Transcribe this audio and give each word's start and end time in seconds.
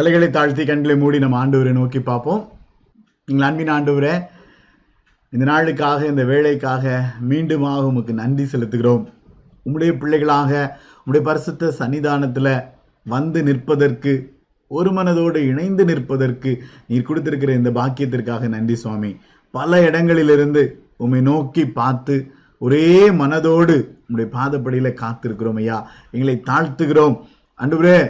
தலைகளை 0.00 0.26
தாழ்த்தி 0.30 0.62
கண்களை 0.64 0.94
மூடி 0.96 1.18
நம்ம 1.18 1.36
ஆண்டவரை 1.40 1.72
நோக்கி 1.72 2.00
பார்ப்போம் 2.00 2.42
நீங்கள் 3.28 3.46
அன்பின் 3.46 3.72
ஆண்டவரே 3.72 4.12
இந்த 5.32 5.44
நாளுக்காக 5.44 6.06
இந்த 6.06 6.22
வேலைக்காக 6.24 6.84
மீண்டுமாக 7.22 7.82
உமக்கு 7.86 8.12
நன்றி 8.14 8.44
செலுத்துகிறோம் 8.44 9.02
உம்முடைய 9.66 9.92
பிள்ளைகளாக 9.98 10.52
உம்முடைய 11.00 11.22
பரிசுத்த 11.22 11.72
சன்னிதானத்தில் 11.78 12.48
வந்து 13.06 13.42
நிற்பதற்கு 13.42 14.14
ஒரு 14.70 14.92
மனதோடு 14.92 15.42
இணைந்து 15.46 15.84
நிற்பதற்கு 15.84 16.50
நீர் 16.86 17.06
கொடுத்திருக்கிற 17.08 17.52
இந்த 17.54 17.72
பாக்கியத்திற்காக 17.72 18.48
நன்றி 18.48 18.76
சுவாமி 18.76 19.12
பல 19.54 19.82
இடங்களிலிருந்து 19.82 20.64
உம்மை 20.96 21.22
நோக்கி 21.22 21.66
பார்த்து 21.72 22.16
ஒரே 22.60 22.88
மனதோடு 23.20 23.76
உம்முடைய 24.00 24.30
பாதப்படியில் 24.32 24.92
காத்திருக்கிறோம் 24.94 25.60
ஐயா 25.60 25.78
எங்களை 26.10 26.38
தாழ்த்துகிறோம் 26.46 27.18
அன்றுபுரே 27.60 28.00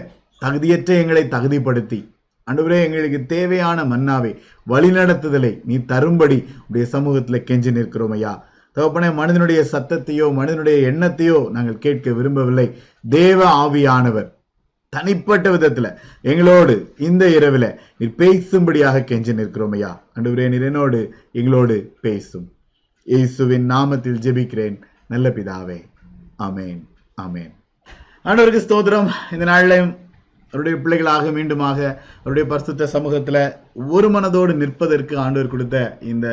தகுதியற்ற 0.42 0.90
எங்களை 0.94 1.24
தகுதிப்படுத்தி 1.28 2.00
அன்றுவரே 2.48 2.78
எங்களுக்கு 2.84 3.18
தேவையான 3.26 3.78
மன்னாவை 3.84 4.30
வழிநடத்துதலை 4.66 5.52
நீ 5.64 5.76
தரும்படி 5.84 6.38
உடைய 6.68 6.84
சமூகத்தில் 6.86 7.44
கெஞ்சி 7.44 7.70
நிற்கிறோம் 7.70 8.14
ஐயா 8.16 8.32
தகப்பனே 8.76 9.08
மனிதனுடைய 9.12 9.60
சத்தத்தையோ 9.72 10.26
மனிதனுடைய 10.32 10.76
எண்ணத்தையோ 10.90 11.38
நாங்கள் 11.50 11.78
கேட்க 11.78 12.12
விரும்பவில்லை 12.12 12.66
தேவ 13.10 13.40
ஆவியானவர் 13.60 14.28
தனிப்பட்ட 14.92 15.46
விதத்துல 15.50 15.88
எங்களோடு 16.24 16.74
இந்த 17.00 17.24
இரவுல 17.28 17.66
நீர் 17.96 18.16
பேசும்படியாக 18.18 19.04
கெஞ்சி 19.04 19.32
நிற்கிறோம் 19.32 19.74
ஐயா 19.74 19.90
அன்றுவரே 20.16 20.46
நீர் 20.48 20.66
என்னோடு 20.66 21.00
எங்களோடு 21.32 21.76
பேசும் 22.00 22.48
இயேசுவின் 23.08 23.66
நாமத்தில் 23.70 24.20
ஜெபிக்கிறேன் 24.20 24.76
நல்ல 25.06 25.28
பிதாவே 25.30 25.78
அமேன் 26.42 26.80
அமேன் 27.18 27.52
ஆண்டவருக்கு 28.24 28.66
ஸ்தோத்திரம் 28.66 29.10
இந்த 29.32 29.44
நாளிலையும் 29.44 29.92
அவருடைய 30.52 30.76
பிள்ளைகளாக 30.76 31.30
மீண்டுமாக 31.30 31.78
அவருடைய 32.16 32.44
பரிசுத்த 32.46 32.86
சமூகத்தில் 32.86 33.42
ஒரு 33.88 34.08
மனதோடு 34.10 34.52
நிற்பதற்கு 34.54 35.14
ஆண்டவர் 35.18 35.50
கொடுத்த 35.50 35.78
இந்த 36.04 36.28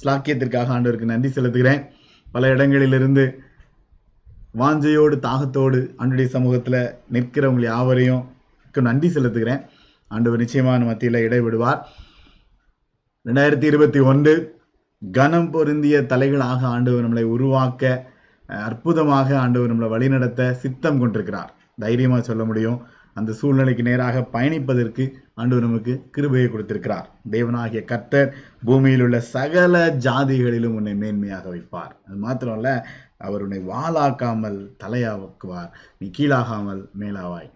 ஸ்லாக்கியத்திற்காக 0.02 0.72
ஆண்டவருக்கு 0.72 1.12
நன்றி 1.12 1.30
செலுத்துகிறேன் 1.30 1.82
பல 2.26 2.48
இடங்களிலிருந்து 2.48 3.24
வாஞ்சையோடு 4.54 5.16
தாகத்தோடு 5.18 5.80
ஆண்டுடைய 5.96 6.28
சமூகத்தில் 6.28 6.82
நிற்கிறவங்க 7.08 7.64
யாவரையும் 7.66 8.24
நன்றி 8.74 9.08
செலுத்துகிறேன் 9.08 9.62
ஆண்டவர் 10.10 10.42
நிச்சயமான 10.42 10.84
மத்தியில் 10.84 11.24
இடைவிடுவார் 11.26 11.80
ரெண்டாயிரத்தி 13.26 13.66
இருபத்தி 13.66 14.00
ஒன்று 14.02 14.32
கனம் 15.02 15.50
பொருந்திய 15.50 15.96
தலைகளாக 16.06 16.60
ஆண்டவர் 16.66 17.04
நம்மளை 17.04 17.24
உருவாக்க 17.26 17.92
அற்புதமாக 18.48 19.28
ஆண்டவர் 19.38 19.70
நம்மளை 19.72 19.88
வழிநடத்த 19.88 20.50
சித்தம் 20.60 21.00
கொண்டிருக்கிறார் 21.00 21.50
தைரியமாக 21.78 22.22
சொல்ல 22.22 22.44
முடியும் 22.44 22.78
அந்த 23.16 23.30
சூழ்நிலைக்கு 23.32 23.82
நேராக 23.82 24.22
பயணிப்பதற்கு 24.32 25.04
ஆண்டவர் 25.34 25.66
நமக்கு 25.66 25.92
கிருபையை 26.10 26.48
கொடுத்திருக்கிறார் 26.48 27.06
தேவனாகிய 27.30 27.82
கர்த்தர் 27.84 28.28
பூமியில் 28.64 29.02
உள்ள 29.02 29.18
சகல 29.28 29.76
ஜாதிகளிலும் 29.98 30.76
உன்னை 30.76 30.94
மேன்மையாக 30.94 31.46
வைப்பார் 31.48 31.94
அது 32.06 32.18
மாத்திரம் 32.18 32.56
அல்ல 32.56 32.70
அவர் 33.18 33.42
உன்னை 33.42 33.60
வாளாக்காமல் 33.64 34.60
தலையாக்குவார் 34.84 35.72
நீ 35.98 36.06
கீழாகாமல் 36.10 36.82
மேலாவாய் 36.98 37.50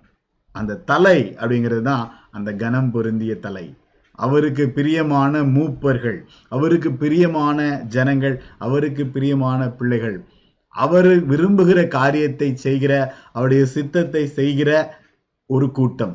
அந்த 0.54 0.80
தலை 0.84 1.18
அப்படிங்கிறது 1.40 1.82
தான் 1.82 2.04
அந்த 2.30 2.50
கனம் 2.54 2.90
பொருந்திய 2.90 3.34
தலை 3.38 3.66
அவருக்கு 4.18 4.64
பிரியமான 4.68 5.42
மூப்பர்கள் 5.54 6.18
அவருக்கு 6.48 6.90
பிரியமான 6.94 7.60
ஜனங்கள் 7.86 8.36
அவருக்கு 8.58 9.04
பிரியமான 9.06 9.60
பிள்ளைகள் 9.70 10.18
அவர் 10.74 11.08
விரும்புகிற 11.24 11.80
காரியத்தை 11.88 12.48
செய்கிற 12.56 12.92
அவருடைய 13.32 13.64
சித்தத்தை 13.66 14.22
செய்கிற 14.28 14.70
ஒரு 15.50 15.66
கூட்டம் 15.70 16.14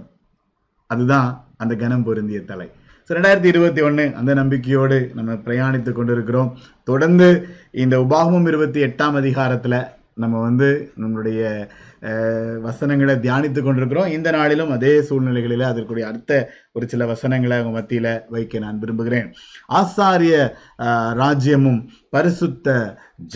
அதுதான் 0.90 1.28
அந்த 1.58 1.74
கனம் 1.76 2.04
பொருந்திய 2.04 2.40
தலை 2.44 2.68
ஸோ 3.10 3.14
ரெண்டாயிரத்தி 3.14 3.50
இருபத்தி 3.50 3.82
ஒன்று 3.82 4.04
அந்த 4.16 4.32
நம்பிக்கையோடு 4.34 4.98
நம்ம 5.14 5.36
பிரயாணித்து 5.46 5.92
கொண்டிருக்கிறோம் 5.92 6.50
தொடர்ந்து 6.88 7.28
இந்த 7.76 7.96
உபாகமம் 8.00 8.48
இருபத்தி 8.48 8.80
எட்டாம் 8.82 9.16
அதிகாரத்தில் 9.16 9.80
நம்ம 10.20 10.36
வந்து 10.40 10.68
நம்மளுடைய 10.96 11.42
வசனங்களை 12.62 13.16
தியானித்து 13.18 13.60
கொண்டிருக்கிறோம் 13.62 14.12
இந்த 14.12 14.30
நாளிலும் 14.32 14.72
அதே 14.72 14.94
சூழ்நிலைகளில் 15.02 15.64
அதற்குரிய 15.64 16.06
அடுத்த 16.08 16.34
ஒரு 16.72 16.86
சில 16.88 17.06
வசனங்களை 17.06 17.56
அவங்க 17.58 17.74
மத்தியில் 17.78 18.12
வைக்க 18.30 18.60
நான் 18.60 18.80
விரும்புகிறேன் 18.80 19.30
ஆசாரிய 19.74 20.36
ராஜ்யமும் 21.18 21.82
பரிசுத்த 22.10 22.78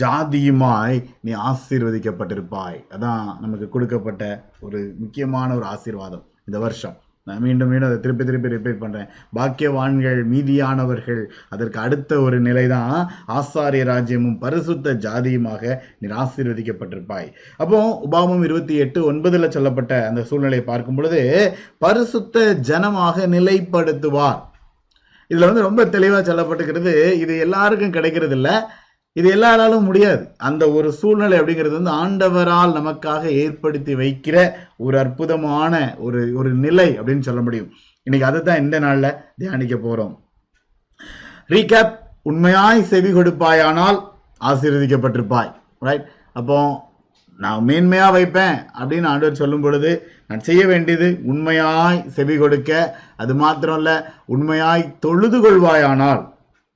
ஜாதியுமாய் 0.00 0.98
நீ 1.20 1.32
ஆசீர்வதிக்கப்பட்டிருப்பாய் 1.44 2.80
அதான் 2.90 3.24
நமக்கு 3.40 3.68
கொடுக்கப்பட்ட 3.68 4.24
ஒரு 4.60 4.80
முக்கியமான 4.98 5.48
ஒரு 5.54 5.66
ஆசீர்வாதம் 5.66 6.26
இந்த 6.44 6.58
வருஷம் 6.58 6.96
நான் 7.26 7.42
மீண்டும் 7.42 7.70
மீண்டும் 7.72 7.88
அதை 7.88 7.98
திருப்பி 8.00 8.24
திருப்பி 8.24 8.48
ரிப்பீட் 8.48 8.80
பண்ணுறேன் 8.80 9.06
பாக்கியவான்கள் 9.32 10.18
மீதியானவர்கள் 10.24 11.20
அதற்கு 11.48 11.78
அடுத்த 11.78 12.18
ஒரு 12.20 12.38
நிலை 12.40 12.64
தான் 12.66 12.90
ஆசாரிய 13.34 13.84
ராஜ்யமும் 13.84 14.36
பரிசுத்த 14.38 14.94
ஜாதியுமாக 15.04 15.62
நீ 15.98 16.10
ஆசீர்வதிக்கப்பட்டிருப்பாய் 16.16 17.28
அப்போ 17.60 17.80
உபாமம் 18.04 18.44
இருபத்தி 18.44 18.76
எட்டு 18.76 19.00
ஒன்பதில் 19.04 19.52
சொல்லப்பட்ட 19.52 19.94
அந்த 20.08 20.24
சூழ்நிலையை 20.24 20.64
பார்க்கும் 20.64 20.94
பொழுது 20.94 21.22
பரிசுத்த 21.78 22.44
ஜனமாக 22.62 23.26
நிலைப்படுத்துவார் 23.28 24.40
இதுல 25.30 25.46
வந்து 25.46 25.62
ரொம்ப 25.62 25.82
தெளிவா 25.90 26.18
சொல்லப்பட்டுக்கிறது 26.22 26.94
இது 27.16 27.34
எல்லாருக்கும் 27.38 27.92
கிடைக்கிறது 27.92 28.36
இல்லை 28.36 28.56
இது 29.16 29.28
எல்லாராலும் 29.30 29.84
முடியாது 29.84 30.24
அந்த 30.40 30.64
ஒரு 30.70 30.88
சூழ்நிலை 30.92 31.36
அப்படிங்கிறது 31.38 31.74
வந்து 31.74 31.92
ஆண்டவரால் 31.98 32.72
நமக்காக 32.72 33.22
ஏற்படுத்தி 33.42 33.92
வைக்கிற 33.94 34.36
ஒரு 34.76 34.96
அற்புதமான 34.98 35.74
ஒரு 35.98 36.20
ஒரு 36.36 36.50
நிலை 36.58 36.88
அப்படின்னு 36.96 37.26
சொல்ல 37.26 37.42
முடியும் 37.42 37.70
இன்னைக்கு 38.06 38.26
அதை 38.26 38.40
தான் 38.40 38.62
இந்த 38.62 38.78
நாளில் 38.78 39.16
தியானிக்க 39.36 39.76
போகிறோம் 39.78 40.14
ரீகேப் 41.50 41.94
உண்மையாய் 42.22 42.82
செவி 42.84 43.12
கொடுப்பாயானால் 43.12 44.00
ஆசீர்வதிக்கப்பட்டிருப்பாய் 44.40 45.52
ரைட் 45.82 46.06
அப்போ 46.32 46.58
நான் 47.38 47.64
மேன்மையாக 47.64 48.12
வைப்பேன் 48.12 48.58
அப்படின்னு 48.78 49.08
ஆண்டவர் 49.08 49.40
சொல்லும் 49.42 49.64
பொழுது 49.64 49.90
நான் 50.26 50.44
செய்ய 50.44 50.62
வேண்டியது 50.66 51.08
உண்மையாய் 51.24 52.04
செவி 52.10 52.34
கொடுக்க 52.36 52.70
அது 53.16 53.32
மாத்திரம் 53.36 53.78
இல்லை 53.78 53.96
உண்மையாய் 54.26 54.84
தொழுது 55.00 55.38
கொள்வாயானால் 55.38 56.22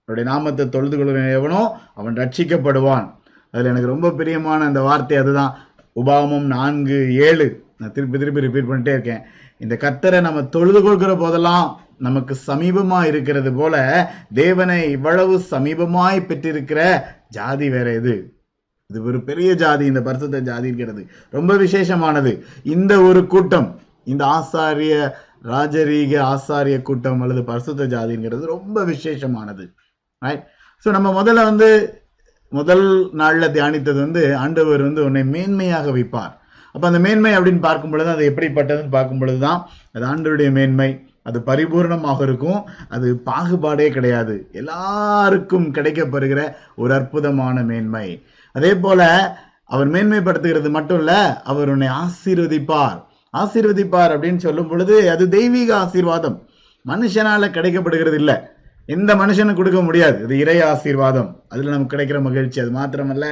அவருடைய 0.08 0.26
நாமத்தை 0.28 0.64
தொழுது 0.68 0.96
கொள்கிற 0.96 1.22
எவனோ 1.38 1.62
அவன் 1.94 2.14
ரட்சிக்கப்படுவான் 2.16 3.06
அதில் 3.54 3.70
எனக்கு 3.70 3.90
ரொம்ப 3.90 4.08
பிரியமான 4.10 4.66
அந்த 4.66 4.80
வார்த்தை 4.80 5.16
அதுதான் 5.18 5.52
உபாமம் 5.96 6.46
நான்கு 6.48 6.98
ஏழு 7.24 7.46
நான் 7.76 7.92
திருப்பி 7.92 8.18
திருப்பி 8.18 8.44
ரிப்பீட் 8.44 8.70
பண்ணிட்டே 8.70 8.94
இருக்கேன் 8.94 9.22
இந்த 9.60 9.74
கத்தரை 9.76 10.18
நம்ம 10.20 10.40
தொழுது 10.50 10.80
கொள்கிற 10.80 11.12
போதெல்லாம் 11.16 11.66
நமக்கு 11.98 12.34
சமீபமா 12.46 12.98
இருக்கிறது 13.04 13.50
போல 13.52 13.76
தேவனை 14.34 14.78
இவ்வளவு 14.90 15.36
சமீபமாய் 15.50 16.26
பெற்றிருக்கிற 16.26 16.80
ஜாதி 17.30 17.68
வேற 17.68 17.88
எது 17.92 18.16
இது 18.90 19.00
ஒரு 19.04 19.20
பெரிய 19.22 19.50
ஜாதி 19.56 19.84
இந்த 19.86 20.02
பரிசுத்த 20.02 20.40
ஜாதி 20.42 20.68
இருக்கிறது 20.68 21.02
ரொம்ப 21.32 21.54
விசேஷமானது 21.56 22.32
இந்த 22.68 22.92
ஒரு 23.02 23.22
கூட்டம் 23.26 23.68
இந்த 24.06 24.24
ஆசாரிய 24.32 24.94
ராஜரீக 25.48 26.14
ஆசாரிய 26.28 26.78
கூட்டம் 26.82 27.20
அல்லது 27.20 27.42
பரிசுத்த 27.44 27.90
ஜாதிங்கிறது 27.92 28.46
ரொம்ப 28.48 28.84
விசேஷமானது 28.84 29.66
ரைட் 30.22 30.44
ஸோ 30.86 30.88
நம்ம 30.90 31.08
முதல்ல 31.12 31.44
வந்து 31.44 31.68
முதல் 32.52 32.86
நாளில் 33.12 33.52
தியானித்தது 33.52 33.98
வந்து 33.98 34.22
ஆண்டவர் 34.36 34.82
வந்து 34.82 35.00
உன்னை 35.04 35.22
மேன்மையாக 35.32 35.90
வைப்பார் 35.90 36.34
அப்போ 36.74 36.86
அந்த 36.86 36.98
மேன்மை 36.98 37.32
அப்படின்னு 37.34 37.62
பார்க்கும் 37.62 37.90
பொழுது 37.90 38.10
அது 38.10 38.24
எப்படிப்பட்டதுன்னு 38.24 38.94
பார்க்கும் 38.94 39.20
பொழுது 39.20 39.38
தான் 39.38 39.60
அது 39.94 40.04
ஆண்டருடைய 40.04 40.50
மேன்மை 40.50 40.88
அது 41.22 41.38
பரிபூர்ணமாக 41.40 42.20
இருக்கும் 42.22 42.60
அது 42.88 43.08
பாகுபாடே 43.26 43.86
கிடையாது 43.88 44.34
எல்லாருக்கும் 44.52 45.66
கிடைக்கப்படுகிற 45.72 46.40
ஒரு 46.74 46.92
அற்புதமான 46.94 47.62
மேன்மை 47.62 48.06
அதே 48.54 48.72
போல 48.76 49.00
அவர் 49.70 49.88
மேன்மைப்படுத்துகிறது 49.88 50.68
மட்டும் 50.70 51.00
இல்ல 51.00 51.14
அவர் 51.44 51.70
உன்னை 51.70 51.88
ஆசீர்வதிப்பார் 51.98 52.98
ஆசீர்வதிப்பார் 53.34 54.14
அப்படின்னு 54.14 54.40
சொல்லும் 54.40 54.70
பொழுது 54.70 54.94
அது 55.10 55.24
தெய்வீக 55.28 55.70
ஆசீர்வாதம் 55.76 56.38
மனுஷனால 56.84 57.50
கிடைக்கப்படுகிறது 57.50 58.18
இல்லை 58.18 58.36
இந்த 58.88 59.12
மனுஷனுக்கு 59.14 59.60
கொடுக்க 59.60 59.80
முடியாது 59.82 60.18
இது 60.24 60.34
இறை 60.38 60.56
ஆசீர்வாதம் 60.66 61.30
அதில் 61.48 61.72
நமக்கு 61.72 61.92
கிடைக்கிற 61.92 62.18
மகிழ்ச்சி 62.20 62.58
அது 62.60 62.70
மாத்திரமல்ல 62.70 63.26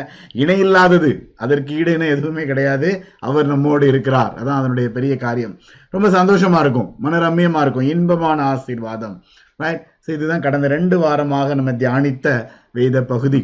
இணை 0.34 0.56
இல்லாதது 0.58 1.10
அதற்கு 1.36 1.70
ஈடுன்னு 1.74 2.08
எதுவுமே 2.08 2.42
கிடையாது 2.44 2.88
அவர் 3.20 3.46
நம்மோடு 3.46 3.86
இருக்கிறார் 3.86 4.32
அதான் 4.34 4.58
அதனுடைய 4.58 4.88
பெரிய 4.90 5.14
காரியம் 5.16 5.54
ரொம்ப 5.94 6.08
சந்தோஷமா 6.10 6.60
இருக்கும் 6.60 6.90
மனரம்யமா 7.06 7.62
இருக்கும் 7.62 7.90
இன்பமான 7.90 8.38
ஆசீர்வாதம் 8.46 9.16
ரைட் 9.60 9.84
ஸோ 10.04 10.10
இதுதான் 10.12 10.44
கடந்த 10.46 10.66
ரெண்டு 10.68 10.98
வாரமாக 10.98 11.54
நம்ம 11.54 11.72
தியானித்த 11.76 12.28
வேத 12.72 13.02
பகுதி 13.04 13.40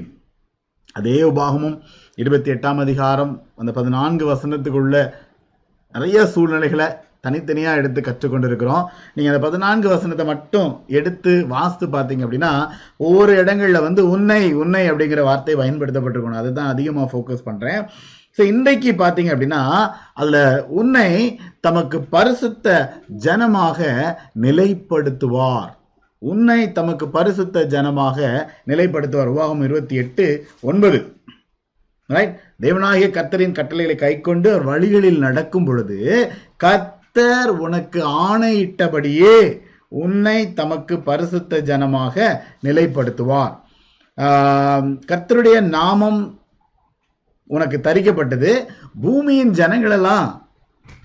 அதே 0.97 1.17
உபாகமும் 1.25 1.77
இருபத்தி 2.19 2.51
எட்டாம் 2.51 2.81
அதிகாரம் 2.81 3.33
அந்த 3.57 3.71
பதினான்கு 3.73 4.25
வசனத்துக்குள்ள 4.27 4.97
நிறைய 5.95 6.19
சூழ்நிலைகளை 6.27 6.89
தனித்தனியாக 7.25 7.81
எடுத்து 7.81 8.01
கற்றுக்கொண்டு 8.01 8.47
இருக்கிறோம் 8.47 8.85
நீங்கள் 9.15 9.33
அந்த 9.33 9.41
பதினான்கு 9.43 9.89
வசனத்தை 9.89 10.25
மட்டும் 10.27 10.71
எடுத்து 10.91 11.33
வாஸ்து 11.49 11.85
பார்த்தீங்க 11.89 12.25
அப்படின்னா 12.27 12.51
ஒவ்வொரு 13.01 13.33
இடங்களில் 13.37 13.85
வந்து 13.85 14.05
உன்னை 14.09 14.41
உன்னை 14.55 14.83
அப்படிங்கிற 14.89 15.23
வார்த்தை 15.25 15.55
பயன்படுத்தப்பட்டிருக்கணும் 15.55 16.41
அதுதான் 16.41 16.73
அதிகமாக 16.73 17.07
ஃபோக்கஸ் 17.13 17.47
பண்ணுறேன் 17.47 17.83
ஸோ 18.39 18.43
இன்றைக்கு 18.47 18.91
பார்த்தீங்க 18.95 19.31
அப்படின்னா 19.35 19.63
அதில் 20.15 20.41
உன்னை 20.73 21.09
தமக்கு 21.61 22.01
பரிசுத்த 22.11 22.75
ஜனமாக 23.23 23.79
நிலைப்படுத்துவார் 24.43 25.73
உன்னை 26.23 26.61
தமக்கு 26.73 27.07
பரிசுத்த 27.09 27.67
ஜனமாக 27.69 28.19
நிலைப்படுத்துவார் 28.67 29.33
உபாகம் 29.33 29.63
இருபத்தி 29.63 29.97
எட்டு 29.97 30.27
ஒன்பது 30.63 30.99
ரைட் 32.11 32.35
தேவனாகிய 32.61 33.07
கத்தரின் 33.11 33.57
கட்டளைகளை 33.57 33.97
கைக்கொண்டு 33.97 34.51
வழிகளில் 34.65 35.21
நடக்கும் 35.21 35.65
பொழுது 35.65 35.99
கத் 36.57 36.92
கர்த்தர் 37.15 37.51
உனக்கு 37.61 38.01
ஆணையிட்டபடியே 38.21 39.35
உன்னை 39.95 40.37
தமக்கு 40.53 40.95
பரிசுத்த 41.01 41.59
ஜனமாக 41.61 42.15
நிலைப்படுத்துவார் 42.63 43.53
கர்த்தருடைய 45.09 45.59
நாமம் 45.69 46.23
உனக்கு 47.51 47.79
தரிக்கப்பட்டது 47.81 48.53
பூமியின் 49.03 49.53
ஜனங்களெல்லாம் 49.53 50.31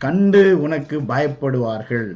கண்டு 0.00 0.43
உனக்கு 0.59 0.97
பயப்படுவார்கள் 1.07 2.07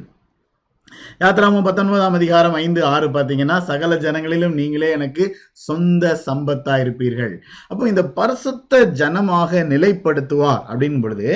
யாத்ராமம் 1.20 1.66
பத்தொன்பதாம் 1.66 2.14
அதிகாரம் 2.14 2.56
ஐந்து 2.58 2.80
ஆறு 2.86 3.08
பார்த்தீங்கன்னா 3.08 3.56
சகல 3.62 3.98
ஜனங்களிலும் 3.98 4.54
நீங்களே 4.54 4.88
எனக்கு 4.92 5.24
சொந்த 5.66 6.14
சம்பத்தா 6.26 6.74
இருப்பீர்கள் 6.80 7.34
அப்போ 7.68 7.84
இந்த 7.88 8.04
பரிசுத்த 8.12 8.82
ஜனமாக 8.94 9.62
நிலைப்படுத்துவார் 9.64 10.62
அப்படின் 10.68 11.02
பொழுது 11.02 11.28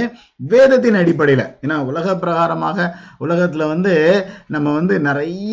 வேதத்தின் 0.47 0.99
அடிப்படையில் 0.99 1.45
ஏன்னா 1.63 1.77
உலக 1.87 2.17
பிரகாரமாக 2.17 2.89
உலகத்தில் 3.19 3.65
வந்து 3.67 3.95
நம்ம 4.47 4.73
வந்து 4.73 4.97
நிறைய 5.01 5.54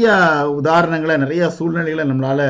உதாரணங்களை 0.57 1.17
நிறைய 1.17 1.43
சூழ்நிலைகளை 1.49 2.05
நம்மளால 2.05 2.41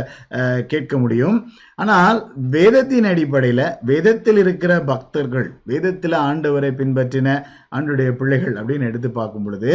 கேட்க 0.68 0.94
முடியும் 0.98 1.38
ஆனால் 1.80 2.18
வேதத்தின் 2.54 3.08
அடிப்படையில் 3.08 3.66
வேதத்தில் 3.84 4.40
இருக்கிற 4.42 4.74
பக்தர்கள் 4.86 5.48
வேதத்தில் 5.66 6.18
ஆண்டவரை 6.24 6.72
பின்பற்றின 6.76 7.30
ஆண்டுடைய 7.72 8.10
பிள்ளைகள் 8.14 8.56
அப்படின்னு 8.56 8.90
எடுத்து 8.90 9.10
பார்க்கும் 9.12 9.46
பொழுது 9.46 9.72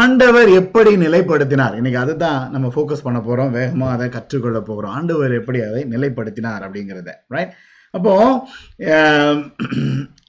ஆண்டவர் 0.00 0.48
எப்படி 0.52 0.90
நிலைப்படுத்தினார் 0.96 1.76
இன்னைக்கு 1.76 1.98
அதுதான் 1.98 2.42
நம்ம 2.50 2.66
ஃபோக்கஸ் 2.68 3.04
பண்ண 3.04 3.18
போறோம் 3.20 3.50
வேகமாக 3.50 3.94
அதை 3.94 4.06
கற்றுக்கொள்ள 4.08 4.58
போகிறோம் 4.60 4.92
ஆண்டவர் 4.92 5.32
எப்படி 5.32 5.60
அதை 5.60 5.80
நிலைப்படுத்தினார் 5.84 6.64
அப்படிங்கிறத 6.66 7.12
ரைட் 7.28 7.54
அப்போ 7.94 8.12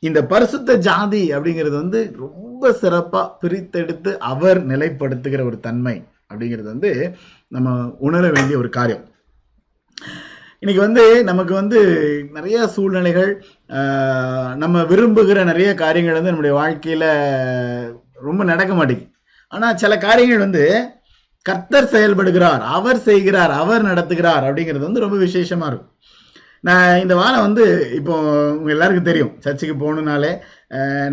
இந்த 0.00 0.20
பரிசுத்த 0.24 0.76
ஜாதி 0.80 1.22
அப்படிங்கிறது 1.32 1.76
வந்து 1.76 2.00
ரொம்ப 2.18 2.72
சிறப்பாக 2.74 3.32
பிரித்தெடுத்து 3.42 4.12
அவர் 4.24 4.60
நிலைப்படுத்துகிற 4.66 5.44
ஒரு 5.46 5.60
தன்மை 5.60 5.96
அப்படிங்கிறது 6.32 6.68
வந்து 6.70 6.92
நம்ம 7.52 7.78
உணர 8.00 8.24
வேண்டிய 8.30 8.58
ஒரு 8.58 8.70
காரியம் 8.70 9.06
இன்னைக்கு 10.64 10.82
வந்து 10.82 11.06
நமக்கு 11.24 11.54
வந்து 11.54 11.80
நிறைய 12.34 12.58
சூழ்நிலைகள் 12.68 13.32
நம்ம 14.58 14.84
விரும்புகிற 14.84 15.40
நிறைய 15.44 15.70
காரியங்கள் 15.76 16.20
வந்து 16.20 16.32
நம்முடைய 16.32 16.54
வாழ்க்கையில 16.60 17.06
ரொம்ப 18.22 18.44
நடக்க 18.44 18.74
மாட்டேங்குது 18.74 19.13
ஆனா 19.54 19.68
சில 19.76 19.94
காரியங்கள் 20.00 20.46
வந்து 20.46 20.64
கர்த்தர் 21.46 21.94
செயல்படுகிறார் 21.94 22.62
அவர் 22.74 23.00
செய்கிறார் 23.04 23.54
அவர் 23.56 23.84
நடத்துகிறார் 23.84 24.46
அப்படிங்கிறது 24.48 24.88
வந்து 24.88 25.04
ரொம்ப 25.04 25.18
விசேஷமா 25.18 25.68
இருக்கும் 25.68 25.92
நான் 26.64 27.00
இந்த 27.00 27.14
வாரம் 27.16 27.46
வந்து 27.46 27.64
இப்போ 27.98 28.14
உங்க 28.52 28.70
எல்லாருக்கும் 28.70 29.08
தெரியும் 29.08 29.32
சர்ச்சுக்கு 29.40 29.76
போகணுனாலே 29.76 30.30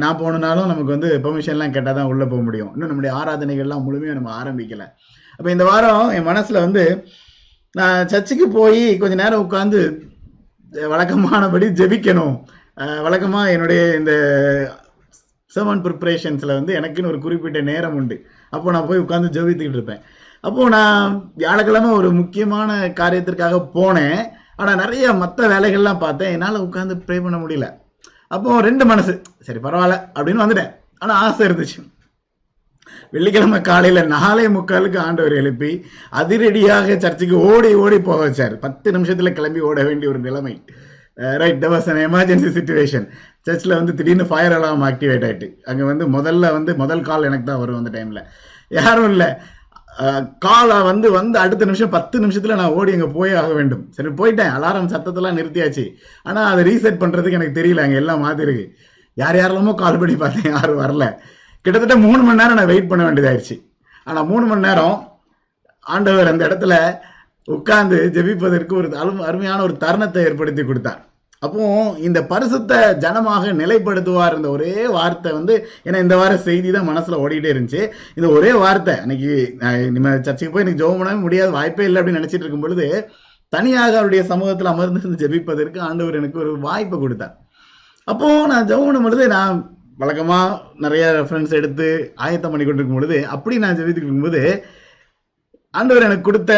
நான் 0.00 0.19
போகணுனாலும் 0.21 0.69
நமக்கு 0.69 0.95
வந்து 0.95 1.09
பெர்மிஷன்லாம் 1.25 1.75
கேட்டால் 1.75 1.97
தான் 1.97 2.11
உள்ளே 2.11 2.27
போக 2.27 2.43
முடியும் 2.43 2.71
இன்னும் 2.75 2.91
நம்முடைய 2.91 3.13
ஆராதனைகள்லாம் 3.17 3.87
முழுமையாக 3.87 4.19
நம்ம 4.19 4.31
ஆரம்பிக்கல 4.37 4.85
அப்போ 5.41 5.49
இந்த 5.51 5.65
வாரம் 5.65 6.07
என் 6.11 6.29
மனசில் 6.31 6.65
வந்து 6.65 6.85
நான் 7.75 8.07
சர்ச்சுக்கு 8.07 8.47
போய் 8.51 8.83
கொஞ்ச 8.99 9.15
நேரம் 9.15 9.43
உட்காந்து 9.43 9.81
வழக்கமானபடி 10.89 11.67
ஜெபிக்கணும் 11.79 12.37
வழக்கமாக 13.05 13.53
என்னுடைய 13.53 13.81
இந்த 13.97 14.13
செமன் 15.51 15.83
ப்ரிப்ரேஷன்ஸில் 15.85 16.57
வந்து 16.57 16.73
எனக்குன்னு 16.75 17.11
ஒரு 17.11 17.19
குறிப்பிட்ட 17.19 17.61
நேரம் 17.67 17.95
உண்டு 17.95 18.17
அப்போ 18.53 18.73
நான் 18.73 18.89
போய் 18.89 19.03
உட்காந்து 19.03 19.35
ஜோபித்துக்கிட்டு 19.35 19.79
இருப்பேன் 19.79 20.03
அப்போது 20.45 20.71
நான் 20.71 21.15
வியாழக்கிழமை 21.37 21.91
ஒரு 21.93 22.11
முக்கியமான 22.13 22.71
காரியத்திற்காக 22.95 23.57
போனேன் 23.75 24.21
ஆனால் 24.57 24.81
நிறைய 24.83 25.13
மற்ற 25.15 25.49
வேலைகள்லாம் 25.49 26.03
பார்த்தேன் 26.03 26.33
என்னால் 26.33 26.65
உட்காந்து 26.65 26.95
ப்ரே 27.05 27.17
பண்ண 27.19 27.39
முடியல 27.39 27.69
அப்போது 28.29 28.65
ரெண்டு 28.65 28.85
மனசு 28.85 29.13
சரி 29.41 29.61
பரவாயில்ல 29.61 29.97
அப்படின்னு 30.15 30.45
வந்துட்டேன் 30.45 30.73
ஆனால் 30.99 31.21
ஆசை 31.21 31.45
இருந்துச்சு 31.49 31.81
வெள்ளிக்கிழமை 33.13 33.59
காலையில் 33.61 34.09
நாலே 34.09 34.45
முக்காலுக்கு 34.49 34.99
ஆண்டவர் 34.99 35.35
எழுப்பி 35.35 35.71
அதிரடியாக 36.13 36.97
சர்ச்சுக்கு 36.97 37.37
ஓடி 37.47 37.71
ஓடி 37.75 37.99
போக 38.01 38.21
வச்சார் 38.21 38.55
பத்து 38.59 38.89
நிமிஷத்தில் 38.93 39.33
கிளம்பி 39.33 39.61
ஓட 39.61 39.81
வேண்டிய 39.83 40.11
ஒரு 40.11 40.21
நிலைமை 40.21 40.55
right 41.37 41.59
that 41.59 41.73
was 41.73 41.89
an 41.89 42.03
emergency 42.05 42.51
situation 42.53 43.07
சர்ச்சில் 43.47 43.79
வந்து 43.79 43.93
திடீர்னு 43.95 44.27
ஃபயர் 44.31 44.55
அலாம் 44.57 44.85
ஆக்டிவேட் 44.89 45.25
ஆகிட்டு 45.25 45.47
அங்கே 45.65 45.85
வந்து 45.85 46.05
முதல்ல 46.09 46.53
வந்து 46.53 46.73
முதல் 46.75 47.03
கால் 47.03 47.25
எனக்கு 47.25 47.47
தான் 47.47 47.63
வரும் 47.63 47.81
அந்த 47.81 47.93
டைமில் 47.97 48.23
யாரும் 48.71 49.11
இல்லை 49.11 49.29
காலை 50.39 50.77
வந்து 50.83 51.09
வந்து 51.11 51.37
அடுத்த 51.39 51.65
நிமிஷம் 51.65 51.91
பத்து 51.91 52.17
நிமிஷத்தில் 52.21 52.59
நான் 52.61 52.75
ஓடி 52.75 52.93
அங்கே 52.93 53.09
போய் 53.17 53.33
ஆக 53.35 53.51
வேண்டும் 53.53 53.83
சரி 53.91 54.11
போயிட்டேன் 54.17 54.53
அலாரம் 54.53 54.91
சத்தத்தெல்லாம் 54.93 55.39
நிறுத்தியாச்சு 55.39 55.85
ஆனால் 56.27 56.49
அதை 56.53 56.63
ரீசெட் 56.65 57.03
பண்ணுறதுக்கு 57.03 57.39
எனக்கு 57.39 57.59
தெரியல 57.61 57.85
அங்கே 57.85 57.99
எல்லாம் 57.99 58.25
மாதிரி 58.25 58.57
யார் 59.17 59.39
யாரெல்லாமோ 59.41 59.75
கால் 59.75 60.01
பண்ணி 60.01 60.17
பார்த்தேன் 60.17 60.55
யாரும் 60.55 60.81
வரல 60.81 61.07
கிட்டத்தட்ட 61.65 61.97
மூணு 61.99 62.21
மணி 62.23 62.41
நேரம் 62.43 62.59
நான் 62.61 62.71
வெயிட் 62.71 62.91
பண்ண 62.91 63.03
வேண்டியதாயிடுச்சு 63.05 63.57
ஆனால் 64.07 64.27
மூணு 64.27 64.45
மணி 64.47 64.67
நேரம் 64.69 64.97
ஆண்டவர் 65.87 66.31
அந்த 66.33 66.43
இடத்துல 66.49 66.75
உட்கார்ந்து 67.49 67.99
ஜெபிப்பதற்கு 68.15 68.75
ஒரு 68.75 68.89
அருமையான 69.25 69.61
ஒரு 69.63 69.75
தருணத்தை 69.77 70.23
ஏற்படுத்தி 70.25 70.65
கொடுத்தார் 70.65 71.01
அப்போ 71.43 71.67
இந்த 71.99 72.19
பரிசுத்த 72.31 72.73
ஜனமாக 73.01 73.53
நிலைப்படுத்துவார் 73.53 74.35
இந்த 74.37 74.49
ஒரே 74.49 74.73
வார்த்தை 74.91 75.31
வந்து 75.33 75.55
ஏன்னா 75.87 75.99
இந்த 75.99 76.17
வார 76.17 76.33
செய்தி 76.43 76.71
தான் 76.71 76.89
மனசுல 76.89 77.21
ஓடிக்கிட்டே 77.21 77.53
இருந்துச்சு 77.53 77.83
இந்த 78.17 78.29
ஒரே 78.31 78.51
வார்த்தை 78.59 78.95
அன்னைக்கு 78.97 79.31
நம்ம 79.91 80.13
சர்ச்சைக்கு 80.19 80.53
போய் 80.55 80.65
எனக்கு 80.65 80.83
ஜோம் 80.83 81.01
பண்ணவே 81.01 81.19
முடியாது 81.21 81.51
வாய்ப்பே 81.51 81.87
இல்லை 81.87 82.01
அப்படின்னு 82.01 82.21
நினைச்சிட்டு 82.21 82.45
இருக்கும் 82.45 82.67
பொழுது 82.67 82.89
தனியாக 83.53 83.95
அவருடைய 83.95 84.25
சமூகத்தில் 84.25 84.73
அமர்ந்திருந்து 84.73 85.23
ஜெபிப்பதற்கு 85.23 85.81
ஆண்டவர் 85.81 86.21
எனக்கு 86.21 86.39
ஒரு 86.39 86.53
வாய்ப்பை 86.61 86.99
கொடுத்தார் 86.99 87.35
அப்போ 88.09 88.29
நான் 88.47 88.69
ஜெபம் 88.69 88.87
பண்ணும் 88.87 89.07
பொழுது 89.07 89.25
நான் 89.29 89.57
வழக்கமாக 89.99 90.61
நிறைய 90.79 91.07
ரெஃபரன்ஸ் 91.13 91.53
எடுத்து 91.55 91.89
ஆயத்தம் 92.19 92.53
பண்ணி 92.53 92.65
கொண்டிருக்கும் 92.65 92.99
பொழுது 92.99 93.19
அப்படி 93.31 93.57
நான் 93.59 93.79
ஜெபித்துட்டு 93.79 94.03
இருக்கும்போது 94.03 94.43
ஆண்டவர் 95.75 96.07
எனக்கு 96.07 96.29
கொடுத்த 96.29 96.53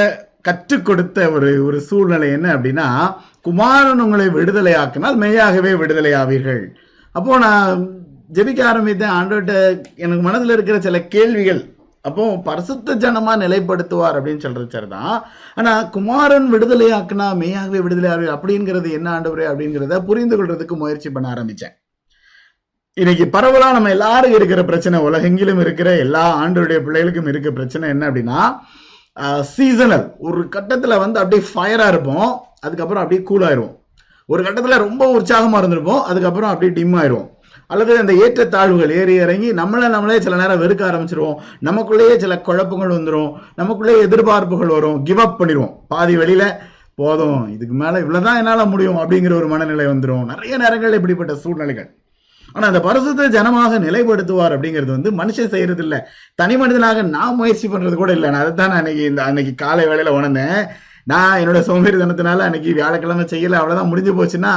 கற்றுக் 0.42 0.87
கொடுத்த 0.87 1.19
ஒரு 1.31 1.50
ஒரு 1.64 1.78
சூழ்நிலை 1.88 2.28
என்ன 2.33 2.47
அப்படின்னா 2.54 2.87
குமாரன் 3.45 4.00
உங்களை 4.00 4.26
ஆக்கினால் 4.75 5.16
மெய்யாகவே 5.16 5.73
ஆவீர்கள் 6.14 6.62
அப்போ 7.14 7.38
நான் 7.38 8.00
ஜெபிக்க 8.33 8.61
ஆரம்பித்தேன் 8.64 9.11
ஆண்டோட்ட 9.11 9.52
எனக்கு 9.97 10.23
மனதில் 10.23 10.50
இருக்கிற 10.50 10.81
சில 10.81 10.99
கேள்விகள் 11.07 11.62
அப்போ 12.02 12.37
பரிசுத்த 12.37 12.95
ஜனமா 12.95 13.33
நிலைப்படுத்துவார் 13.37 14.16
அப்படின்னு 14.19 14.38
சொல்றது 14.38 14.69
சரிதான் 14.71 15.25
ஆனா 15.54 15.90
குமாரன் 15.90 16.49
ஆக்குனா 16.92 17.35
மெய்யாகவே 17.35 17.83
ஆகு 18.09 18.26
அப்படிங்கிறது 18.28 18.90
என்ன 18.92 19.11
ஆண்டவரே 19.11 19.47
அப்படிங்கிறத 19.47 20.00
புரிந்து 20.04 20.37
கொள்றதுக்கு 20.37 20.76
முயற்சி 20.76 21.11
பண்ண 21.11 21.28
ஆரம்பிச்சேன் 21.35 21.76
இன்னைக்கு 22.97 23.25
பரவலா 23.26 23.73
நம்ம 23.73 23.90
எல்லாரும் 23.90 24.33
இருக்கிற 24.33 24.64
பிரச்சனை 24.64 24.99
உலகெங்கிலும் 25.00 25.61
இருக்கிற 25.61 25.97
எல்லா 25.97 26.25
ஆண்டருடைய 26.42 26.78
பிள்ளைகளுக்கும் 26.83 27.26
இருக்க 27.26 27.50
பிரச்சனை 27.50 27.88
என்ன 27.88 28.09
அப்படின்னா 28.09 28.40
சீசனல் 29.52 30.07
ஒரு 30.21 30.40
கட்டத்தில் 30.49 31.00
வந்து 31.00 31.21
அப்படியே 31.21 31.42
ஃபயராக 31.49 31.92
இருப்போம் 31.92 32.28
அதுக்கப்புறம் 32.61 33.02
அப்படியே 33.02 33.23
கூல் 33.23 33.47
ஆயிடுவோம் 33.49 33.75
ஒரு 34.28 34.42
கட்டத்தில் 34.42 34.83
ரொம்ப 34.83 35.04
உற்சாகமாக 35.11 35.61
இருந்திருப்போம் 35.62 36.02
அதுக்கப்புறம் 36.02 36.52
அப்படியே 36.52 36.73
டிம் 36.73 36.97
ஆயிடுவோம் 37.00 37.28
அல்லது 37.71 37.92
அந்த 37.99 38.12
ஏற்ற 38.23 38.45
தாழ்வுகள் 38.47 38.92
ஏறி 38.95 39.14
இறங்கி 39.16 39.49
நம்மளை 39.52 39.87
நம்மளே 39.88 40.19
சில 40.21 40.37
நேரம் 40.37 40.62
வெறுக்க 40.62 40.83
ஆரம்பிச்சிருவோம் 40.85 41.38
நமக்குள்ளேயே 41.61 42.14
சில 42.16 42.37
குழப்பங்கள் 42.40 42.97
வந்துடும் 42.97 43.31
நமக்குள்ளேயே 43.57 44.00
எதிர்பார்ப்புகள் 44.00 44.75
வரும் 44.75 45.00
கிவ் 45.02 45.23
அப் 45.25 45.38
பண்ணிடுவோம் 45.40 45.75
பாதி 45.87 46.16
வெளியில 46.16 46.47
போதும் 46.99 47.42
இதுக்கு 47.49 47.75
மேலே 47.75 48.00
இவ்வளோதான் 48.00 48.38
என்னால் 48.38 48.71
முடியும் 48.71 49.00
அப்படிங்கிற 49.02 49.35
ஒரு 49.35 49.49
மனநிலை 49.49 49.87
வந்துடும் 49.87 50.25
நிறைய 50.25 50.57
நேரங்கள் 50.57 50.99
இப்படிப்பட்ட 50.99 51.35
சூழ்நிலைகள் 51.37 51.88
ஆனா 52.54 52.64
அந்த 52.66 52.81
பரிசுத்த 52.81 53.28
ஜனமாக 53.31 53.78
நிலைப்படுத்துவார் 53.78 54.54
அப்படிங்கிறது 54.57 54.92
வந்து 54.92 55.11
மனுஷன் 55.19 55.52
செய்யறது 55.52 55.83
இல்ல 55.83 55.97
தனி 56.35 56.57
மனிதனாக 56.57 57.02
நான் 57.11 57.37
முயற்சி 57.37 57.66
பண்றது 57.69 57.97
கூட 57.97 58.12
இல்லை 58.12 58.31
நான் 58.31 58.45
அதைத்தான் 58.45 58.78
அன்னைக்கு 58.78 59.04
இந்த 59.04 59.23
அன்னைக்கு 59.23 59.52
காலை 59.57 59.85
வேலையில 59.87 60.12
உணர்ந்தேன் 60.12 60.59
நான் 61.07 61.38
என்னோட 61.40 61.61
சோம்பேறி 61.62 61.97
தினத்தினால 61.97 62.45
அன்னைக்கு 62.45 62.73
வியாழக்கிழமை 62.73 63.26
செய்யல 63.26 63.61
அவ்வளவுதான் 63.61 63.90
முடிஞ்சு 63.90 64.12
போச்சுன்னா 64.12 64.54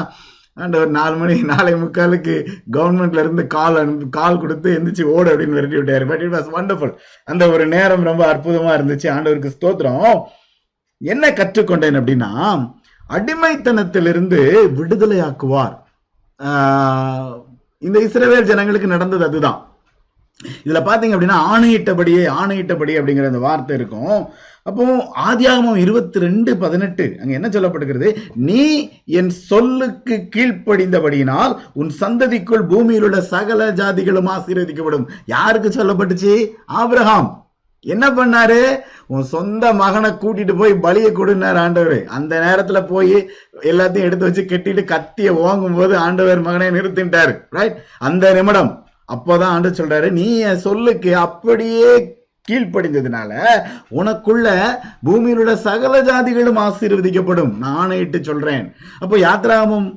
அண்ட் 0.58 0.76
ஒரு 0.76 0.90
நாலு 0.90 1.16
மணி 1.16 1.34
நாலு 1.44 1.72
முக்காலுக்கு 1.78 2.36
கவர்மெண்ட்ல 2.74 3.24
இருந்து 3.24 3.44
கால் 3.48 3.80
அனுப்பி 3.80 4.06
கால் 4.10 4.40
கொடுத்து 4.40 4.70
எந்திரிச்சு 4.76 5.06
ஓடு 5.14 5.32
அப்படின்னு 5.32 5.58
விரட்டி 5.58 5.78
விட்டாரு 5.80 6.06
பட் 6.06 6.22
இட் 6.22 6.36
வாஸ் 6.36 6.54
வண்டர்ஃபுல் 6.54 6.94
அந்த 7.28 7.44
ஒரு 7.50 7.66
நேரம் 7.68 8.06
ரொம்ப 8.06 8.24
அற்புதமா 8.28 8.72
இருந்துச்சு 8.76 9.10
ஆண்டவருக்கு 9.12 9.56
ஸ்தோத்திரம் 9.56 10.14
என்ன 11.02 11.34
கற்றுக்கொண்டேன் 11.34 12.00
அப்படின்னா 12.00 12.32
அடிமைத்தனத்திலிருந்து 13.10 14.40
விடுதலையாக்குவார் 14.78 15.76
இந்த 17.86 17.98
இஸ்ரவேல் 18.00 18.50
ஜனங்களுக்கு 18.50 18.88
நடந்தது 18.88 19.26
அதுதான் 19.26 19.62
இதுல 20.62 20.80
பாத்தீங்க 20.82 21.16
அப்படின்னா 21.16 21.38
ஆணையிட்டபடியே 21.52 22.24
ஆணையிட்டபடி 22.40 22.94
அப்படிங்கிற 22.98 23.28
அந்த 23.28 23.42
வார்த்தை 23.44 23.76
இருக்கும் 23.76 24.18
அப்போ 24.66 24.84
ஆதியாகமம் 25.24 25.80
இருபத்தி 25.82 26.18
ரெண்டு 26.20 26.52
பதினெட்டு 26.58 27.06
அங்க 27.20 27.34
என்ன 27.34 27.50
சொல்லப்படுகிறது 27.50 28.10
நீ 28.46 28.64
என் 29.14 29.32
சொல்லுக்கு 29.50 30.16
கீழ்ப்படிந்தபடியினால் 30.30 31.54
உன் 31.74 31.92
சந்ததிக்குள் 32.00 32.68
பூமியில் 32.68 33.04
உள்ள 33.04 33.20
சகல 33.28 33.70
ஜாதிகளும் 33.72 34.32
ஆசீர்வதிக்கப்படும் 34.34 35.08
யாருக்கு 35.26 35.72
சொல்லப்பட்டுச்சு 35.72 36.34
ஆபிரகாம் 36.76 37.30
என்ன 37.86 38.06
பண்ணாரு 38.12 38.60
உன் 39.08 39.26
சொந்த 39.26 39.74
மகனை 39.74 40.10
கூட்டிட்டு 40.14 40.54
போய் 40.56 40.74
பலியை 40.82 41.12
கொடுனாரு 41.12 41.60
ஆண்டவர் 41.60 41.98
அந்த 42.16 42.34
நேரத்துல 42.40 42.80
போய் 42.88 43.16
எல்லாத்தையும் 43.64 44.08
எடுத்து 44.08 44.28
வச்சு 44.28 44.44
கட்டிட்டு 44.46 44.84
கத்திய 44.86 45.32
ஓங்கும் 45.44 45.78
போது 45.78 45.96
ஆண்டவர் 45.98 46.42
மகனை 46.42 46.70
நிறுத்தின்றாரு 46.72 47.36
ரைட் 47.52 47.78
அந்த 48.02 48.34
நிமிடம் 48.34 48.72
அப்போதான் 49.10 49.54
ஆண்டு 49.54 49.72
சொல்றாரு 49.74 50.08
நீ 50.12 50.28
என் 50.44 50.64
சொல்லுக்கு 50.64 51.12
அப்படியே 51.18 51.90
கீழ்ப்படிந்ததுனால 52.48 53.32
உனக்குள்ள 53.92 54.48
பூமியிலுள்ள 55.06 55.54
சகல 55.62 56.02
ஜாதிகளும் 56.02 56.60
ஆசீர்வதிக்கப்படும் 56.62 57.54
நானே 57.58 57.96
இட்டு 57.98 58.20
சொல்றேன் 58.22 58.66
அப்போ 59.00 59.16
யாத்ராமம் 59.18 59.88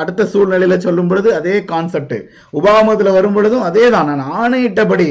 அடுத்த 0.00 0.26
சூழ்நிலையில 0.26 0.76
சொல்லும் 0.78 1.08
பொழுது 1.08 1.28
அதே 1.34 1.56
கான்செப்ட் 1.64 2.16
உபாமத்துல 2.52 3.12
வரும் 3.12 3.36
பொழுதும் 3.36 3.66
அதே 3.66 3.84
தான் 3.90 4.08
நான் 4.10 4.32
ஆணையிட்டபடி 4.36 5.08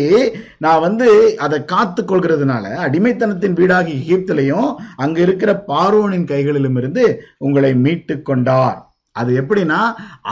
நான் 0.58 0.84
வந்து 0.84 1.08
அதை 1.38 1.60
காத்து 1.66 2.04
கொள்கிறதுனால 2.04 2.66
அடிமைத்தனத்தின் 2.86 3.58
வீடாகி 3.58 3.94
எகிப்திலையும் 4.00 4.70
அங்க 4.96 5.20
இருக்கிற 5.20 5.54
பார்வோனின் 5.68 6.28
கைகளிலும் 6.28 6.78
இருந்து 6.78 7.06
உங்களை 7.38 7.72
மீட்டு 7.78 8.18
கொண்டார் 8.22 8.80
அது 9.16 9.32
எப்படின்னா 9.42 9.82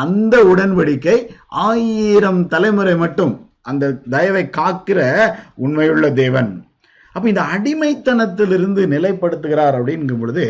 அந்த 0.00 0.36
உடன்படிக்கை 0.46 1.18
ஆயிரம் 1.68 2.42
தலைமுறை 2.48 2.96
மட்டும் 2.96 3.34
அந்த 3.63 3.94
தயவை 4.10 4.46
காக்கிற 4.51 5.01
உண்மையுள்ள 5.58 6.08
தேவன் 6.15 6.51
அப்ப 7.15 7.27
இந்த 7.27 7.44
அடிமைத்தனத்திலிருந்து 7.53 8.84
நிலைப்படுத்துகிறார் 8.88 9.75
அப்படிங்கும் 9.77 10.22
பொழுது 10.22 10.46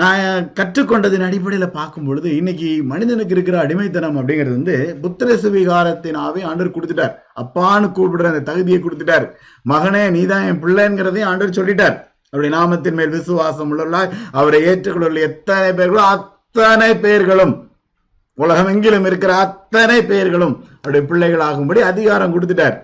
நான் 0.00 0.46
கற்றுக்கொண்டதின் 0.54 1.24
அடிப்படையில் 1.24 1.66
பார்க்கும் 1.70 2.06
பொழுது 2.06 2.28
இன்னைக்கு 2.36 2.68
மனிதனுக்கு 2.84 3.34
இருக்கிற 3.34 3.56
அடிமைத்தனம் 3.58 4.16
அப்படிங்கிறது 4.20 4.56
வந்து 4.56 4.76
புத்திர 5.02 5.36
சுவிகாரத்தினாவே 5.36 6.40
ஆண்டர் 6.44 6.72
கொடுத்துட்டார் 6.72 7.12
அப்பான்னு 7.34 7.88
கூப்பிடுற 7.90 8.28
அந்த 8.28 8.42
தகுதியை 8.48 8.78
கொடுத்துட்டார் 8.78 9.26
மகனே 9.64 10.02
நீதான் 10.16 10.46
என் 10.46 10.60
பிள்ளைங்கிறதையும் 10.60 11.30
ஆண்டர் 11.30 11.56
சொல்லிட்டார் 11.56 11.96
அப்படி 12.32 12.50
நாமத்தின் 12.50 12.98
மேல் 12.98 13.14
விசுவாசம் 13.14 13.70
உள்ளவர்களா 13.72 14.02
அவரை 14.32 14.60
ஏற்றுக்கொள்ள 14.64 15.20
எத்தனை 15.20 15.70
பேர்களோ 15.72 16.02
அத்தனை 16.08 16.90
பேர்களும் 16.98 17.54
உலகம் 18.38 18.70
எங்கிலும் 18.70 19.06
இருக்கிற 19.06 19.32
அத்தனை 19.38 20.00
பேர்களும் 20.04 20.54
அவருடைய 20.74 21.04
பிள்ளைகள் 21.06 21.46
ஆகும்படி 21.46 21.80
அதிகாரம் 21.84 22.34
கொடுத்துட்டார் 22.34 22.76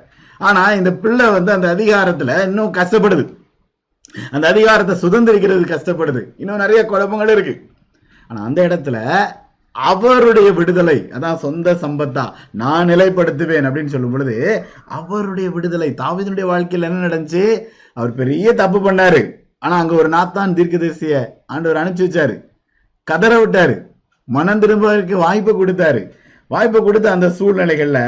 ஆனா 0.41 0.63
இந்த 0.75 0.91
பிள்ளை 0.99 1.27
வந்து 1.31 1.51
அந்த 1.53 1.69
அதிகாரத்துல 1.75 2.37
இன்னும் 2.45 2.77
கஷ்டப்படுது 2.77 3.25
அந்த 4.33 4.45
அதிகாரத்தை 4.49 4.95
சுதந்திரிக்கிறது 5.03 5.67
கஷ்டப்படுது 5.67 6.23
இன்னும் 6.37 6.63
நிறைய 6.63 6.81
குழப்பங்கள் 6.85 7.33
இருக்கு 7.33 7.55
ஆனா 8.31 8.41
அந்த 8.45 8.61
இடத்துல 8.69 8.99
அவருடைய 9.75 10.49
விடுதலை 10.53 10.97
அதான் 11.13 11.43
சொந்த 11.43 11.75
சம்பத்தா 11.83 12.25
நான் 12.53 12.89
நிலைப்படுத்துவேன் 12.89 13.67
அப்படின்னு 13.67 13.93
சொல்லும் 13.93 14.15
பொழுது 14.15 14.37
அவருடைய 14.91 15.49
விடுதலை 15.51 15.91
தாவிதனுடைய 16.01 16.47
வாழ்க்கையில் 16.47 16.89
என்ன 16.89 17.05
நடந்துச்சு 17.07 17.45
அவர் 17.97 18.13
பெரிய 18.15 18.53
தப்பு 18.53 18.79
பண்ணாரு 18.81 19.21
ஆனா 19.59 19.75
அங்க 19.79 19.95
ஒரு 19.95 20.09
நாத்தான் 20.09 20.55
தீர்க்க 20.55 20.79
தேசிய 20.79 21.15
ஆண்டவர் 21.47 21.81
அனுப்பிச்சு 21.81 22.09
வச்சாரு 22.09 22.35
கதற 23.07 23.33
விட்டாரு 23.39 23.77
மனம் 24.29 24.61
திரும்பவதற்கு 24.61 25.17
வாய்ப்பு 25.17 25.53
கொடுத்தாரு 25.53 26.03
வாய்ப்பு 26.51 26.79
கொடுத்த 26.81 27.09
அந்த 27.11 27.27
சூழ்நிலைகளில் 27.31 27.99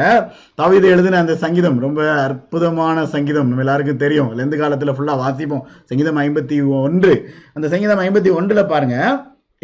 தவிதை 0.55 0.89
எழுதின 0.91 1.19
அந்த 1.19 1.35
சங்கீதம் 1.37 1.77
ரொம்ப 1.79 2.01
அற்புதமான 2.21 3.05
சங்கீதம் 3.07 3.51
நம்ம 3.51 3.65
எல்லாருக்கும் 3.67 4.01
தெரியும் 4.01 4.31
லெந்து 4.33 4.57
காலத்தில் 4.57 4.95
ஃபுல்லாக 4.95 5.23
வாசிப்போம் 5.23 5.67
சங்கீதம் 5.91 6.19
ஐம்பத்தி 6.19 6.59
ஒன்று 6.79 7.13
அந்த 7.55 7.69
சங்கீதம் 7.69 8.03
ஐம்பத்தி 8.03 8.31
ஒன்றில் 8.31 8.71
பாருங்கள் 8.71 9.13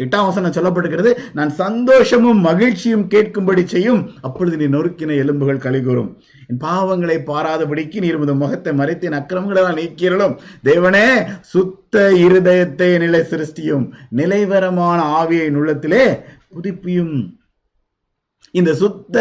எட்டாம் 0.00 0.27
வசனம் 0.27 0.53
சொல்லப்பட்டுக்கிறது 0.53 1.11
நான் 1.33 1.49
சந்தோஷமும் 1.55 2.39
மகிழ்ச்சியும் 2.39 3.05
கேட்கும்படி 3.07 3.63
செய்யும் 3.65 4.01
அப்பொழுது 4.21 4.57
நீ 4.57 4.67
நொறுக்கின 4.67 5.15
எலும்புகள் 5.15 5.63
கழிகூறும் 5.63 6.11
என் 6.49 6.61
பாவங்களை 6.61 7.17
பாராதபடிக்கு 7.23 7.99
நீர் 7.99 8.17
உமது 8.17 8.35
முகத்தை 8.35 8.73
மறைத்து 8.73 9.07
என் 9.07 9.19
அக்கிரமங்களை 9.19 9.63
நான் 9.63 10.37
தேவனே 10.63 11.05
சுத்த 11.41 12.05
இருதயத்தை 12.19 12.89
நிலை 12.97 13.21
சிருஷ்டியும் 13.23 13.85
நிலைவரமான 14.11 15.01
ஆவியை 15.15 15.49
உள்ளத்திலே 15.55 16.05
புதுப்பியும் 16.51 17.17
இந்த 18.53 18.71
சுத்த 18.75 19.17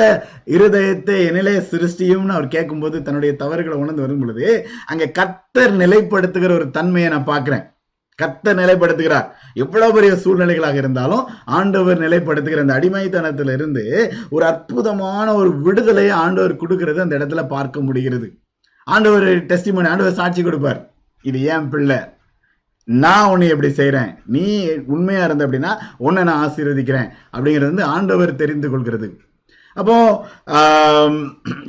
இருதயத்தை 0.49 1.17
என்னிலே 1.25 1.55
சிருஷ்டியும்னு 1.71 2.37
அவர் 2.37 2.47
கேட்கும்போது 2.49 2.99
தன்னுடைய 3.03 3.33
தவறுகளை 3.37 3.77
உணர்ந்து 3.79 4.05
வரும் 4.05 4.21
பொழுது 4.21 4.47
அங்க 4.87 5.11
கத்தர் 5.19 5.75
நிலைப்படுத்துகிற 5.77 6.53
ஒரு 6.55 6.67
தன்மையை 6.71 7.11
நான் 7.11 7.29
பார்க்கிறேன் 7.29 7.67
கத்தர் 8.19 8.59
நிலைப்படுத்துகிறார் 8.59 9.27
எவ்வளவு 9.55 9.95
பெரிய 9.95 10.13
சூழ்நிலைகளாக 10.17 10.79
இருந்தாலும் 10.79 11.25
ஆண்டவர் 11.53 11.99
நிலைப்படுத்துகிற 11.99 12.63
அந்த 12.63 12.79
அடிமைத்தனத்துல 12.79 13.53
இருந்து 13.53 13.85
ஒரு 14.31 14.45
அற்புதமான 14.45 15.27
ஒரு 15.35 15.51
விடுதலையை 15.59 16.15
ஆண்டவர் 16.19 16.61
கொடுக்கறது 16.61 17.01
அந்த 17.01 17.19
இடத்துல 17.19 17.45
பார்க்க 17.47 17.81
முடிகிறது 17.81 18.29
ஆண்டவர் 18.87 19.27
டெஸ்டிமோனி 19.47 19.91
ஆண்டவர் 19.91 20.19
சாட்சி 20.19 20.43
கொடுப்பார் 20.43 20.81
இது 21.25 21.39
ஏன் 21.49 21.69
பிள்ளை 21.69 21.99
நான் 22.97 23.31
உன்னை 23.31 23.49
எப்படி 23.49 23.71
செய்கிறேன் 23.73 24.11
நீ 24.27 24.45
உண்மையாக 24.87 25.27
இருந்த 25.29 25.47
அப்படின்னா 25.47 25.73
உன்னை 25.99 26.23
நான் 26.23 26.43
ஆசீர்வதிக்கிறேன் 26.45 27.09
அப்படிங்கிறது 27.33 27.71
வந்து 27.71 27.87
ஆண்டவர் 27.87 28.33
தெரிந்து 28.37 28.69
கொள்கிறது 28.71 29.09
அப்போ 29.77 29.97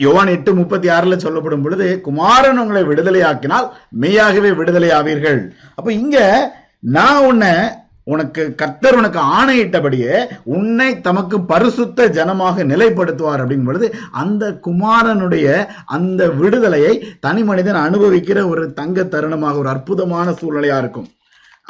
யோவான் 0.00 0.32
எட்டு 0.32 0.52
முப்பத்தி 0.54 0.88
ஆறுல 0.90 1.16
சொல்லப்படும் 1.18 1.64
பொழுது 1.64 1.88
குமாரன் 2.02 2.62
உங்களை 2.62 2.82
விடுதலையாக்கினால் 2.84 3.68
மெய்யாகவே 3.96 4.52
விடுதலை 4.52 4.90
ஆவீர்கள் 4.92 5.40
அப்போ 5.76 5.90
இங்க 5.94 6.18
நான் 6.90 7.26
உன்னை 7.26 7.54
உனக்கு 8.10 8.44
கர்த்தர் 8.56 8.98
உனக்கு 8.98 9.20
ஆணையிட்டபடியே 9.36 10.16
உன்னை 10.54 10.90
தமக்கு 11.02 11.38
பரிசுத்த 11.50 12.08
ஜனமாக 12.14 12.64
நிலைப்படுத்துவார் 12.64 13.44
அப்படிங்கும் 13.44 13.70
பொழுது 13.70 13.88
அந்த 14.22 14.52
குமாரனுடைய 14.66 15.48
அந்த 15.90 16.32
விடுதலையை 16.40 16.94
தனி 17.20 17.44
மனிதன் 17.44 17.86
அனுபவிக்கிற 17.86 18.42
ஒரு 18.48 18.66
தங்க 18.74 19.08
தருணமாக 19.10 19.58
ஒரு 19.58 19.70
அற்புதமான 19.70 20.34
சூழ்நிலையா 20.34 20.78
இருக்கும் 20.78 21.10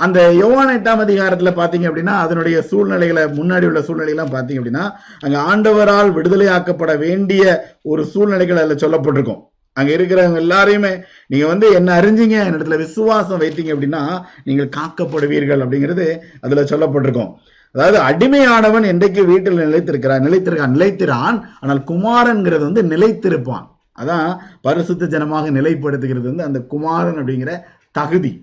அந்த 0.00 0.20
யோவான் 0.36 0.74
எட்டாம் 0.74 1.04
அதிகாரத்துல 1.04 1.52
பாத்தீங்க 1.54 1.88
அப்படின்னா 1.88 2.14
அதனுடைய 2.20 2.58
சூழ்நிலைகளை 2.68 3.24
முன்னாடி 3.34 3.66
உள்ள 3.66 3.80
சூழ்நிலைகள்லாம் 3.82 4.36
பாத்தீங்க 4.36 4.62
அப்படின்னா 4.62 4.86
அங்க 5.22 5.38
ஆண்டவரால் 5.50 6.16
விடுதலையாக்கப்பட 6.18 6.94
வேண்டிய 6.98 7.44
ஒரு 7.86 8.04
சூழ்நிலைகள் 8.14 8.62
அதில் 8.62 8.84
சொல்லப்பட்டிருக்கும் 8.84 9.42
அங்க 9.78 9.92
இருக்கிறவங்க 9.94 10.40
எல்லாரையுமே 10.40 10.92
நீங்க 11.28 11.46
வந்து 11.48 11.68
என்ன 11.74 11.90
அறிஞ்சிங்க 12.00 12.38
என்னிடத்துல 12.42 12.78
விசுவாசம் 12.78 13.42
வைத்தீங்க 13.42 13.72
அப்படின்னா 13.76 14.02
நீங்கள் 14.44 14.74
காக்கப்படுவீர்கள் 14.78 15.64
அப்படிங்கிறது 15.64 16.08
அதுல 16.40 16.64
சொல்லப்பட்டிருக்கோம் 16.72 17.32
அதாவது 17.76 17.98
அடிமையானவன் 18.02 18.90
என்றைக்கு 18.92 19.24
வீட்டில் 19.26 19.64
நிலைத்திருக்கிறான் 19.64 20.24
நிலைத்திருக்கான் 20.24 20.76
நிலைத்திறான் 20.76 21.38
ஆனால் 21.60 21.82
குமாரன்கிறது 21.84 22.64
வந்து 22.64 22.84
நிலைத்திருப்பான் 22.90 23.66
அதான் 23.98 24.30
பரிசுத்த 24.62 25.08
ஜனமாக 25.08 25.50
நிலைப்படுத்துகிறது 25.52 26.28
வந்து 26.28 26.48
அந்த 26.48 26.60
குமாரன் 26.68 27.20
அப்படிங்கிற 27.22 27.54
தகுதி 27.96 28.32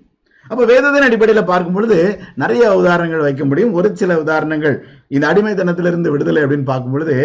அப்ப 0.45 0.65
வேதத்தின் 0.65 1.05
அடிப்படையில் 1.05 1.49
பார்க்கும் 1.49 1.73
பொழுது 1.73 1.97
நிறைய 2.35 2.65
உதாரணங்கள் 2.73 3.23
வைக்க 3.23 3.43
முடியும் 3.45 3.73
ஒரு 3.73 3.89
சில 3.93 4.11
உதாரணங்கள் 4.19 4.75
இந்த 5.07 5.25
அடிமைத்தனத்திலிருந்து 5.27 6.13
விடுதலை 6.13 6.43
அப்படின்னு 6.43 6.69
பார்க்கும் 6.69 6.91
பொழுது 6.91 7.15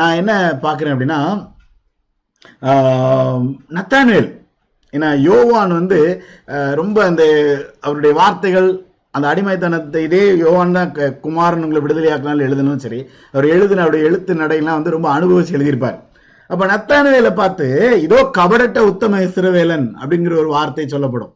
நான் 0.00 0.16
என்ன 0.16 0.32
பார்க்குறேன் 0.62 0.94
அப்படின்னா 0.94 1.20
நத்தானுவேல் 3.72 4.28
ஏன்னா 4.94 5.08
யோவான் 5.22 5.72
வந்து 5.72 5.98
ரொம்ப 6.74 6.98
அந்த 7.04 7.24
அவருடைய 7.80 8.12
வார்த்தைகள் 8.14 8.68
அந்த 9.14 9.26
அடிமைத்தனத்தை 9.28 10.00
இதே 10.04 10.24
யோவான் 10.36 10.76
தான் 10.76 10.90
குமாரன் 11.20 11.64
உங்களை 11.64 11.80
விடுதலையாக்கினாலும் 11.82 12.46
எழுதணும் 12.46 12.82
சரி 12.84 13.00
அவர் 13.34 13.46
எழுதின 13.48 13.82
அவருடைய 13.82 14.08
எழுத்து 14.08 14.32
நடையெல்லாம் 14.34 14.78
வந்து 14.78 14.94
ரொம்ப 14.96 15.08
அனுபவிச்சு 15.10 15.56
எழுதியிருப்பார் 15.56 15.98
அப்ப 16.50 16.66
நத்தானவேலை 16.66 17.32
பார்த்து 17.32 17.66
இதோ 18.04 18.18
கபடட்ட 18.36 18.78
உத்தம 18.82 19.24
சிறவேலன் 19.28 19.88
அப்படிங்கிற 20.00 20.34
ஒரு 20.34 20.48
வார்த்தை 20.48 20.86
சொல்லப்படும் 20.86 21.32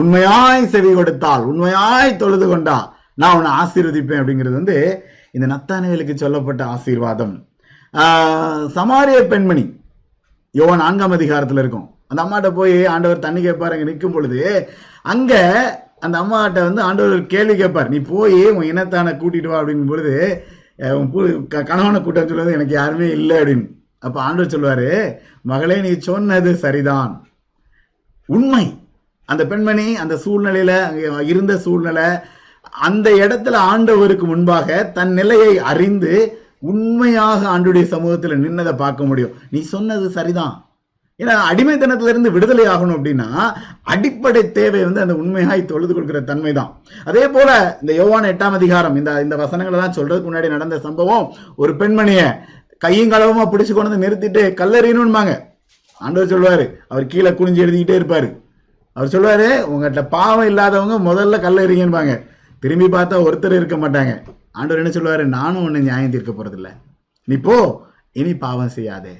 உண்மையாய் 0.00 0.68
செவி 0.68 0.90
கொடுத்தால் 0.92 1.42
உண்மையாய் 1.44 2.10
தொழுது 2.16 2.46
கொண்டா 2.46 2.76
நான் 3.18 3.36
உன்னை 3.36 3.52
ஆசீர்வதிப்பேன் 3.58 4.20
அப்படிங்கிறது 4.20 4.54
வந்து 4.54 4.76
இந்த 5.32 5.46
நத்தானவேலுக்கு 5.46 6.14
சொல்லப்பட்ட 6.14 6.62
ஆசீர்வாதம் 6.66 7.34
சமாரிய 8.74 9.18
பெண்மணி 9.28 9.64
யோவா 10.54 10.72
நான்காம் 10.76 11.16
அதிகாரத்துல 11.16 11.62
இருக்கும் 11.62 11.86
அந்த 12.08 12.20
அம்மாட்ட 12.22 12.48
போய் 12.52 12.74
ஆண்டவர் 12.86 13.18
தண்ணி 13.18 13.40
கேட்பார் 13.40 13.74
அங்க 13.74 13.84
நிற்கும் 13.84 14.14
பொழுது 14.14 14.40
அங்க 15.04 15.32
அந்த 16.00 16.16
அம்மாட்ட 16.18 16.64
வந்து 16.64 16.82
ஆண்டவர் 16.82 17.22
கேள்வி 17.26 17.54
கேட்பார் 17.54 17.88
நீ 17.88 17.98
போய் 18.08 18.40
உன் 18.50 18.68
இனத்தான 18.68 19.14
கூட்டிட்டு 19.14 19.50
வா 19.50 19.60
அப்படிங்கும் 19.60 19.92
பொழுது 19.92 20.12
கணவனை 21.70 21.98
கூட்டம் 22.00 22.28
சொல்லுவது 22.28 22.56
எனக்கு 22.56 22.74
யாருமே 22.74 23.08
இல்லை 23.10 23.36
அப்படின்னு 23.36 23.66
அப்ப 23.98 24.16
ஆண்டவர் 24.22 24.52
சொல்லுவாரு 24.54 24.90
மகளே 25.44 25.78
நீ 25.80 25.92
சொன்னது 26.02 26.52
சரிதான் 26.56 27.12
உண்மை 28.28 28.64
அந்த 29.28 29.42
பெண்மணி 29.46 29.88
அந்த 29.94 30.14
சூழ்நிலையில 30.24 30.72
இருந்த 31.24 31.52
சூழ்நிலை 31.58 32.06
அந்த 32.82 33.08
இடத்துல 33.22 33.56
ஆண்டவருக்கு 33.70 34.26
முன்பாக 34.26 34.82
தன் 34.92 35.12
நிலையை 35.12 35.52
அறிந்து 35.64 36.14
உண்மையாக 36.62 37.40
ஆண்டுடைய 37.52 37.84
சமூகத்தில் 37.86 38.42
நின்னதை 38.42 38.74
பார்க்க 38.76 39.04
முடியும் 39.04 39.34
நீ 39.50 39.60
சொன்னது 39.68 40.06
சரிதான் 40.10 40.54
ஏன்னா 41.20 41.34
அடிமைத்தனத்திலிருந்து 41.48 42.30
விடுதலை 42.30 42.64
ஆகணும் 42.66 42.96
அப்படின்னா 42.96 43.26
அடிப்படை 43.84 44.42
தேவை 44.50 44.80
வந்து 44.84 45.02
அந்த 45.02 45.14
உண்மையாய் 45.14 45.62
தொழுது 45.64 45.92
கொடுக்கிற 45.92 46.20
தன்மை 46.22 46.52
தான் 46.52 46.70
அதே 47.04 47.24
போல 47.28 47.48
இந்த 47.80 47.92
யோவான 47.92 48.30
எட்டாம் 48.30 48.56
அதிகாரம் 48.56 48.96
இந்த 48.96 49.12
இந்த 49.20 49.36
வசனங்களை 49.36 49.78
தான் 49.80 49.96
சொல்றதுக்கு 49.98 50.28
முன்னாடி 50.30 50.50
நடந்த 50.50 50.78
சம்பவம் 50.78 51.26
ஒரு 51.56 51.74
பெண்மணியை 51.76 52.26
கையும் 52.82 53.12
களவுமா 53.12 53.44
பிடிச்சு 53.46 53.72
கொண்டு 53.72 53.88
வந்து 53.88 54.04
நிறுத்திட்டு 54.04 54.44
கல்லறியணும்பாங்க 54.60 55.34
ஆண்டவர் 56.00 56.32
சொல்வாரு 56.32 56.64
அவர் 56.88 57.04
கீழே 57.06 57.32
குனிஞ்சு 57.32 57.64
எழுதிக்கிட்டே 57.64 57.98
இருப்பாரு 57.98 58.28
அவர் 58.96 59.12
சொல்வாரு 59.12 59.48
உங்ககிட்ட 59.68 60.02
பாவம் 60.08 60.48
இல்லாதவங்க 60.50 60.96
முதல்ல 61.02 61.38
கல்லறிங்கன்னு 61.40 62.16
திரும்பி 62.62 62.88
பார்த்தா 62.88 63.22
ஒருத்தர் 63.22 63.58
இருக்க 63.58 63.76
மாட்டாங்க 63.76 64.12
ஆண்டவர் 64.54 64.80
என்ன 64.80 64.92
சொல்லுவார் 64.92 65.24
நானும் 65.34 65.64
ஒன்று 65.64 65.80
நியாயம் 65.80 66.10
தீர்க்க 66.10 66.32
போகிறதில்ல 66.32 66.70
நீ 67.28 67.36
போ 67.40 67.56
இனி 68.16 68.32
பாவம் 68.38 68.74
செய்யாதே 68.74 69.16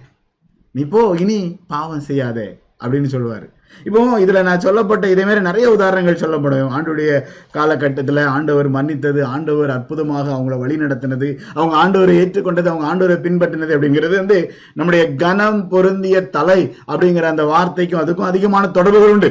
நீ 0.75 0.83
போ 0.87 1.02
இனி 1.17 1.38
பாவம் 1.67 2.07
செய்யாதே 2.07 2.49
அப்படின்னு 2.83 3.09
சொல்லுவார் 3.09 3.47
இப்போ 3.87 4.00
இதுல 4.19 4.41
நான் 4.43 4.62
சொல்லப்பட்ட 4.62 5.05
இதே 5.09 5.23
மாதிரி 5.23 5.41
நிறைய 5.41 5.67
உதாரணங்கள் 5.71 6.19
சொல்லப்படும் 6.23 6.73
ஆண்டுடைய 6.73 7.11
காலகட்டத்துல 7.55 8.25
ஆண்டவர் 8.33 8.69
மன்னித்தது 8.69 9.21
ஆண்டவர் 9.26 9.71
அற்புதமாக 9.71 10.26
அவங்கள 10.33 10.57
வழி 10.59 10.76
நடத்தினது 10.76 11.29
அவங்க 11.55 11.76
ஆண்டவரை 11.76 12.17
ஏற்றுக்கொண்டது 12.17 12.71
அவங்க 12.73 12.87
ஆண்டவரை 12.87 13.17
பின்பற்றினது 13.21 13.75
அப்படிங்கிறது 13.76 14.17
வந்து 14.17 14.38
நம்முடைய 14.73 15.05
கனம் 15.14 15.61
பொருந்திய 15.69 16.21
தலை 16.31 16.61
அப்படிங்கிற 16.87 17.26
அந்த 17.31 17.47
வார்த்தைக்கும் 17.47 18.02
அதுக்கும் 18.02 18.31
அதிகமான 18.31 18.71
தொடர்புகள் 18.71 19.14
உண்டு 19.14 19.31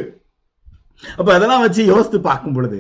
அப்ப 1.17 1.29
அதெல்லாம் 1.33 1.61
வச்சு 1.61 1.81
யோசித்து 1.83 2.19
பார்க்கும் 2.21 2.53
பொழுது 2.53 2.79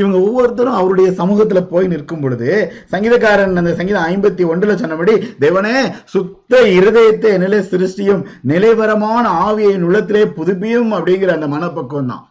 இவங்க 0.00 0.16
ஒவ்வொருத்தரும் 0.20 0.78
அவருடைய 0.78 1.08
சமூகத்துல 1.18 1.60
போய் 1.66 1.86
நிற்கும் 1.86 2.22
பொழுது 2.22 2.50
சங்கீதக்காரன் 2.92 3.58
அந்த 3.58 3.72
சங்கீதம் 3.74 4.06
ஐம்பத்தி 4.06 4.44
ஒன்றுல 4.44 4.76
சொன்னபடி 4.76 5.14
தேவனே 5.40 5.74
சுத்த 6.06 6.62
இருதயத்தை 6.72 7.32
நிலை 7.38 7.60
சிருஷ்டியும் 7.64 8.22
நிலைவரமான 8.44 9.24
ஆவியை 9.42 9.74
நுளத்திலே 9.78 10.24
புதுப்பியும் 10.32 10.92
அப்படிங்கிற 10.92 11.32
அந்த 11.34 11.48
மனப்பக்குவம் 11.48 12.12
தான் 12.12 12.24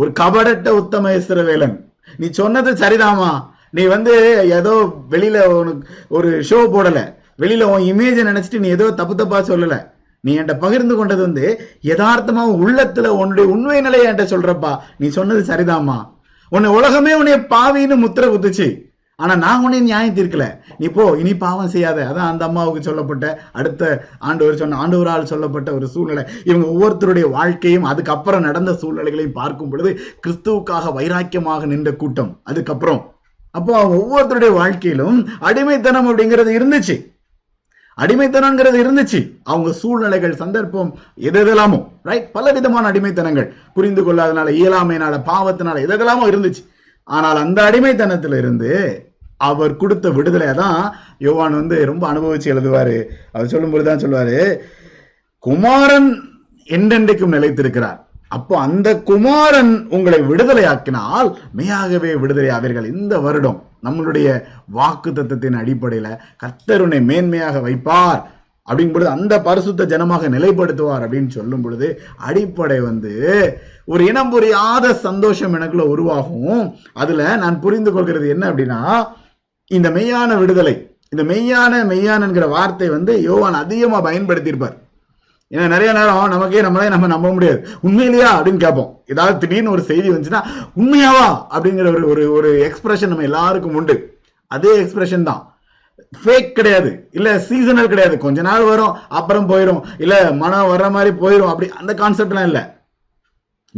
ஒரு 0.00 0.10
கபடட்ட 0.20 0.68
உத்தம 0.74 1.14
வேலன் 1.42 1.76
நீ 2.18 2.26
சொன்னது 2.32 2.70
சரிதாமா 2.74 3.32
நீ 3.70 3.82
வந்து 3.86 4.14
ஏதோ 4.56 4.72
வெளியில 5.10 5.44
உனக்கு 5.52 5.84
ஒரு 6.10 6.30
ஷோ 6.48 6.58
போடல 6.72 7.00
வெளியில 7.38 7.68
உன் 7.70 7.88
இமேஜை 7.90 8.24
நினைச்சிட்டு 8.24 8.58
நீ 8.58 8.68
ஏதோ 8.68 8.86
தப்பு 8.92 9.14
தப்பா 9.14 9.38
சொல்லலை 9.44 9.78
நீ 10.24 10.32
என் 10.34 10.50
பகிர்ந்து 10.58 10.94
கொண்டது 10.96 11.22
வந்து 11.22 11.46
யதார்த்தமா 11.84 12.42
உள்ளத்துல 12.58 13.06
ஒன்று 13.16 13.42
உண்மை 13.50 13.78
நிலைய 13.80 14.10
சொல்றப்பா 14.26 14.72
நீ 14.98 15.06
சொன்னது 15.10 15.42
சரிதாம்மா 15.46 15.98
உன்னை 16.52 16.70
உலகமே 16.70 17.12
உன்னைய 17.14 17.38
பாவின்னு 17.50 17.96
முத்திர 17.96 18.24
குத்துச்சு 18.26 18.66
ஆனா 19.18 19.34
நான் 19.36 19.62
உன்னை 19.64 19.78
நியாயம் 19.80 20.14
தீர்க்கல 20.14 20.44
நீ 20.78 20.86
போ 20.88 21.04
இனி 21.16 21.32
பாவம் 21.36 21.70
செய்யாத 21.70 21.98
அதான் 22.06 22.30
அந்த 22.30 22.42
அம்மாவுக்கு 22.44 22.80
சொல்லப்பட்ட 22.80 23.26
அடுத்த 23.52 23.82
ஒரு 24.46 24.56
சொன்ன 24.56 24.78
ஆண்டவரால் 24.78 25.30
சொல்லப்பட்ட 25.32 25.70
ஒரு 25.72 25.86
சூழ்நிலை 25.88 26.24
இவங்க 26.44 26.66
ஒவ்வொருத்தருடைய 26.66 27.26
வாழ்க்கையும் 27.30 27.86
அதுக்கப்புறம் 27.86 28.44
நடந்த 28.44 28.74
சூழ்நிலைகளையும் 28.80 29.36
பார்க்கும் 29.36 29.70
பொழுது 29.70 29.92
கிறிஸ்துவுக்காக 30.20 30.92
வைராக்கியமாக 30.92 31.66
நின்ற 31.66 31.92
கூட்டம் 31.94 32.32
அதுக்கப்புறம் 32.44 33.00
அப்போ 33.54 33.72
அவங்க 33.78 33.96
ஒவ்வொருத்தருடைய 33.98 34.52
வாழ்க்கையிலும் 34.54 35.18
அடிமைத்தனம் 35.40 36.08
அப்படிங்கிறது 36.08 36.52
இருந்துச்சு 36.54 36.96
அடிமைத்தனங்கிறது 37.98 38.76
இருந்துச்சு 38.82 39.20
அவங்க 39.44 39.70
சூழ்நிலைகள் 39.80 40.34
சந்தர்ப்பம் 40.34 40.90
எது 41.20 41.38
எதெல்லாமோ 41.40 41.78
ரைட் 42.02 42.28
பல 42.32 42.52
விதமான 42.52 42.84
அடிமைத்தனங்கள் 42.88 43.48
புரிந்து 43.72 44.02
கொள்ளாதனால 44.02 44.52
இயலாமையினால 44.56 45.16
பாவத்தினால 45.26 45.82
எதெல்லாமோ 45.86 46.26
இருந்துச்சு 46.28 46.62
ஆனால் 47.08 47.38
அந்த 47.38 47.58
அடிமைத்தனத்துல 47.62 48.36
இருந்து 48.36 48.70
அவர் 49.40 49.72
கொடுத்த 49.76 50.06
விடுதலை 50.10 50.50
தான் 50.54 50.78
யோவான் 51.18 51.58
வந்து 51.58 51.76
ரொம்ப 51.84 52.04
அனுபவிச்சு 52.08 52.52
எழுதுவாரு 52.52 52.96
அவர் 53.32 53.48
சொல்லும்போது 53.48 53.84
தான் 53.84 54.02
சொல்லுவாரு 54.04 54.38
குமாரன் 55.44 56.10
என்றென்றைக்கும் 56.68 57.34
நிலைத்திருக்கிறார் 57.34 58.00
அப்போ 58.32 58.54
அந்த 58.58 58.88
குமாரன் 59.02 59.72
உங்களை 59.88 60.20
விடுதலையாக்கினால் 60.22 61.28
மெய்யாகவே 61.52 62.12
ஆவீர்கள் 62.52 62.92
இந்த 62.94 63.14
வருடம் 63.18 63.58
நம்மளுடைய 63.86 64.28
வாக்கு 64.68 65.10
தத்துவத்தின் 65.10 65.60
அடிப்படையில் 65.60 66.20
கத்தருனை 66.42 67.00
மேன்மையாக 67.08 67.60
வைப்பார் 67.60 68.22
அப்படிங்கும் 68.68 68.96
பொழுது 68.96 69.10
அந்த 69.10 69.34
பரிசுத்த 69.40 69.86
ஜனமாக 69.86 70.28
நிலைப்படுத்துவார் 70.28 71.04
அப்படின்னு 71.04 71.30
சொல்லும் 71.30 71.64
பொழுது 71.64 71.86
அடிப்படை 72.20 72.78
வந்து 72.80 73.14
ஒரு 73.84 74.02
இனம் 74.04 74.30
புரியாத 74.30 74.92
சந்தோஷம் 75.00 75.54
எனக்குள்ள 75.54 75.86
உருவாகும் 75.86 76.62
அதுல 76.94 77.22
நான் 77.36 77.58
புரிந்து 77.60 77.92
கொள்கிறது 77.92 78.28
என்ன 78.28 78.44
அப்படின்னா 78.50 78.80
இந்த 79.70 79.90
மெய்யான 79.90 80.36
விடுதலை 80.38 80.74
இந்த 81.08 81.22
மெய்யான 81.24 81.82
மெய்யானங்கிற 81.84 82.46
வார்த்தை 82.48 82.88
வந்து 82.88 83.14
யோவான் 83.22 83.62
அதிகமாக 83.62 84.06
பயன்படுத்தியிருப்பார் 84.06 84.76
ஏன்னா 85.52 85.66
நிறைய 85.66 85.90
நேரம் 85.92 86.34
நமக்கே 86.34 86.60
நம்மளே 86.60 86.88
நம்ம 86.88 87.08
நம்ப 87.08 87.30
முடியாது 87.32 87.58
உண்மையிலையா 87.82 88.28
அப்படின்னு 88.36 88.64
கேட்போம் 88.64 88.90
ஏதாவது 89.06 89.34
திடீர்னு 89.38 89.74
ஒரு 89.74 89.82
செய்தி 89.82 90.06
வந்துச்சுன்னா 90.08 90.42
உண்மையாவா 90.76 91.26
அப்படிங்கிற 91.54 91.88
ஒரு 91.92 92.04
ஒரு 92.08 92.24
ஒரு 92.32 92.50
எக்ஸ்பிரஷன் 92.68 93.12
நம்ம 93.12 93.26
எல்லாருக்கும் 93.30 93.76
உண்டு 93.76 93.96
அதே 94.50 94.72
எக்ஸ்பிரஷன் 94.80 95.28
தான் 95.30 95.42
ஃபேக் 96.16 96.48
கிடையாது 96.52 96.90
இல்ல 97.10 97.28
சீசனல் 97.40 97.92
கிடையாது 97.92 98.14
கொஞ்ச 98.18 98.40
நாள் 98.42 98.64
வரும் 98.64 98.96
அப்புறம் 99.10 99.48
போயிடும் 99.50 99.82
இல்ல 99.98 100.14
மனம் 100.34 100.70
வர்ற 100.72 100.86
மாதிரி 100.90 101.12
போயிடும் 101.16 101.50
அப்படி 101.50 101.68
அந்த 101.72 101.92
கான்செப்ட்லாம் 101.94 102.48
இல்லை 102.50 102.62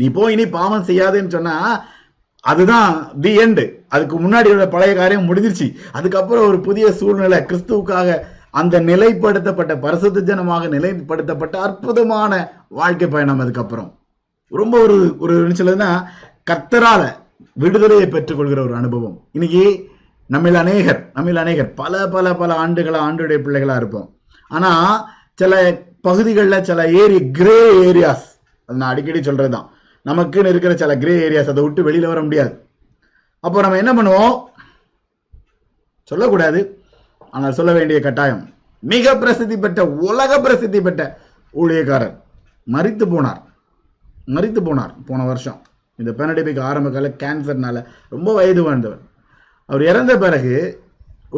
நீ 0.00 0.07
போ 0.11 0.25
இனி 0.31 0.45
பாவம் 0.49 0.87
செய்யாதுன்னு 0.87 1.35
சொன்னா 1.35 1.57
அதுதான் 2.45 2.89
தி 3.21 3.33
எண்டு 3.39 3.65
அதுக்கு 3.89 4.17
முன்னாடி 4.19 4.49
உள்ள 4.51 4.65
பழைய 4.69 4.93
காரியம் 4.95 5.29
முடிஞ்சிருச்சு 5.29 5.69
அதுக்கப்புறம் 5.93 6.49
ஒரு 6.49 6.59
புதிய 6.61 6.87
சூழ்நிலை 6.93 7.39
கிறிஸ்துவுக்காக 7.45 8.09
அந்த 8.55 8.77
நிலைப்படுத்தப்பட்ட 8.81 9.73
பரிசுத்த 9.79 10.23
ஜனமாக 10.23 10.69
நிலைப்படுத்தப்பட்ட 10.69 11.55
அற்புதமான 11.61 12.33
வாழ்க்கை 12.71 13.09
பயணம் 13.09 13.41
அதுக்கப்புறம் 13.41 13.91
ரொம்ப 14.53 14.75
ஒரு 14.79 14.97
ஒரு 15.21 15.35
நினைச்சதுன்னா 15.41 15.91
கத்தரால 16.47 17.03
விடுதலையை 17.57 18.07
பெற்றுக்கொள்கிற 18.09 18.61
ஒரு 18.63 18.75
அனுபவம் 18.75 19.17
இன்னைக்கு 19.33 19.65
நம்மில் 20.31 20.59
அநேகர் 20.61 21.01
நம்மில் 21.15 21.41
அநேகர் 21.41 21.71
பல 21.75 21.95
பல 22.09 22.27
பல 22.35 22.51
ஆண்டுகளா 22.57 23.01
ஆண்டுடைய 23.07 23.39
பிள்ளைகளா 23.41 23.77
இருப்போம் 23.77 24.09
ஆனா 24.51 24.71
சில 25.39 25.55
பகுதிகளில் 26.03 26.65
சில 26.65 26.81
ஏரி 27.03 27.19
கிரே 27.33 27.59
ஏரியாஸ் 27.85 28.27
அது 28.69 28.79
நான் 28.79 28.93
அடிக்கடி 28.93 29.21
சொல்கிறது 29.21 29.53
தான் 29.53 29.69
நமக்குன்னு 30.07 30.53
இருக்கிற 30.53 30.73
சில 30.77 30.95
கிரே 30.97 31.15
ஏரியாஸ் 31.27 31.53
அதை 31.53 31.63
விட்டு 31.63 31.83
வெளியில 31.83 32.09
வர 32.09 32.21
முடியாது 32.23 32.53
அப்போ 33.45 33.59
நம்ம 33.63 33.79
என்ன 33.79 33.93
பண்ணுவோம் 33.95 34.35
சொல்லக்கூடாது 36.09 36.61
ஆனால் 37.35 37.55
சொல்ல 37.55 37.71
வேண்டிய 37.73 37.99
கட்டாயம் 38.01 38.43
மிக 38.83 39.15
பிரசித்தி 39.17 39.57
பெற்ற 39.57 39.81
உலக 40.01 40.33
பிரசித்தி 40.41 40.81
பெற்ற 40.81 41.03
ஊழியக்காரர் 41.55 42.15
மறித்து 42.67 43.07
போனார் 43.07 43.41
மறித்து 44.29 44.61
போனார் 44.63 44.93
போன 45.07 45.25
வருஷம் 45.25 45.59
இந்த 45.99 46.11
பெனடிபிக் 46.13 46.61
ஆரம்ப 46.61 46.89
கால 46.91 47.09
கேன்சர்னால 47.19 47.81
ரொம்ப 48.09 48.29
வயது 48.35 48.63
வாழ்ந்தவர் 48.63 49.03
அவர் 49.69 49.83
இறந்த 49.83 50.13
பிறகு 50.17 50.55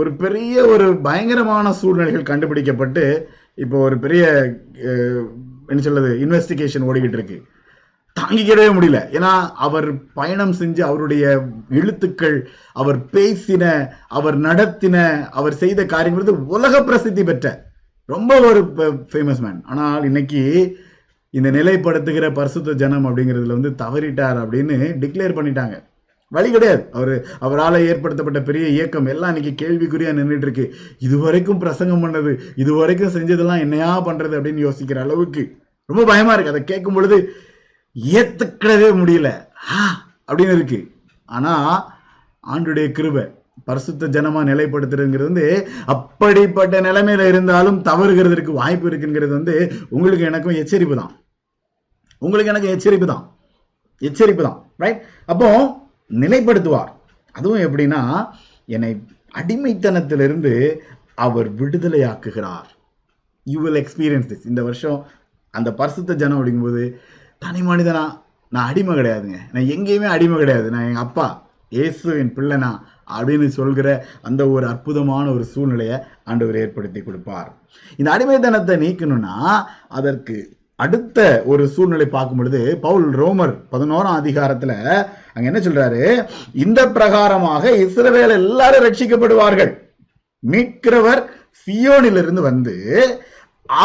ஒரு 0.00 0.11
பெரிய 0.15 0.55
ஒரு 0.67 0.87
பயங்கரமான 1.01 1.73
சூழ்நிலைகள் 1.73 2.31
கண்டுபிடிக்கப்பட்டு 2.31 3.05
இப்போ 3.55 3.77
ஒரு 3.79 3.97
பெரிய 3.99 4.25
என்ன 5.69 5.81
சொல்றது 5.81 6.11
இன்வெஸ்டிகேஷன் 6.19 6.87
ஓடிக்கிட்டு 6.89 7.19
இருக்கு 7.19 7.39
தாங்கிக்கவே 8.17 8.67
முடியல 8.75 8.99
ஏன்னா 9.13 9.31
அவர் 9.59 9.89
பயணம் 10.15 10.55
செஞ்சு 10.55 10.83
அவருடைய 10.83 11.25
எழுத்துக்கள் 11.71 12.37
அவர் 12.77 12.99
பேசின 13.13 13.65
அவர் 14.11 14.37
நடத்தின 14.41 14.97
அவர் 15.33 15.57
செய்த 15.57 15.81
காரியங்கிறது 15.85 16.35
உலக 16.49 16.83
பிரசித்தி 16.83 17.25
பெற்ற 17.25 17.49
ரொம்ப 18.09 18.33
ஒரு 18.41 18.61
ஃபேமஸ் 19.11 19.43
மேன் 19.43 19.61
ஆனால் 19.65 20.05
இன்னைக்கு 20.05 20.43
இந்த 21.35 21.49
நிலைப்படுத்துகிற 21.51 22.27
பரிசுத்த 22.33 22.75
ஜனம் 22.75 23.07
அப்படிங்கிறதுல 23.09 23.57
வந்து 23.59 23.73
தவறிட்டார் 23.75 24.39
அப்படின்னு 24.43 24.77
டிக்ளேர் 24.99 25.37
பண்ணிட்டாங்க 25.39 25.77
வழி 26.33 26.49
கிடையாது 26.51 26.83
அவர் 26.93 27.13
அவரால் 27.41 27.85
ஏற்படுத்தப்பட்ட 27.87 28.41
பெரிய 28.43 28.65
இயக்கம் 28.69 29.07
எல்லாம் 29.07 29.33
இன்னைக்கு 29.33 29.53
கேள்விக்குறியா 29.61 30.13
நின்றுட்டு 30.13 30.47
இருக்கு 30.47 30.65
இதுவரைக்கும் 30.99 31.61
பிரசங்கம் 31.61 32.03
பண்ணது 32.05 32.33
இதுவரைக்கும் 32.55 33.15
செஞ்சதெல்லாம் 33.15 33.63
என்னையா 33.63 33.91
பண்றது 34.09 34.37
அப்படின்னு 34.39 34.65
யோசிக்கிற 34.65 35.01
அளவுக்கு 35.01 35.45
ரொம்ப 35.89 36.05
பயமா 36.05 36.33
இருக்கு 36.35 36.53
அதை 36.53 36.63
கேட்கும் 36.65 36.97
பொழுது 36.97 37.17
ஏத்துக்கிடவே 37.97 38.89
முடியல 38.93 39.29
அப்படின்னு 40.29 40.55
இருக்கு 40.55 40.81
ஆனா 41.29 41.53
ஆண்டுடைய 42.45 42.87
கிருபை 42.93 43.25
பரிசுத்த 43.69 44.09
ஜனமா 44.09 44.41
நிலைப்படுத்துறதுங்கிறது 44.43 45.29
வந்து 45.29 45.47
அப்படிப்பட்ட 45.93 46.81
நிலைமையில 46.81 47.29
இருந்தாலும் 47.29 47.79
தவறுகிறதுக்கு 47.83 48.53
வாய்ப்பு 48.53 48.87
இருக்குங்கிறது 48.91 49.33
வந்து 49.33 49.55
உங்களுக்கு 49.91 50.25
எனக்கும் 50.25 50.59
எச்சரிப்பு 50.59 50.97
தான் 50.97 51.15
உங்களுக்கு 52.23 52.53
எனக்கும் 52.53 52.75
எச்சரிப்பு 52.75 53.07
தான் 53.07 53.25
எச்சரிப்பு 54.03 54.43
தான் 54.43 54.59
ரைட் 54.81 55.01
அப்போ 55.29 55.49
நிலைப்படுத்துவார் 56.17 56.93
அதுவும் 57.35 57.65
எப்படின்னா 57.65 58.01
என்னை 58.69 58.93
அடிமைத்தனத்திலிருந்து 59.35 60.53
அவர் 61.19 61.49
விடுதலையாக்குகிறார் 61.57 62.71
யூ 63.47 63.59
வில் 63.61 63.81
எக்ஸ்பீரியன்ஸ் 63.83 64.29
திஸ் 64.31 64.47
இந்த 64.47 64.61
வருஷம் 64.63 64.99
அந்த 65.55 65.71
பரிசுத்த 65.73 66.15
ஜனம் 66.15 66.39
அப்படிங்கும்போது 66.39 66.85
தனி 67.43 67.61
மனிதனா 67.63 68.05
நான் 68.53 68.69
அடிமை 68.69 68.93
கிடையாதுங்க 68.95 69.39
நான் 69.53 69.71
எங்கேயுமே 69.71 70.09
அடிமை 70.09 70.37
கிடையாது 70.37 70.69
நான் 70.71 70.87
எங்கள் 70.89 71.05
அப்பா 71.05 71.27
இயேசுவின் 71.73 72.35
பிள்ளைனா 72.37 72.71
அப்படின்னு 73.11 73.49
சொல்கிற 73.57 73.89
அந்த 74.23 74.43
ஒரு 74.49 74.65
அற்புதமான 74.67 75.25
ஒரு 75.33 75.45
சூழ்நிலையை 75.45 75.97
ஆண்டவர் 76.25 76.57
ஏற்படுத்தி 76.57 77.01
கொடுப்பார் 77.03 77.51
இந்த 77.99 78.09
அடிமை 78.11 78.39
தனத்தை 78.39 78.77
நீக்கணும்னா 78.77 79.35
அதற்கு 79.91 80.37
அடுத்த 80.79 81.19
ஒரு 81.47 81.65
சூழ்நிலை 81.69 82.07
பார்க்கும் 82.09 82.39
பொழுது 82.39 82.61
பவுல் 82.81 83.07
ரோமர் 83.15 83.55
பதினோராம் 83.71 84.19
அதிகாரத்துல 84.19 84.73
அங்க 85.35 85.47
என்ன 85.51 85.61
சொல்றாரு 85.61 86.03
இந்த 86.57 86.81
பிரகாரமாக 86.89 87.73
இஸ்ரவேல் 87.85 88.37
எல்லாரும் 88.37 88.85
ரட்சிக்கப்படுவார்கள் 88.87 89.73
மீட்கிறவர் 90.43 91.23
சியோனிலிருந்து 91.61 92.43
வந்து 92.43 92.77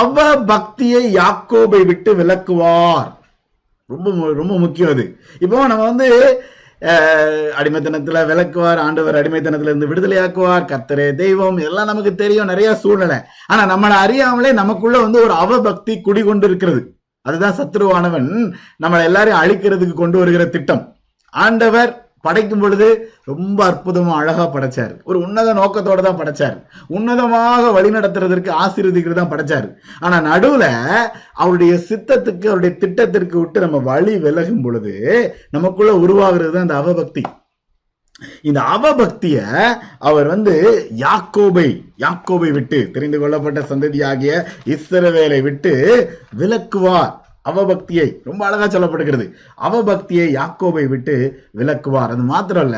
அவ 0.00 0.16
பக்தியை 0.46 1.04
யாக்கோபை 1.14 1.82
விட்டு 1.86 2.12
விலக்குவார் 2.16 3.10
ரொம்ப 3.92 4.32
ரொம்ப 4.34 4.54
முக்கியம் 4.58 4.92
அது 4.92 5.06
இப்போ 5.42 5.68
நம்ம 5.68 5.84
வந்து 5.84 6.08
அடிமைத்தனத்தில் 7.56 8.28
விளக்குவார் 8.28 8.80
ஆண்டவர் 8.80 9.18
அடிமைத்தனத்துல 9.20 9.72
இருந்து 9.72 9.90
விடுதலையாக்குவார் 9.90 10.64
கத்தரே 10.66 11.08
தெய்வம் 11.16 11.60
எல்லாம் 11.60 11.90
நமக்கு 11.92 12.12
தெரியும் 12.16 12.52
நிறைய 12.52 12.70
சூழ்நிலை 12.76 13.18
ஆனா 13.48 13.64
நம்மளை 13.66 13.98
அறியாமலே 13.98 14.52
நமக்குள்ள 14.54 15.00
வந்து 15.02 15.20
ஒரு 15.24 15.36
அவபக்தி 15.38 15.96
குடிகொண்டு 16.02 16.48
இருக்கிறது 16.48 16.82
அதுதான் 17.26 17.58
சத்ருவானவன் 17.58 18.30
நம்மளை 18.84 19.04
எல்லாரையும் 19.04 19.42
அழிக்கிறதுக்கு 19.42 19.96
கொண்டு 19.96 20.18
வருகிற 20.18 20.46
திட்டம் 20.48 20.84
ஆண்டவர் 21.34 21.92
படைக்கும் 22.24 22.64
பொழுது 22.64 22.88
ரொம்ப 23.26 23.60
அற்புதமா 23.66 24.14
அழகா 24.18 24.46
படைச்சாரு 24.48 24.96
ஒரு 25.04 25.18
உன்னத 25.22 25.54
நோக்கத்தோட 25.54 26.02
தான் 26.02 26.20
படைச்சாரு 26.20 26.58
உன்னதமாக 26.90 27.72
வழி 27.72 27.92
நடத்துறதற்கு 27.92 28.52
ஆசீர்வதிக்கிறது 28.60 29.20
தான் 29.20 29.34
படைச்சாரு 29.34 29.70
ஆனா 30.02 30.20
நடுவுல 30.28 30.66
அவருடைய 31.36 31.76
சித்தத்துக்கு 31.88 32.48
அவருடைய 32.50 32.74
திட்டத்திற்கு 32.78 33.38
விட்டு 33.40 33.60
நம்ம 33.60 33.84
வழி 33.88 34.16
விலகும் 34.20 34.64
பொழுது 34.64 34.96
நமக்குள்ள 35.52 35.94
உருவாகிறது 36.00 36.52
தான் 36.52 36.68
அந்த 36.68 36.80
அவபக்தி 36.82 37.24
இந்த 38.44 38.60
அவபக்திய 38.72 39.38
அவர் 40.00 40.28
வந்து 40.28 40.54
யாக்கோபை 40.98 41.68
யாக்கோபை 41.98 42.50
விட்டு 42.52 42.80
தெரிந்து 42.92 43.18
கொள்ளப்பட்ட 43.20 43.62
சந்ததியாகிய 43.70 44.34
இஸ்ரவேலை 44.68 45.40
விட்டு 45.42 45.74
விலக்குவார் 46.38 47.14
அவபக்தியை 47.46 48.08
ரொம்ப 48.24 48.42
அழகா 48.46 48.66
சொல்லப்படுகிறது 48.68 49.26
அவபக்தியை 49.60 50.28
யாக்கோபை 50.32 50.84
விட்டு 50.88 51.16
விளக்குவார் 51.52 52.14
அது 52.14 52.26
மாத்திரம் 52.26 52.68
இல்ல 52.68 52.78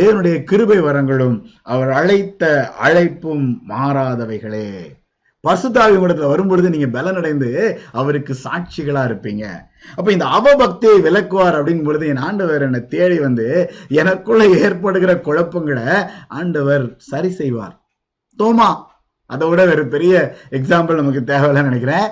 தேவனுடைய 0.00 0.36
கிருபை 0.44 0.78
வரங்களும் 0.80 1.38
அவர் 1.66 1.90
அழைத்த 1.92 2.44
அழைப்பும் 2.80 3.46
மாறாதவைகளே 3.68 4.68
பசுதாவி 5.44 5.96
இடத்துல 5.98 6.28
வரும்பொழுது 6.28 6.68
நீங்க 6.68 6.88
பலனடைந்து 6.92 7.50
அவருக்கு 7.92 8.32
சாட்சிகளா 8.44 9.02
இருப்பீங்க 9.06 9.44
அப்ப 9.96 10.08
இந்த 10.12 10.26
அவபக்தியை 10.36 10.96
விளக்குவார் 11.00 11.58
அப்படிங்கும் 11.58 11.88
பொழுது 11.88 12.06
என் 12.06 12.24
ஆண்டவர் 12.24 12.64
என்னை 12.66 12.80
தேடி 12.88 13.18
வந்து 13.18 13.46
எனக்குள்ள 13.94 14.44
ஏற்படுகிற 14.60 15.14
குழப்பங்களை 15.20 15.88
ஆண்டவர் 16.36 16.86
சரி 17.06 17.30
செய்வார் 17.34 17.74
தோமா 18.38 18.70
அதை 19.30 19.44
விட 19.48 19.62
ஒரு 19.66 19.84
பெரிய 19.88 20.14
எக்ஸாம்பிள் 20.50 21.00
நமக்கு 21.00 21.22
தேவையில்லைன்னு 21.24 21.70
நினைக்கிறேன் 21.70 22.08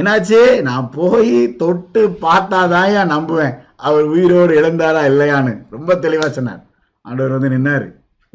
என்னாச்சு 0.00 0.40
நான் 0.62 0.86
போய் 0.94 1.36
தொட்டு 1.56 2.02
பார்த்தாதான் 2.22 3.12
நம்புவேன் 3.12 3.54
அவர் 3.78 4.06
உயிரோடு 4.06 4.52
இழந்தாரா 4.60 5.02
இல்லையான்னு 5.04 5.52
ரொம்ப 5.70 5.96
தெளிவாக 5.96 6.30
சொன்னார் 6.30 6.62
ஆண்டவர் 7.04 7.34
வந்து 7.36 7.50
நின்னாரு 7.50 7.86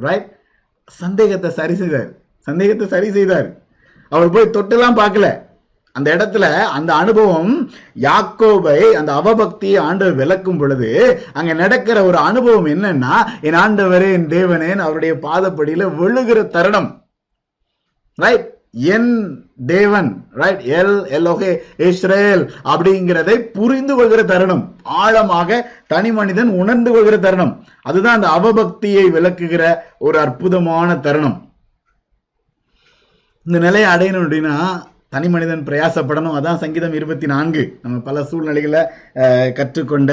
ரைட் 0.00 0.30
சந்தேகத்தை 0.92 1.50
சரி 1.52 1.76
செய்தார் 1.76 2.10
சந்தேகத்தை 2.48 2.86
சரி 2.88 3.10
செய்தார் 3.12 3.50
அவர் 4.12 4.32
போய் 4.32 4.54
தொட்டெல்லாம் 4.58 5.00
பார்க்கல 5.00 5.28
அந்த 5.96 6.08
இடத்துல 6.16 6.46
அந்த 6.68 6.92
அனுபவம் 6.94 7.52
யாக்கோபை 8.00 8.80
அந்த 8.94 9.12
அவபக்தியை 9.14 9.80
ஆண்டவர் 9.82 10.16
விளக்கும் 10.16 10.58
பொழுது 10.58 10.90
அங்க 11.34 11.52
நடக்கிற 11.54 11.98
ஒரு 12.06 12.18
அனுபவம் 12.18 12.66
என்னன்னா 12.66 13.16
என் 13.42 13.60
ஆண்டவரே 13.60 14.10
என் 14.14 14.28
தேவனேன் 14.28 14.80
அவருடைய 14.80 15.14
பாதப்படியில 15.24 15.90
விழுகிற 15.96 16.42
தருணம் 16.50 16.90
ரைட் 18.18 18.48
என் 18.74 19.12
தேவன் 19.68 20.08
ரைட் 20.34 20.62
எல் 20.74 20.96
எல்லோகே 21.10 21.50
இஸ்ரேல் 21.86 22.44
அப்படிங்கிறதை 22.66 23.36
புரிந்து 23.52 23.94
கொள்கிற 23.96 24.22
தருணம் 24.24 24.64
ஆழமாக 25.00 25.60
தனி 25.88 26.12
மனிதன் 26.12 26.52
உணர்ந்து 26.54 26.92
கொள்கிற 26.92 27.18
தருணம் 27.18 27.54
அதுதான் 27.82 28.18
அந்த 28.18 28.30
அவபக்தியை 28.30 29.06
விளக்குகிற 29.12 29.66
ஒரு 30.00 30.18
அற்புதமான 30.20 30.96
தருணம் 31.00 31.38
இந்த 33.46 33.60
நிலையை 33.60 33.88
அடையணும் 33.90 34.24
அப்படின்னா 34.24 34.56
தனி 35.14 35.28
மனிதன் 35.28 35.66
பிரயாசப்படணும் 35.66 36.36
அதான் 36.36 36.60
சங்கீதம் 36.60 36.94
இருபத்தி 36.94 37.28
நான்கு 37.28 37.64
நம்ம 37.82 37.98
பல 38.00 38.24
சூழ்நிலைகளை 38.24 38.82
கற்றுக்கொண்ட 39.52 40.12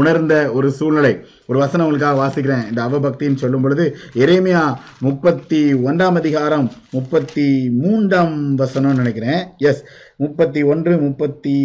உணர்ந்த 0.00 0.34
ஒரு 0.52 0.68
சூழ்நிலை 0.72 1.12
ஒரு 1.46 1.58
வசனம் 1.58 1.86
உங்களுக்காக 1.86 2.18
வாசிக்கிறேன் 2.20 2.66
இந்த 2.68 2.82
அவபக்தின்னு 2.82 3.42
சொல்லும் 3.42 3.64
பொழுது 3.64 3.86
எரேமியா 4.16 4.62
முப்பத்தி 5.00 5.62
ஒன்றாம் 5.84 6.18
அதிகாரம் 6.18 6.68
முப்பத்தி 6.90 7.48
மூன்றாம் 7.78 8.36
வசனம்னு 8.56 9.00
நினைக்கிறேன் 9.00 9.42
எஸ் 9.62 9.82
முப்பத்தி 10.16 10.62
ஒன்று 10.64 10.94
முப்பத்தி 10.98 11.56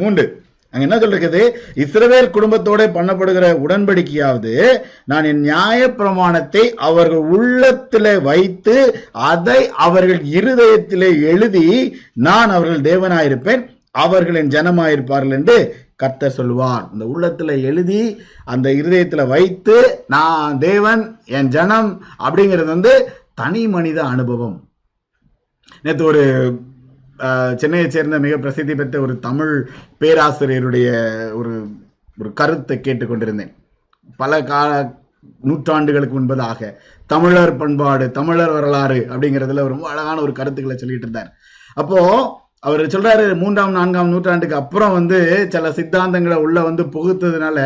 மூன்று 0.00 0.24
அங்க 0.74 0.84
என்ன 0.86 0.96
சொல்றது 0.98 1.40
இஸ்ரவேல் 1.76 2.28
குடும்பத்தோட 2.30 2.82
பண்ணப்படுகிற 2.92 3.46
உடன்படிக்கையாவது 3.60 4.54
நான் 5.04 5.24
என் 5.24 5.40
நியாய 5.40 5.88
பிரமாணத்தை 5.92 6.64
அவர்கள் 6.80 7.24
உள்ளத்துல 7.30 8.12
வைத்து 8.22 8.76
அதை 9.30 9.60
அவர்கள் 9.78 10.22
இருதயத்திலே 10.32 11.10
எழுதி 11.24 11.66
நான் 12.20 12.50
அவர்கள் 12.50 12.86
தேவனாயிருப்பேன் 12.86 13.64
என் 14.36 14.50
ஜனமாயிருப்பார்கள் 14.50 15.36
என்று 15.36 15.56
கத்த 15.96 16.28
சொல்வார் 16.30 16.84
இந்த 16.92 17.04
உள்ளத்தில் 17.04 17.54
எழுதி 17.64 18.02
அந்த 18.44 18.68
இருதயத்தில் 18.72 19.24
வைத்து 19.26 19.76
நான் 20.06 20.58
தேவன் 20.58 21.02
என் 21.30 21.50
ஜனம் 21.50 21.90
அப்படிங்கிறது 22.18 22.70
வந்து 22.70 22.92
தனி 23.34 23.62
மனித 23.66 24.00
அனுபவம் 24.04 24.56
நேற்று 25.84 26.04
ஒரு 26.04 26.22
சென்னையை 27.54 27.86
சேர்ந்த 27.88 28.18
மிக 28.18 28.34
பிரசித்தி 28.36 28.74
பெற்ற 28.74 28.96
ஒரு 29.00 29.14
தமிழ் 29.18 29.54
பேராசிரியருடைய 30.00 30.88
ஒரு 31.32 31.52
ஒரு 32.18 32.30
கருத்தை 32.32 32.76
கேட்டுக்கொண்டிருந்தேன் 32.78 33.52
பல 34.16 34.42
கால 34.44 34.70
நூற்றாண்டுகளுக்கு 35.42 36.14
முன்பதாக 36.16 36.70
தமிழர் 37.10 37.54
பண்பாடு 37.56 38.06
தமிழர் 38.10 38.52
வரலாறு 38.52 39.00
அப்படிங்கிறதுல 39.10 39.64
ரொம்ப 39.66 39.86
அழகான 39.88 40.16
ஒரு 40.20 40.32
கருத்துக்களை 40.32 40.76
சொல்லிட்டு 40.76 41.06
இருந்தார் 41.06 41.30
அப்போ 41.76 41.98
அவர் 42.62 42.80
சொல்றாரு 42.84 43.26
மூன்றாம் 43.36 43.70
நான்காம் 43.72 44.10
நூற்றாண்டுக்கு 44.10 44.56
அப்புறம் 44.56 44.92
வந்து 44.92 45.18
சில 45.48 45.68
சித்தாந்தங்களை 45.70 46.36
உள்ள 46.36 46.58
வந்து 46.62 46.82
புகுத்ததுனால 46.92 47.58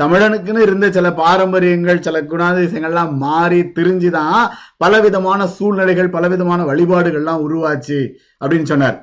தமிழனுக்குன்னு 0.02 0.60
இருந்த 0.60 0.86
சில 0.90 1.08
பாரம்பரியங்கள் 1.12 2.02
சில 2.02 2.20
குணாதிசயங்கள்லாம் 2.22 3.14
மாறி 3.16 3.58
தெரிஞ்சுதான் 3.78 4.42
பலவிதமான 4.76 5.48
சூழ்நிலைகள் 5.48 6.10
பலவிதமான 6.10 6.62
வழிபாடுகள்லாம் 6.64 7.44
உருவாச்சு 7.46 7.98
அப்படின்னு 8.40 8.62
சொன்னார் 8.64 8.98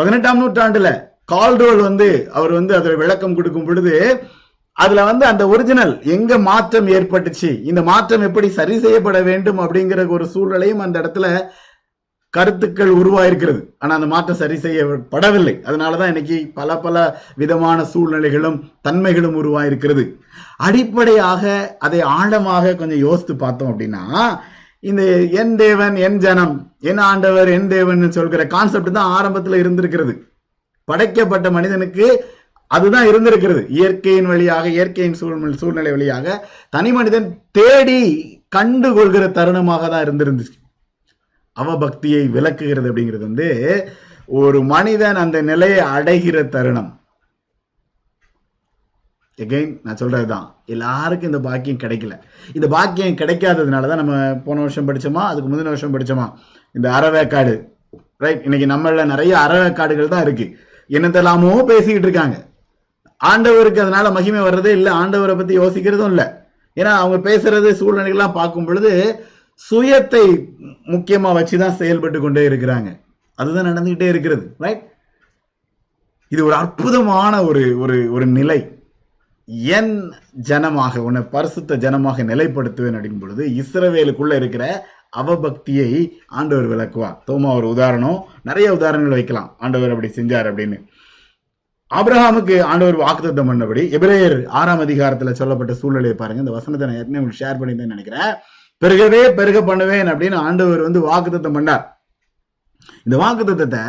பதினெட்டாம் 0.00 0.42
நூற்றாண்டுல 0.42 0.90
கால்டோல் 1.32 1.80
வந்து 1.80 2.10
அவர் 2.32 2.52
வந்து 2.52 2.74
அதில் 2.74 2.96
விளக்கம் 2.96 3.34
கொடுக்கும் 3.34 3.66
பொழுது 3.66 3.94
அதுல 4.76 5.04
வந்து 5.04 5.24
அந்த 5.26 5.44
ஒரிஜினல் 5.48 5.94
எங்க 6.08 6.32
மாற்றம் 6.40 6.88
ஏற்பட்டுச்சு 6.88 7.50
இந்த 7.62 7.80
மாற்றம் 7.82 8.22
எப்படி 8.22 8.48
சரி 8.50 8.76
செய்யப்பட 8.78 9.20
வேண்டும் 9.22 9.58
அப்படிங்கிற 9.58 10.04
ஒரு 10.08 10.26
சூழ்நிலையும் 10.26 10.78
அந்த 10.78 10.96
இடத்துல 11.00 11.28
கருத்துக்கள் 12.34 12.90
உருவாயிருக்கிறது 12.92 13.60
ஆனா 13.78 13.92
அந்த 13.94 14.06
மாற்றம் 14.06 14.38
சரி 14.38 14.56
செய்யப்படவில்லை 14.58 15.54
அதனாலதான் 15.62 16.10
இன்னைக்கு 16.12 16.38
பல 16.54 16.76
பல 16.78 16.96
விதமான 17.36 17.78
சூழ்நிலைகளும் 17.84 18.58
தன்மைகளும் 18.82 19.36
உருவாயிருக்கிறது 19.36 20.04
அடிப்படையாக 20.58 21.44
அதை 21.78 22.00
ஆழமாக 22.14 22.74
கொஞ்சம் 22.74 23.04
யோசித்து 23.06 23.36
பார்த்தோம் 23.36 23.70
அப்படின்னா 23.72 24.04
இந்த 24.84 25.02
என் 25.34 25.54
தேவன் 25.56 25.94
என் 25.98 26.18
ஜனம் 26.18 26.54
என் 26.82 27.02
ஆண்டவர் 27.06 27.48
என் 27.48 27.68
தேவன் 27.68 28.04
சொல்கிற 28.10 28.42
கான்செப்ட் 28.46 28.90
தான் 28.90 29.14
ஆரம்பத்துல 29.14 29.58
இருந்திருக்கிறது 29.58 30.14
படைக்கப்பட்ட 30.88 31.48
மனிதனுக்கு 31.50 32.06
அதுதான் 32.70 33.08
இருந்திருக்கிறது 33.08 33.62
இயற்கையின் 33.74 34.30
வழியாக 34.30 34.64
இயற்கையின் 34.68 35.18
சூழ்நிலை 35.18 35.56
சூழ்நிலை 35.56 35.92
வழியாக 35.92 36.36
தனி 36.72 36.90
மனிதன் 36.92 37.28
தேடி 37.52 38.00
கண்டுகொள்கிற 38.56 39.24
தருணமாக 39.32 39.88
தான் 39.88 40.04
இருந்திருந்துச்சு 40.04 40.56
அவபக்தியை 41.58 42.22
விளக்குகிறது 42.30 42.88
அப்படிங்கிறது 42.90 43.24
வந்து 43.24 43.48
ஒரு 44.38 44.58
மனிதன் 44.64 45.20
அந்த 45.20 45.38
நிலையை 45.42 45.82
அடைகிற 45.94 46.38
தருணம் 46.48 46.90
எகைன் 49.38 49.72
நான் 49.82 49.98
சொல்றதுதான் 50.00 50.46
எல்லாருக்கும் 50.66 51.30
இந்த 51.30 51.40
பாக்கியம் 51.40 51.82
கிடைக்கல 51.82 52.14
இந்த 52.52 52.66
பாக்கியம் 52.68 53.18
கிடைக்காததுனாலதான் 53.20 54.00
நம்ம 54.02 54.14
போன 54.44 54.60
வருஷம் 54.60 54.88
படிச்சோமா 54.88 55.22
அதுக்கு 55.24 55.50
முந்தின 55.50 55.72
வருஷம் 55.74 55.94
படிச்சோமா 55.94 56.26
இந்த 56.74 56.88
அறவேக்காடு 56.90 57.54
ரைட் 58.18 58.44
இன்னைக்கு 58.44 58.66
நம்மள 58.66 59.04
நிறைய 59.04 59.32
அறவேக்காடுகள் 59.38 60.12
தான் 60.14 60.24
இருக்கு 60.26 60.46
என்னத்தெல்லாமோ 60.90 61.52
பேசிக்கிட்டு 61.64 62.08
இருக்காங்க 62.08 62.36
ஆண்டவருக்கு 63.20 63.80
அதனால 63.80 64.10
மகிமை 64.10 64.42
வர்றதே 64.42 64.72
இல்லை 64.72 64.90
ஆண்டவரை 64.94 65.34
பத்தி 65.36 65.54
யோசிக்கிறதும் 65.56 66.10
இல்லை 66.10 66.26
ஏன்னா 66.76 66.92
அவங்க 66.96 67.16
பேசுறது 67.24 67.68
சூழ்நிலைகள்லாம் 67.78 68.36
பார்க்கும் 68.36 68.66
பொழுது 68.66 68.90
சுயத்தை 69.62 70.24
முக்கியமா 70.86 71.30
வச்சுதான் 71.34 71.78
செயல்பட்டு 71.78 72.18
கொண்டே 72.20 72.42
இருக்கிறாங்க 72.48 72.90
அதுதான் 73.38 73.68
நடந்துகிட்டே 73.70 74.08
இருக்கிறது 74.08 74.44
ரைட் 74.60 74.84
இது 76.32 76.40
ஒரு 76.44 76.54
அற்புதமான 76.54 77.34
ஒரு 77.44 77.62
ஒரு 77.76 77.96
ஒரு 78.10 78.26
நிலை 78.32 78.58
என் 79.70 79.92
ஜனமாக 80.48 81.02
உன்னை 81.02 81.20
பரிசுத்த 81.26 81.76
ஜனமாக 81.76 82.24
நிலைப்படுத்துவேன் 82.24 82.96
அப்படின் 82.96 83.20
பொழுது 83.20 83.42
இஸ்ரவேலுக்குள்ள 83.54 84.32
இருக்கிற 84.34 84.64
அவபக்தியை 85.16 85.90
ஆண்டவர் 86.30 86.66
விளக்குவார் 86.66 87.16
தோமா 87.28 87.50
ஒரு 87.54 87.66
உதாரணம் 87.68 88.18
நிறைய 88.42 88.68
உதாரணங்கள் 88.72 89.16
வைக்கலாம் 89.16 89.48
ஆண்டவர் 89.58 89.92
அப்படி 89.92 90.10
செஞ்சார் 90.12 90.48
அப்படின்னு 90.50 90.78
அப்ரஹாமுக்கு 91.90 92.56
ஆண்டவர் 92.62 92.96
வாக்குத்தம் 92.96 93.50
பண்ணபடி 93.50 93.82
எபிரேயர் 93.90 94.38
ஆறாம் 94.52 94.82
அதிகாரத்துல 94.84 95.32
சொல்லப்பட்ட 95.32 95.74
சூழ்நிலையை 95.74 96.16
பாருங்க 96.16 96.44
இந்த 96.44 96.54
வசனத்தை 96.56 96.84
நான் 96.86 96.98
ஏற்கனவே 96.98 97.20
உங்களுக்கு 97.20 97.42
ஷேர் 97.42 97.58
பண்ணியிருந்தேன்னு 97.60 97.96
நினைக்கிறேன் 97.96 98.32
பெருகவே 98.82 99.20
பெருக 99.34 99.58
பண்ணுவேன் 99.62 100.08
அப்படின்னு 100.08 100.36
ஆண்டவர் 100.38 100.84
வந்து 100.84 101.00
வாக்குத்தத்தம் 101.06 101.56
பண்ணார் 101.56 101.84
இந்த 103.06 103.16
வாக்குத்தத்தத்தை 103.16 103.84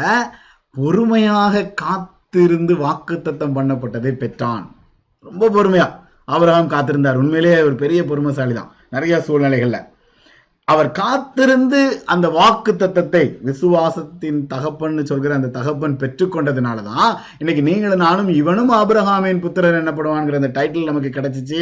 பொறுமையாக 0.75 1.63
காத்திருந்து 1.81 2.73
வாக்குத்தத்தம் 2.79 3.55
பண்ணப்பட்டதை 3.57 4.13
பெற்றான் 4.15 4.65
ரொம்ப 5.25 5.49
பொறுமையா 5.49 5.87
அவராம் 6.27 6.73
காத்திருந்தார் 6.73 7.21
உண்மையிலேயே 7.21 7.59
அவர் 7.59 7.75
பெரிய 7.75 8.01
பொறுமைசாலி 8.03 8.53
தான் 8.53 8.73
நிறைய 8.89 9.15
சூழ்நிலைகள்ல 9.19 9.79
அவர் 10.67 10.89
காத்திருந்து 10.93 11.79
அந்த 12.05 12.27
வாக்கு 12.31 12.71
தத்தத்தை 12.75 13.23
விசுவாசத்தின் 13.41 14.41
தகப்பன்னு 14.47 15.03
சொல்கிற 15.03 15.31
அந்த 15.35 15.49
தகப்பன் 15.55 15.95
பெற்றுக்கொண்டதுனால 15.97 16.83
தான் 16.89 17.09
இன்னைக்கு 17.39 17.61
நீங்களும் 17.61 18.03
நானும் 18.05 18.29
இவனும் 18.33 18.73
ஆபிரஹாமின் 18.75 19.41
புத்திரன் 19.41 19.79
என்னப்படுவான்ங்கிற 19.79 20.39
அந்த 20.41 20.51
டைட்டில் 20.53 20.89
நமக்கு 20.89 21.11
கிடைச்சிச்சு 21.11 21.61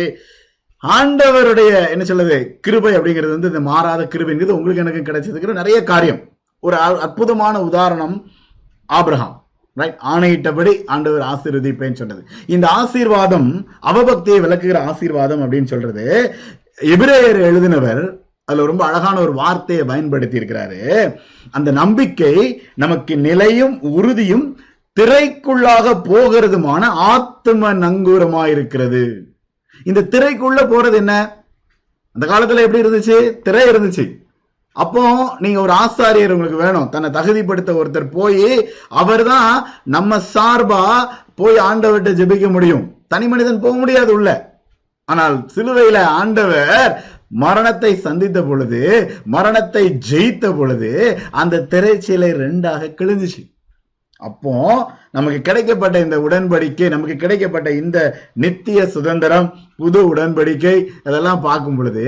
ஆண்டவருடைய 0.83 1.71
என்ன 1.91 2.03
சொல்லுது 2.03 2.37
கிருபை 2.61 2.91
அப்படிங்கிறது 2.95 3.33
வந்து 3.33 3.51
இந்த 3.51 3.61
மாறாத 3.67 4.01
கிருபைங்கிறது 4.05 4.57
உங்களுக்கு 4.57 4.83
எனக்கு 4.83 5.01
கிடைச்சதுக்கு 5.03 5.59
நிறைய 5.59 5.77
காரியம் 5.83 6.21
ஒரு 6.63 6.77
அற்புதமான 6.99 7.55
உதாரணம் 7.61 8.15
ஆப்ரஹாம் 8.89 9.35
ரைட் 9.77 9.97
ஆணையிட்டபடி 10.05 10.71
ஆண்டவர் 10.87 11.23
ஆசீர்வதிப்பேன்னு 11.23 11.99
சொன்னது 11.99 12.21
இந்த 12.47 12.67
ஆசீர்வாதம் 12.75 13.49
அவபக்தியை 13.83 14.37
விளக்குகிற 14.39 14.77
ஆசீர்வாதம் 14.85 15.43
அப்படின்னு 15.43 15.71
சொல்றது 15.73 16.05
எபிரேயர் 16.87 17.39
எழுதினவர் 17.41 18.03
அதுல 18.47 18.65
ரொம்ப 18.65 18.83
அழகான 18.85 19.15
ஒரு 19.19 19.33
வார்த்தையை 19.33 19.83
பயன்படுத்தி 19.85 20.39
இருக்கிறாரு 20.39 20.81
அந்த 21.53 21.69
நம்பிக்கை 21.71 22.35
நமக்கு 22.75 23.13
நிலையும் 23.21 23.75
உறுதியும் 23.91 24.45
திரைக்குள்ளாக 24.97 25.87
போகிறதுமான 26.05 26.83
ஆத்ம 27.07 27.73
நங்கூரமாயிருக்கிறது 27.79 29.03
இந்த 29.85 30.05
திரைக்குள்ள 30.09 30.61
போறது 30.67 30.97
என்ன 30.97 31.13
அந்த 32.15 32.25
காலத்துல 32.27 32.63
எப்படி 32.63 32.83
இருந்துச்சு 32.83 33.17
திரை 33.43 33.63
இருந்துச்சு 33.67 34.05
அப்போ 34.75 35.01
நீங்க 35.39 35.59
ஒரு 35.61 35.73
ஆசாரியர் 35.73 36.33
உங்களுக்கு 36.33 36.57
வேணும் 36.57 36.89
தன்னை 36.89 37.09
தகுதிப்படுத்த 37.11 37.71
ஒருத்தர் 37.73 38.07
போய் 38.09 38.49
அவர் 38.93 39.23
தான் 39.23 39.51
நம்ம 39.87 40.19
சார்பா 40.33 40.81
போய் 41.35 41.57
ஆண்டவர்கிட்ட 41.59 42.11
ஜெபிக்க 42.13 42.47
முடியும் 42.49 42.85
தனி 43.07 43.25
மனிதன் 43.27 43.61
போக 43.61 43.75
முடியாது 43.77 44.11
உள்ள 44.13 44.29
ஆனால் 45.09 45.35
சிலுவையில 45.55 45.97
ஆண்டவர் 46.13 46.91
மரணத்தை 47.37 47.91
சந்தித்த 47.97 48.39
பொழுது 48.41 48.81
மரணத்தை 49.25 49.83
ஜெயித்த 50.09 50.51
பொழுது 50.55 50.91
அந்த 51.31 51.63
திரைச்சீலை 51.71 52.31
ரெண்டாக 52.35 52.91
கிழிஞ்சிச்சு 52.93 53.41
அப்போ 54.21 54.53
நமக்கு 55.11 55.39
கிடைக்கப்பட்ட 55.41 55.97
இந்த 55.99 56.17
உடன்படிக்கை 56.19 56.87
நமக்கு 56.89 57.15
கிடைக்கப்பட்ட 57.15 57.69
இந்த 57.75 57.97
நித்திய 58.35 58.79
சுதந்திரம் 58.87 59.47
புது 59.75 59.99
உடன்படிக்கை 60.07 60.75
அதெல்லாம் 61.03 61.41
பார்க்கும் 61.41 61.77
பொழுது 61.77 62.05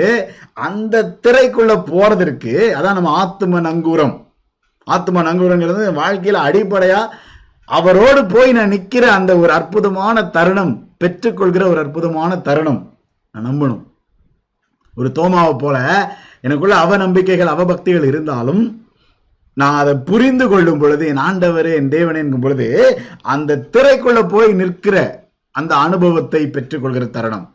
அந்த 0.68 1.04
திரைக்குள்ள 1.20 1.74
போறதற்கு 1.90 2.54
அதான் 2.76 2.98
நம்ம 2.98 3.14
ஆத்ம 3.18 3.62
நங்கூரம் 3.62 4.16
ஆத்ம 4.88 5.24
நங்கூரங்கிறது 5.24 5.84
வாழ்க்கையில 5.96 6.42
அடிப்படையா 6.46 7.02
அவரோடு 7.70 8.22
போய் 8.26 8.52
நான் 8.52 8.74
நிக்கிற 8.74 9.06
அந்த 9.10 9.32
ஒரு 9.38 9.52
அற்புதமான 9.52 10.24
தருணம் 10.30 10.74
பெற்றுக்கொள்கிற 10.98 11.64
ஒரு 11.68 11.80
அற்புதமான 11.80 12.32
தருணம் 12.42 12.82
நான் 13.36 13.48
நம்பணும் 13.48 13.84
ஒரு 14.94 15.10
தோமாவை 15.12 15.54
போல 15.56 15.78
எனக்குள்ள 16.42 16.76
அவ 16.78 16.98
நம்பிக்கைகள் 16.98 17.54
அவபக்திகள் 17.54 18.10
இருந்தாலும் 18.10 18.62
நான் 19.60 19.78
அதை 19.78 19.94
புரிந்து 20.10 20.46
கொள்ளும் 20.48 20.82
பொழுது 20.82 21.04
என் 21.12 21.24
ஆண்டவர் 21.24 21.70
என் 21.72 21.90
தேவனே 21.90 22.20
என்கும் 22.20 22.44
பொழுது 22.44 22.68
அந்த 23.28 23.60
திரைக்குள்ள 23.72 24.20
போய் 24.28 24.52
நிற்கிற 24.54 24.98
அந்த 25.56 25.74
அனுபவத்தை 25.86 26.42
பெற்றுக்கொள்கிற 26.50 27.06
தருணம் 27.10 27.48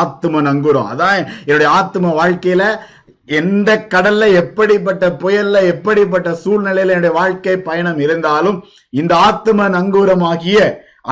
ஆத்தும 0.00 0.40
நங்குரம் 0.42 0.90
அதான் 0.90 1.16
என்னுடைய 1.42 1.70
ஆத்தும 1.72 2.12
வாழ்க்கையில 2.14 2.64
எந்த 3.34 3.70
கடல்ல 3.90 4.24
எப்படிப்பட்ட 4.34 5.04
புயல்ல 5.20 5.56
எப்படிப்பட்ட 5.72 6.28
சூழ்நிலையில 6.42 6.94
என்னுடைய 6.94 7.14
வாழ்க்கை 7.16 7.56
பயணம் 7.62 8.00
இருந்தாலும் 8.00 8.58
இந்த 8.92 9.12
ஆத்ம 9.24 9.68
நங்கூரமாகிய 9.68 10.60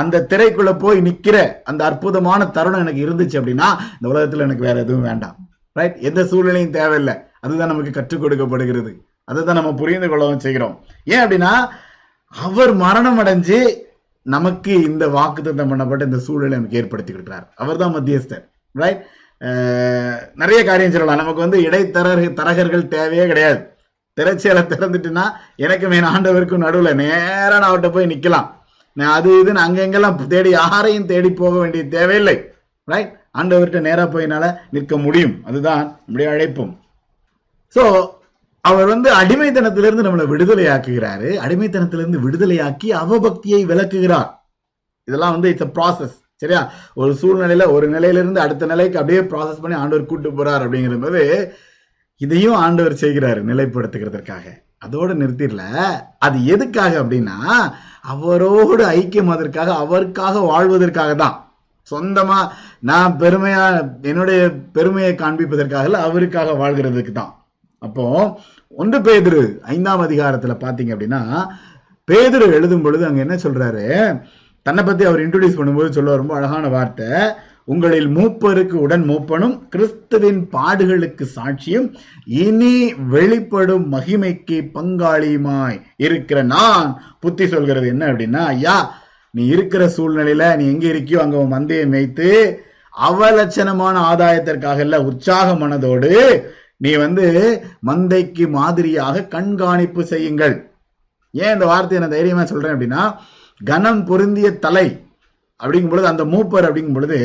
அந்த 0.00 0.24
திரைக்குள்ள 0.30 0.70
போய் 0.76 0.98
நிக்கிற 1.00 1.36
அந்த 1.64 1.82
அற்புதமான 1.84 2.50
தருணம் 2.50 2.82
எனக்கு 2.82 3.04
இருந்துச்சு 3.04 3.38
அப்படின்னா 3.40 3.68
இந்த 3.94 4.08
உலகத்துல 4.08 4.46
எனக்கு 4.46 4.68
வேற 4.68 4.78
எதுவும் 4.80 5.06
வேண்டாம் 5.06 5.36
ரைட் 5.76 5.98
எந்த 6.02 6.22
சூழ்நிலையும் 6.24 6.76
தேவையில்லை 6.76 7.14
அதுதான் 7.40 7.72
நமக்கு 7.72 7.92
கற்றுக் 7.92 8.22
கொடுக்கப்படுகிறது 8.22 8.92
அதை 9.28 9.40
தான் 9.42 9.58
நம்ம 9.58 9.70
புரிந்து 9.74 10.08
கொள்ளவும் 10.08 10.44
செய்கிறோம் 10.44 10.74
ஏன் 11.06 11.22
அப்படின்னா 11.22 11.52
அவர் 12.34 12.72
மரணம் 12.76 13.20
அடைஞ்சு 13.22 13.58
நமக்கு 14.26 14.72
இந்த 14.82 15.04
தந்தம் 15.38 15.70
பண்ணப்பட்ட 15.70 16.02
இந்த 16.04 16.20
சூழலை 16.26 16.54
நமக்கு 16.56 16.80
ஏற்படுத்தி 16.80 17.12
கொடுக்கிறார் 17.12 17.46
அவர் 17.56 17.82
தான் 17.82 17.94
மத்தியஸ்தர் 17.94 18.44
ரைட் 18.74 19.02
நிறைய 20.34 20.60
காரியம் 20.64 20.94
சொல்லலாம் 20.94 21.20
நமக்கு 21.20 21.44
வந்து 21.44 21.58
இடைத்தர 21.66 22.14
தரகர்கள் 22.38 22.92
தேவையே 22.94 23.26
கிடையாது 23.26 23.60
திரைச்சியலை 24.18 24.62
திறந்துட்டுன்னா 24.64 25.24
எனக்கு 25.56 25.86
மேன் 25.88 26.08
ஆண்டவருக்கும் 26.10 26.64
நடுவில் 26.66 26.98
நேராக 27.00 27.52
நான் 27.52 27.68
அவர்கிட்ட 27.68 27.90
போய் 27.90 28.10
நிற்கலாம் 28.12 28.48
நான் 28.96 29.14
அது 29.14 29.30
இதுன்னு 29.40 29.64
அங்கெங்கெல்லாம் 29.64 30.16
தேடி 30.28 30.50
யாரையும் 30.52 31.06
தேடி 31.06 31.30
போக 31.32 31.54
வேண்டிய 31.58 31.82
தேவையில்லை 31.88 32.36
ரைட் 32.88 33.12
ஆண்டவர்கிட்ட 33.34 33.80
நேராக 33.80 34.08
போயினால 34.08 34.44
நிற்க 34.70 34.96
முடியும் 34.98 35.34
அதுதான் 35.48 35.82
நம்முடைய 35.98 36.28
அழைப்பும் 36.30 36.72
ஸோ 37.76 37.84
அவர் 38.64 38.88
வந்து 38.88 39.08
அடிமைத்தனத்திலிருந்து 39.12 40.06
நம்மளை 40.06 40.24
விடுதலையாக்குகிறாரு 40.26 41.28
அடிமைத்தனத்திலிருந்து 41.44 42.24
விடுதலையாக்கி 42.24 42.88
அவபக்தியை 43.02 43.60
விளக்குகிறார் 43.64 44.30
இதெல்லாம் 45.08 45.34
வந்து 45.36 45.50
இட்ஸ் 45.50 45.66
அ 45.66 45.70
ப்ராசஸ் 45.70 46.16
சரியா 46.42 46.60
ஒரு 46.94 47.12
சூழ்நிலையில 47.14 47.64
ஒரு 47.72 47.86
நிலையிலிருந்து 47.88 48.40
அடுத்த 48.40 48.66
நிலைக்கு 48.66 48.98
அப்படியே 48.98 49.22
ப்ராசஸ் 49.22 49.62
பண்ணி 49.62 49.76
ஆண்டவர் 49.76 50.10
கூட்டு 50.10 50.30
போறார் 50.30 50.64
அப்படிங்கிற 50.64 50.98
போது 50.98 51.22
இதையும் 52.20 52.56
ஆண்டவர் 52.56 53.00
செய்கிறாரு 53.00 53.40
நிலைப்படுத்துகிறதற்காக 53.42 54.44
அதோட 54.84 55.10
நிறுத்திடல 55.14 55.62
அது 56.18 56.38
எதுக்காக 56.44 56.92
அப்படின்னா 57.00 57.38
அவரோடு 58.04 58.82
அதற்காக 59.32 59.70
அவருக்காக 59.74 60.42
வாழ்வதற்காக 60.44 61.14
தான் 61.14 61.36
சொந்தமா 61.90 62.38
நான் 62.80 63.16
பெருமையா 63.16 63.64
என்னுடைய 64.02 64.40
பெருமையை 64.72 65.12
காண்பிப்பதற்காக 65.14 66.00
அவருக்காக 66.00 66.54
வாழ்கிறதுக்கு 66.54 67.12
தான் 67.12 67.32
அப்போ 67.82 68.06
ஒன்று 68.74 68.98
பேதிரு 69.00 69.42
ஐந்தாம் 69.66 70.04
அதிகாரத்துல 70.06 70.54
பாத்தீங்க 70.60 70.94
அப்படின்னா 70.94 71.22
பேதிரு 72.08 72.46
எழுதும் 72.52 72.82
பொழுது 72.82 73.04
அங்க 73.06 73.20
என்ன 73.20 73.36
சொல்றாரு 73.36 73.84
தன்னை 74.66 74.82
பத்தி 74.84 75.02
அவர் 75.04 75.22
இன்ட்ரடியூஸ் 75.22 75.58
பண்ணும்போது 75.58 75.90
சொல்ல 75.90 76.16
ரொம்ப 76.16 76.34
அழகான 76.36 76.64
வார்த்தை 76.68 77.10
உங்களில் 77.68 78.08
மூப்பருக்கு 78.08 78.76
உடன் 78.76 79.04
மூப்பனும் 79.04 79.56
கிறிஸ்துவின் 79.68 80.40
பாடுகளுக்கு 80.52 81.24
சாட்சியும் 81.34 81.88
இனி 82.38 82.74
வெளிப்படும் 83.08 83.84
மகிமைக்கு 83.88 84.58
பங்காளியுமாய் 84.74 85.76
இருக்கிற 85.98 86.38
நான் 86.46 86.88
புத்தி 87.20 87.46
சொல்கிறது 87.46 87.88
என்ன 87.88 88.06
அப்படின்னா 88.06 88.44
ஐயா 88.46 88.76
நீ 89.34 89.42
இருக்கிற 89.46 89.82
சூழ்நிலையில 89.96 90.44
நீ 90.56 90.66
எங்க 90.66 90.86
இருக்கியோ 90.86 91.20
அங்க 91.22 91.36
உன் 91.36 91.54
மந்தையை 91.54 91.86
மேய்த்து 91.86 92.30
அவலட்சணமான 92.94 93.96
ஆதாயத்திற்காக 94.06 94.80
இல்ல 94.80 94.96
உற்சாக 95.02 95.48
மனதோடு 95.54 96.12
நீ 96.80 96.90
வந்து 96.96 97.24
மந்தைக்கு 97.82 98.44
மாதிரியாக 98.52 99.26
கண்காணிப்பு 99.32 100.02
செய்யுங்கள் 100.10 100.56
ஏன் 101.34 101.54
இந்த 101.54 101.66
வார்த்தையை 101.66 102.00
நான் 102.00 102.14
தைரியமா 102.14 102.44
சொல்றேன் 102.44 102.74
அப்படின்னா 102.74 103.02
கனம் 103.60 104.02
பொருந்திய 104.04 104.50
தலை 104.58 104.86
அப்படிங்கும் 105.60 105.92
பொழுது 105.92 106.10
அந்த 106.10 106.24
மூப்பர் 106.26 106.68
அப்படிங்கும் 106.68 106.98
பொழுது 106.98 107.18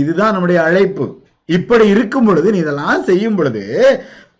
இதுதான் 0.00 0.34
நம்முடைய 0.34 0.58
அழைப்பு 0.62 1.06
இப்படி 1.48 1.84
இருக்கும் 1.88 2.26
பொழுது 2.26 2.48
நீ 2.52 2.58
இதெல்லாம் 2.58 3.06
செய்யும் 3.06 3.38
பொழுது 3.38 3.62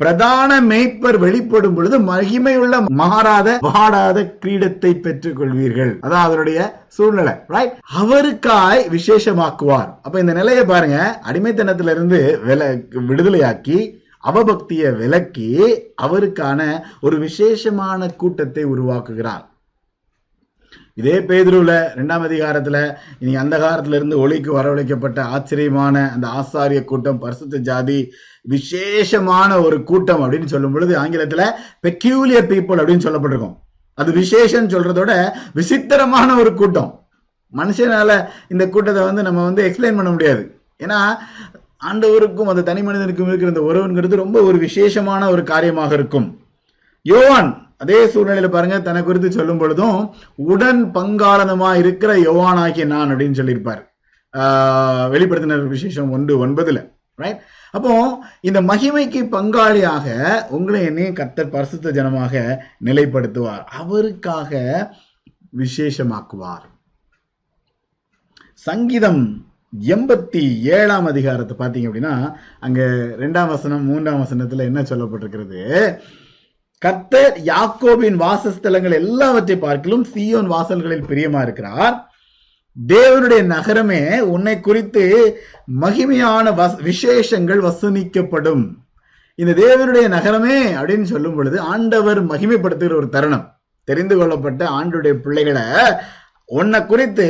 பிரதான 0.00 0.53
மெய்ப்பர் 0.69 1.17
வெளிப்படும் 1.19 1.75
பொழுது 1.75 1.97
மகிமையுள்ள 2.07 2.77
மாறாத 3.01 3.49
வாடாத 3.67 4.19
கிரீடத்தை 4.37 4.93
பெற்றுக் 4.97 5.39
கொள்வீர்கள் 5.39 5.93
அதான் 6.05 6.25
அதனுடைய 6.25 6.59
சூழ்நிலை 6.97 7.35
ரைட் 7.49 7.75
அவருக்காய் 7.97 8.83
விசேஷமாக்குவார் 8.89 9.91
அப்ப 10.03 10.15
இந்த 10.21 10.33
நிலையை 10.33 10.65
பாருங்க 10.67 10.99
அடிமைத்தனத்திலிருந்து 11.27 12.21
விடுதலையாக்கி 13.05 13.79
அவபக்தியை 14.25 14.91
விலக்கி 14.97 15.49
அவருக்கான 16.03 16.61
ஒரு 17.01 17.17
விசேஷமான 17.19 18.11
கூட்டத்தை 18.17 18.65
உருவாக்குகிறார் 18.65 19.47
இதே 20.97 21.15
பேதுருவில் 21.29 21.77
ரெண்டாம் 21.95 22.25
அதிகாரத்தில் 22.25 22.81
இனி 23.19 23.33
அந்த 23.37 23.57
காலத்திலிருந்து 23.59 24.17
ஒளிக்கு 24.19 24.51
வரவழைக்கப்பட்ட 24.53 25.21
ஆச்சரியமான 25.29 26.03
அந்த 26.11 26.27
ஆசாரிய 26.35 26.81
கூட்டம் 26.85 27.19
பரிசுத்த 27.19 27.61
ஜாதி 27.63 27.99
விசேஷமான 28.45 29.51
ஒரு 29.61 29.77
கூட்டம் 29.83 30.23
அப்படின்னு 30.23 30.49
சொல்லும் 30.49 30.75
பொழுது 30.75 30.95
ஆங்கிலத்தில் 30.97 31.47
பெக்யூலியர் 31.81 32.51
பீப்புள் 32.51 32.81
அப்படின்னு 32.81 33.07
சொல்லப்பட்டிருக்கும் 33.07 33.57
அது 33.99 34.11
விசேஷம் 34.13 34.73
சொல்றதோட 34.75 35.13
விசித்திரமான 35.53 36.29
ஒரு 36.37 36.53
கூட்டம் 36.55 36.93
மனுஷனால 37.55 38.11
இந்த 38.49 38.65
கூட்டத்தை 38.69 39.03
வந்து 39.03 39.23
நம்ம 39.23 39.41
வந்து 39.45 39.65
எக்ஸ்பிளைன் 39.65 39.99
பண்ண 39.99 40.11
முடியாது 40.11 40.43
ஏன்னா 40.81 41.01
ஆண்டவருக்கும் 41.83 42.51
அந்த 42.51 42.63
தனி 42.63 42.81
மனிதனுக்கும் 42.83 43.29
இருக்கிற 43.29 43.53
இந்த 43.53 43.65
உறவுங்கிறது 43.69 44.23
ரொம்ப 44.23 44.41
ஒரு 44.43 44.59
விசேஷமான 44.59 45.29
ஒரு 45.31 45.43
காரியமாக 45.45 45.93
இருக்கும் 45.95 46.29
யோவான் 47.07 47.51
அதே 47.77 48.01
சூழ்நிலையில 48.07 48.49
பாருங்க 48.49 48.77
தனக்கு 48.81 49.09
குறித்து 49.09 49.31
சொல்லும் 49.31 49.59
பொழுதும் 49.59 49.97
உடன் 50.47 50.83
பங்காளனமா 50.95 51.71
இருக்கிற 51.75 52.13
யோவான் 52.21 52.61
ஆகிய 52.61 52.85
நான் 52.87 53.11
அப்படின்னு 53.11 53.39
சொல்லியிருப்பார் 53.41 53.83
ஆஹ் 54.35 55.07
வெளிப்படுத்தினர் 55.11 55.73
விசேஷம் 55.73 56.13
ஒன்று 56.13 56.35
ஒன்பதுல 56.45 56.81
ரைட் 57.19 57.41
அப்போ 57.75 57.93
இந்த 58.41 58.59
மகிமைக்கு 58.63 59.21
பங்காளியாக 59.33 60.07
உங்களை 60.51 60.81
என்னையும் 60.85 61.17
கத்தர் 61.17 61.53
பரிசுத்த 61.53 61.93
ஜனமாக 61.93 62.33
நிலைப்படுத்துவார் 62.85 63.65
அவருக்காக 63.79 64.53
விசேஷமாக்குவார் 65.57 66.67
சங்கீதம் 68.67 69.23
எண்பத்தி 69.73 70.43
ஏழாம் 70.73 71.07
அதிகாரத்தை 71.07 71.55
பார்த்தீங்க 71.57 71.89
அப்படின்னா 71.89 72.15
அங்க 72.61 72.81
ரெண்டாம் 73.19 73.53
வசனம் 73.53 73.85
மூன்றாம் 73.85 74.23
வசனத்துல 74.23 74.67
என்ன 74.67 74.81
சொல்லப்பட்டிருக்கிறது 74.83 75.63
கத்தர் 76.83 77.37
யாக்கோபின் 77.45 78.17
வாசஸ்தலங்கள் 78.17 78.95
எல்லாவற்றை 78.95 79.57
பார்க்கலும் 79.59 80.05
சியோன் 80.05 80.49
வாசல்களில் 80.49 81.09
பிரியமா 81.09 81.41
இருக்கிறார் 81.43 81.97
தேவனுடைய 82.77 83.43
நகரமே 83.47 84.03
உன்னை 84.27 84.55
குறித்து 84.61 85.05
மகிமையான 85.81 86.53
வச 86.53 86.77
விசேஷங்கள் 86.83 87.61
வசூலிக்கப்படும் 87.61 88.65
இந்த 89.39 89.53
தேவனுடைய 89.59 90.07
நகரமே 90.09 90.59
அப்படின்னு 90.73 91.07
சொல்லும் 91.07 91.37
பொழுது 91.37 91.59
ஆண்டவர் 91.67 92.21
மகிமைப்படுத்துகிற 92.25 92.97
ஒரு 92.97 93.09
தருணம் 93.09 93.47
தெரிந்து 93.89 94.15
கொள்ளப்பட்ட 94.17 94.63
ஆண்டுடைய 94.71 95.15
பிள்ளைகளை 95.21 95.67
உன்னை 96.53 96.79
குறித்து 96.87 97.27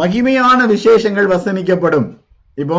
மகிமையான 0.00 0.60
விசேஷங்கள் 0.66 1.28
வசனிக்கப்படும் 1.28 2.08
இப்போ 2.58 2.78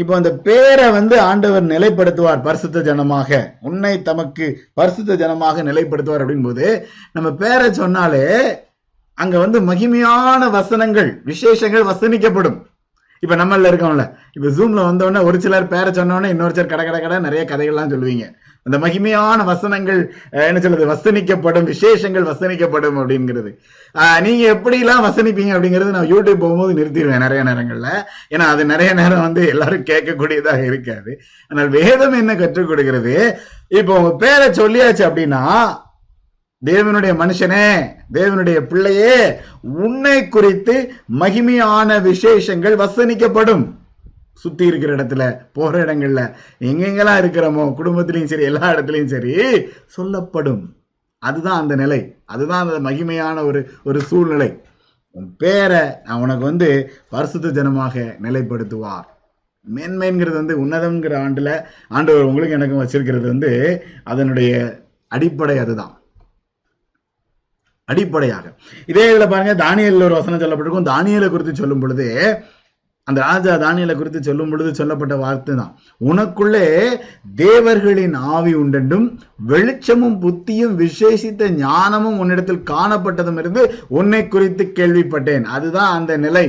இப்போ 0.00 0.12
அந்த 0.16 0.30
பேரை 0.42 0.86
வந்து 0.90 1.16
ஆண்டவர் 1.20 1.64
நிலைப்படுத்துவார் 1.66 2.40
பரிசுத்த 2.40 2.78
ஜனமாக 2.80 3.38
உன்னை 3.60 3.92
தமக்கு 4.02 4.46
பரிசுத்த 4.74 5.16
ஜனமாக 5.16 5.62
நிலைப்படுத்துவார் 5.62 6.22
அப்படின் 6.24 6.46
போது 6.46 6.68
நம்ம 7.12 7.28
பேரை 7.34 7.68
சொன்னாலே 7.72 8.24
அங்க 9.18 9.34
வந்து 9.38 9.58
மகிமையான 9.62 10.48
வசனங்கள் 10.50 11.10
விசேஷங்கள் 11.24 11.84
வசனிக்கப்படும் 11.84 12.58
இப்ப 13.22 13.36
நம்மள 13.36 13.68
இருக்கோம்ல 13.68 14.04
இப்ப 14.32 14.48
ஜூம்ல 14.48 14.80
வந்தோடனே 14.84 15.20
ஒரு 15.24 15.36
சிலர் 15.40 15.68
பேரை 15.68 15.90
சொன்னோடனே 15.92 16.30
இன்னொரு 16.30 16.54
சிலர் 16.54 16.72
கடை 16.72 16.84
கடை 16.84 16.98
கடை 17.00 17.18
நிறைய 17.20 17.42
கதைகள்லாம் 17.44 17.92
சொல்லுவீங்க 17.92 18.26
அந்த 18.66 18.76
மகிமையான 18.78 19.44
வசனங்கள் 19.44 19.98
என்ன 20.42 20.60
சொல்றது 20.60 20.86
வசனிக்கப்படும் 20.86 21.66
விசேஷங்கள் 21.66 22.28
வசனிக்கப்படும் 22.28 22.98
அப்படிங்கிறது 23.00 23.50
நீங்க 24.22 24.44
எப்படிலாம் 24.52 25.04
வசனிப்பீங்க 25.06 25.52
அப்படிங்கிறது 25.54 25.90
நான் 25.90 26.10
யூடியூப் 26.12 26.42
போகும்போது 26.42 26.78
நிறுத்திடுவேன் 26.78 27.24
நிறைய 27.24 27.42
நேரங்கள்ல 27.42 27.90
ஏன்னா 28.30 28.46
அது 28.46 28.64
நிறைய 28.64 28.92
நேரம் 28.94 29.24
வந்து 29.26 29.44
எல்லாரும் 29.46 29.84
கேட்கக்கூடியதாக 29.84 30.64
இருக்காது 30.64 31.12
ஆனால் 31.50 31.70
வேதம் 31.70 32.18
என்ன 32.18 32.34
கற்றுக் 32.34 32.70
கொடுக்கிறது 32.70 33.14
இப்போ 33.70 33.92
உங்க 33.98 34.12
பேரை 34.16 34.48
சொல்லியாச்சு 34.52 35.04
அப்படின்னா 35.08 35.42
தேவனுடைய 36.62 37.12
மனுஷனே 37.16 37.68
தேவனுடைய 38.12 38.58
பிள்ளையே 38.66 39.16
உன்னை 39.80 40.18
குறித்து 40.28 40.74
மகிமையான 41.20 42.00
விசேஷங்கள் 42.02 42.76
வசனிக்கப்படும் 42.76 43.64
சுற்றி 44.42 44.64
இருக்கிற 44.66 44.92
இடத்துல 44.96 45.24
போகிற 45.52 45.82
இடங்கள்ல 45.84 46.22
எங்கெங்கெல்லாம் 46.60 47.20
இருக்கிறோமோ 47.22 47.64
குடும்பத்திலையும் 47.72 48.32
சரி 48.32 48.44
எல்லா 48.44 48.66
இடத்துலையும் 48.72 49.12
சரி 49.12 49.34
சொல்லப்படும் 49.88 50.64
அதுதான் 51.22 51.60
அந்த 51.60 51.74
நிலை 51.76 52.00
அதுதான் 52.26 52.62
அந்த 52.64 52.80
மகிமையான 52.88 53.44
ஒரு 53.44 53.60
ஒரு 53.84 53.98
சூழ்நிலை 54.02 54.50
உன் 55.14 55.28
பேரை 55.36 55.82
நான் 56.06 56.22
உனக்கு 56.22 56.44
வந்து 56.44 56.68
வருஷத்து 57.10 57.50
ஜனமாக 57.50 58.04
நிலைப்படுத்துவார் 58.20 59.08
மேன்மைங்கிறது 59.66 60.36
வந்து 60.36 60.54
உன்னதங்கிற 60.58 61.14
ஆண்டில் 61.20 61.52
ஆண்டவர் 61.90 62.28
உங்களுக்கு 62.30 62.56
எனக்கும் 62.56 62.82
வச்சிருக்கிறது 62.82 63.26
வந்து 63.28 63.50
அதனுடைய 64.04 64.50
அடிப்படை 65.12 65.56
அதுதான் 65.58 65.94
அடிப்படையாக 67.88 68.46
இதே 68.88 69.04
இதில் 69.08 69.32
பாருங்க 69.32 69.54
தானியல் 69.56 70.04
ஒரு 70.04 70.14
வசனம் 70.14 70.42
சொல்லப்பட்டிருக்கும் 70.42 70.90
தானியலை 70.90 71.26
குறித்து 71.28 71.52
சொல்லும் 71.54 71.82
பொழுது 71.82 72.06
அந்த 73.08 73.20
ராஜா 73.22 73.54
தானியலை 73.56 73.94
குறித்து 73.94 74.20
சொல்லும் 74.22 74.50
பொழுது 74.50 74.70
சொல்லப்பட்ட 74.72 75.14
வார்த்தை 75.16 75.54
தான் 75.54 75.72
உனக்குள்ளே 76.00 76.62
தேவர்களின் 77.40 78.14
ஆவி 78.30 78.52
உண்டென்றும் 78.54 79.04
வெளிச்சமும் 79.46 80.16
புத்தியும் 80.22 80.76
விசேஷித்த 80.78 81.50
ஞானமும் 81.58 82.18
உன்னிடத்தில் 82.18 82.62
காணப்பட்டதும் 82.70 83.38
இருந்து 83.38 83.62
உன்னை 83.92 84.22
குறித்து 84.26 84.66
கேள்விப்பட்டேன் 84.72 85.44
அதுதான் 85.50 85.92
அந்த 85.92 86.14
நிலை 86.16 86.46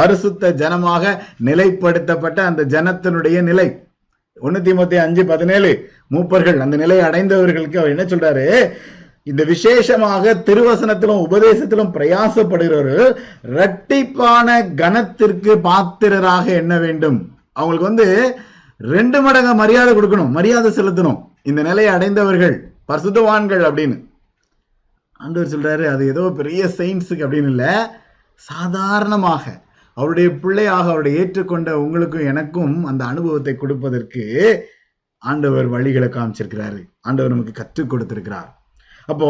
பரிசுத்த 0.00 0.52
ஜனமாக 0.54 1.12
நிலைப்படுத்தப்பட்ட 1.44 2.38
அந்த 2.46 2.64
ஜனத்தினுடைய 2.72 3.38
நிலை 3.42 3.68
ஒன்னூத்தி 4.36 4.70
முப்பத்தி 4.70 4.96
அஞ்சு 4.98 5.22
பதினேழு 5.24 5.70
மூப்பர்கள் 6.10 6.58
அந்த 6.60 6.76
நிலையை 6.76 7.04
அடைந்தவர்களுக்கு 7.04 7.78
அவர் 7.78 7.94
என்ன 7.94 8.04
சொல்றாரு 8.06 8.46
இந்த 9.26 9.42
விசேஷமாக 9.44 10.34
திருவசனத்திலும் 10.46 11.22
உபதேசத்திலும் 11.24 11.94
பிரயாசப்படுகிறவர்கள் 11.94 13.10
இரட்டிப்பான 13.50 14.48
கணத்திற்கு 14.74 15.54
பாத்திரராக 15.64 16.46
எண்ண 16.54 16.74
வேண்டும் 16.78 17.18
அவங்களுக்கு 17.56 17.88
வந்து 17.88 18.06
ரெண்டு 18.80 19.18
மடங்கு 19.20 19.52
மரியாதை 19.54 19.92
கொடுக்கணும் 19.92 20.34
மரியாதை 20.36 20.70
செலுத்தணும் 20.70 21.20
இந்த 21.42 21.60
நிலையை 21.62 21.90
அடைந்தவர்கள் 21.92 22.56
பரிசுத்தவான்கள் 22.88 23.62
அப்படின்னு 23.64 23.96
ஆண்டவர் 25.20 25.52
சொல்றாரு 25.52 25.84
அது 25.88 26.02
ஏதோ 26.06 26.24
பெரிய 26.30 26.62
சயின்ஸுக்கு 26.78 27.24
அப்படின்னு 27.26 27.52
இல்லை 27.52 27.72
சாதாரணமாக 28.42 29.44
அவருடைய 29.96 30.28
பிள்ளையாக 30.34 30.86
அவருடைய 30.90 31.20
ஏற்றுக்கொண்ட 31.20 31.70
உங்களுக்கும் 31.78 32.28
எனக்கும் 32.28 32.74
அந்த 32.84 33.02
அனுபவத்தை 33.04 33.54
கொடுப்பதற்கு 33.54 34.24
ஆண்டவர் 35.22 35.68
வழிகளை 35.68 36.10
காமிச்சிருக்கிறாரு 36.10 36.80
ஆண்டவர் 37.00 37.34
நமக்கு 37.34 37.54
கற்றுக் 37.54 37.90
கொடுத்திருக்கிறார் 37.90 38.50
அப்போ 39.08 39.30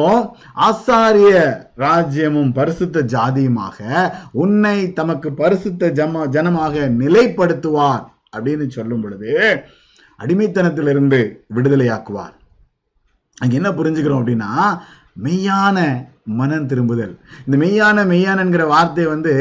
ஆசாரிய 0.66 1.32
ராஜ்யமும் 1.78 2.52
பரிசுத்த 2.52 3.02
ஜாதியுமாக 3.12 3.78
உன்னை 4.34 4.76
தமக்கு 4.92 5.30
பரிசுத்த 5.34 5.90
ஜம 5.92 6.24
ஜனமாக 6.28 6.86
நிலைப்படுத்துவார் 7.00 8.04
அப்படின்னு 8.36 8.66
சொல்லும் 8.70 9.02
பொழுது 9.02 9.32
அடிமைத்தனத்திலிருந்து 10.18 11.20
விடுதலையாக்குவார் 11.54 12.34
அங்க 13.38 13.54
என்ன 13.54 13.70
புரிஞ்சுக்கிறோம் 13.72 14.20
அப்படின்னா 14.20 14.52
மெய்யான 15.22 15.78
மனம் 16.32 16.66
திரும்புதல் 16.66 17.12
இந்த 17.46 17.56
மெய்யான 17.56 18.04
மெய்யானங்கிற 18.04 18.62
வார்த்தை 18.66 19.04
வந்து 19.06 19.32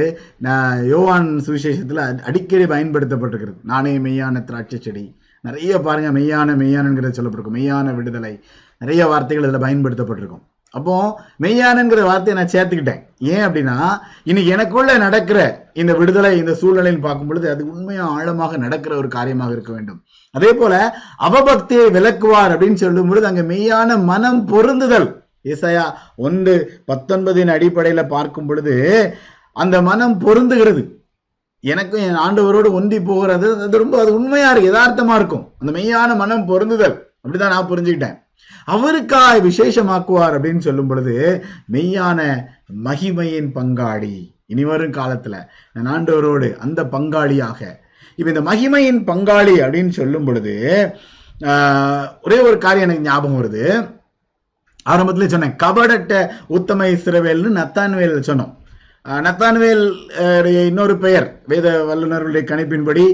யோவான் 0.86 1.30
சுவிசேஷத்துல 1.40 2.04
அடிக்கடி 2.22 2.66
பயன்படுத்தப்பட்டிருக்கிறது 2.66 3.60
நானே 3.64 3.94
மெய்யான 4.00 4.44
திராட்சை 4.44 4.80
செடி 4.80 5.06
நிறைய 5.44 5.74
பாருங்க 5.80 6.10
மெய்யான 6.12 6.56
மெய்யானங்கிறத 6.56 7.12
சொல்லப்பட்டிருக்கும் 7.12 7.58
மெய்யான 7.58 7.94
விடுதலை 7.96 8.34
நிறைய 8.86 9.04
வார்த்தைகள் 9.08 9.46
இதில் 9.46 9.64
பயன்படுத்தப்பட்டிருக்கும் 9.64 10.44
அப்போ 10.74 10.96
மெய்யானங்கிற 11.44 12.00
வார்த்தையை 12.04 12.36
நான் 12.38 12.54
சேர்த்துக்கிட்டேன் 12.54 13.02
ஏன் 13.28 13.44
அப்படின்னா 13.46 13.76
இன்னைக்கு 14.24 14.50
எனக்குள்ள 14.52 14.94
நடக்கிற 14.98 15.40
இந்த 15.74 15.92
விடுதலை 15.94 16.32
இந்த 16.38 16.54
சூழ்நிலையில் 16.54 17.06
பார்க்கும் 17.06 17.30
பொழுது 17.30 17.48
அது 17.50 17.62
உண்மையாக 17.68 18.16
ஆழமாக 18.16 18.58
நடக்கிற 18.58 18.94
ஒரு 18.98 19.10
காரியமாக 19.10 19.56
இருக்க 19.56 19.72
வேண்டும் 19.74 20.00
அதே 20.36 20.50
போல 20.54 20.74
அவபக்தியை 21.20 21.86
விளக்குவார் 21.90 22.54
அப்படின்னு 22.54 22.82
சொல்லும் 22.82 23.10
பொழுது 23.10 23.30
அங்க 23.30 23.44
மெய்யான 23.44 23.98
மனம் 24.04 24.42
பொருந்துதல் 24.46 25.08
இசையா 25.46 25.86
ஒன்று 26.22 26.54
பத்தொன்பதின் 26.88 27.54
அடிப்படையில 27.56 28.04
பார்க்கும் 28.08 28.48
பொழுது 28.48 28.76
அந்த 29.56 29.76
மனம் 29.82 30.18
பொருந்துகிறது 30.22 30.84
எனக்கும் 31.64 32.04
என் 32.04 32.22
ஆண்டவரோடு 32.24 32.70
ஒந்தி 32.74 32.98
போகிறது 33.04 33.48
அது 33.60 33.84
ரொம்ப 33.84 33.96
அது 34.02 34.12
உண்மையா 34.14 34.50
இருக்கு 34.52 34.72
யதார்த்தமா 34.72 35.14
இருக்கும் 35.16 35.46
அந்த 35.60 35.72
மெய்யான 35.72 36.16
மனம் 36.16 36.46
பொருந்துதல் 36.46 36.96
அப்படிதான் 37.20 37.54
நான் 37.54 37.72
புரிஞ்சுக்கிட்டேன் 37.72 38.18
அவருக்காய் 38.68 39.40
விசேஷமாக்குவார் 39.42 40.36
அப்படின்னு 40.38 40.62
சொல்லும் 40.62 40.88
பொழுது 40.88 41.16
மெய்யான 41.72 42.20
மகிமையின் 42.86 43.52
பங்காளி 43.56 44.16
இனிவரும் 44.46 44.98
காலத்துல 44.98 45.36
நான் 45.74 45.92
ஆண்டவரோடு 45.94 46.50
அந்த 46.58 46.82
பங்காளியாக 46.92 47.62
இப்ப 48.18 48.30
இந்த 48.30 48.44
மகிமையின் 48.50 49.02
பங்காளி 49.08 49.56
அப்படின்னு 49.62 49.94
சொல்லும் 49.94 50.26
பொழுது 50.26 50.54
ஒரே 52.24 52.38
ஒரு 52.42 52.58
காரியம் 52.58 52.88
எனக்கு 52.88 53.08
ஞாபகம் 53.08 53.40
வருது 53.40 53.64
ஆரம்பத்துல 54.86 55.28
சொன்னேன் 55.28 55.58
கபடட்ட 55.64 56.14
உத்தம 56.50 56.88
இஸ்ரவேல்னு 56.90 57.58
நத்தான்வேல் 57.58 58.16
சொன்னோம் 58.30 58.54
நத்தான்வேல் 59.22 59.84
இன்னொரு 60.64 60.94
பெயர் 60.98 61.28
வேத 61.46 61.74
வல்லுநர்களுடைய 61.86 62.44
கணிப்பின்படி 62.44 63.04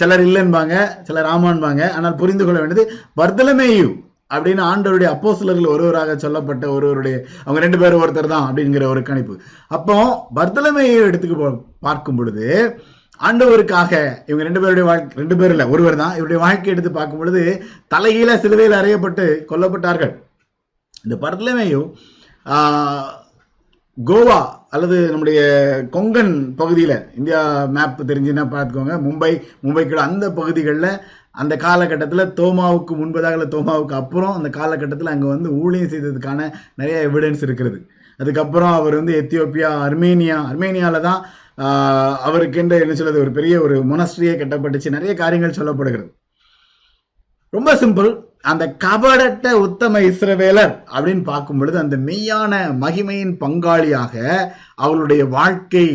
சிலர் 0.00 0.24
இல்லைன்பாங்க 0.26 0.74
சிலர் 1.02 1.30
ஆமான்பாங்க 1.30 1.82
ஆனால் 1.92 2.14
புரிந்து 2.14 2.44
கொள்ள 2.44 2.58
வேண்டியது 2.60 2.84
வர்தலமேயு 3.16 3.88
அப்படின்னு 4.30 4.62
ஆண்டவருடைய 4.64 5.08
அப்போசிலர்கள் 5.12 5.72
ஒருவராக 5.74 6.16
சொல்லப்பட்ட 6.16 6.64
ஒருவருடைய 6.70 7.16
அவங்க 7.44 7.60
ரெண்டு 7.60 7.78
பேரும் 7.78 8.02
ஒருத்தர் 8.02 8.32
தான் 8.32 8.46
அப்படிங்கிற 8.48 8.86
ஒரு 8.86 9.02
கணிப்பு 9.02 9.34
அப்போ 9.70 9.96
பர்தலமையை 10.34 10.96
எடுத்துக்க 11.02 11.52
பார்க்கும் 11.80 12.18
பொழுது 12.18 12.46
ஆண்டவருக்காக 13.20 13.92
இவங்க 14.26 14.44
ரெண்டு 14.44 14.60
பேருடைய 14.60 14.84
வாழ்க்கை 14.84 15.16
ரெண்டு 15.16 15.36
பேர் 15.36 15.54
இல்லை 15.54 15.66
ஒருவர் 15.68 15.96
தான் 15.96 16.16
இவருடைய 16.16 16.40
வாழ்க்கை 16.40 16.70
எடுத்து 16.72 16.90
பார்க்கும் 16.90 17.20
பொழுது 17.20 17.42
தலைகீழ 17.88 18.36
சிலுவையில் 18.36 18.78
அறையப்பட்டு 18.78 19.24
கொல்லப்பட்டார்கள் 19.48 20.12
இந்த 21.04 21.16
பர்தலமையும் 21.16 21.88
கோவா 23.98 24.40
அல்லது 24.70 24.96
நம்முடைய 25.10 25.40
கொங்கன் 25.92 26.34
பகுதியில் 26.56 26.96
இந்தியா 27.16 27.40
மேப் 27.68 28.02
தெரிஞ்சுன்னா 28.10 28.44
பார்த்துக்கோங்க 28.46 28.96
மும்பை 29.00 29.30
மும்பைக்குள்ள 29.62 30.02
அந்த 30.04 30.26
பகுதிகளில் 30.30 30.90
அந்த 31.38 31.54
காலகட்டத்தில் 31.56 32.32
தோமாவுக்கு 32.32 32.92
முன்பதாக 32.94 33.36
இல்லை 33.36 33.48
தோமாவுக்கு 33.48 33.94
அப்புறம் 33.94 34.36
அந்த 34.36 34.48
காலகட்டத்தில் 34.50 35.12
அங்கே 35.12 35.28
வந்து 35.28 35.50
ஊழியம் 35.60 35.92
செய்ததுக்கான 35.92 36.48
நிறைய 36.74 36.98
எவிடன்ஸ் 37.02 37.42
இருக்கிறது 37.42 37.78
அதுக்கப்புறம் 38.20 38.74
அவர் 38.74 38.94
வந்து 38.94 39.12
எத்தியோப்பியா 39.14 39.68
அர்மேனியா 39.84 40.38
அர்மேனியாவில் 40.48 41.06
தான் 41.08 41.20
அவருக்கென்று 42.22 42.80
என்ன 42.80 42.94
சொல்றது 42.94 43.20
ஒரு 43.20 43.32
பெரிய 43.32 43.54
ஒரு 43.60 43.76
மொனஸ்ட்ரியே 43.84 44.34
கட்டப்பட்டுச்சு 44.36 44.90
நிறைய 44.90 45.12
காரியங்கள் 45.14 45.58
சொல்லப்படுகிறது 45.58 46.10
ரொம்ப 47.52 47.70
சிம்பிள் 47.74 48.10
அந்த 48.44 48.64
கபடட்ட 48.78 49.46
உத்தம 49.58 50.00
இஸ்ரவேலர் 50.00 50.74
அப்படின்னு 50.88 51.22
பார்க்கும் 51.22 51.58
பொழுது 51.58 51.78
அந்த 51.78 51.96
மெய்யான 52.00 52.54
மகிமையின் 52.80 53.34
பங்காளியாக 53.40 54.14
அவளுடைய 54.76 55.22
வாழ்க்கை 55.28 55.86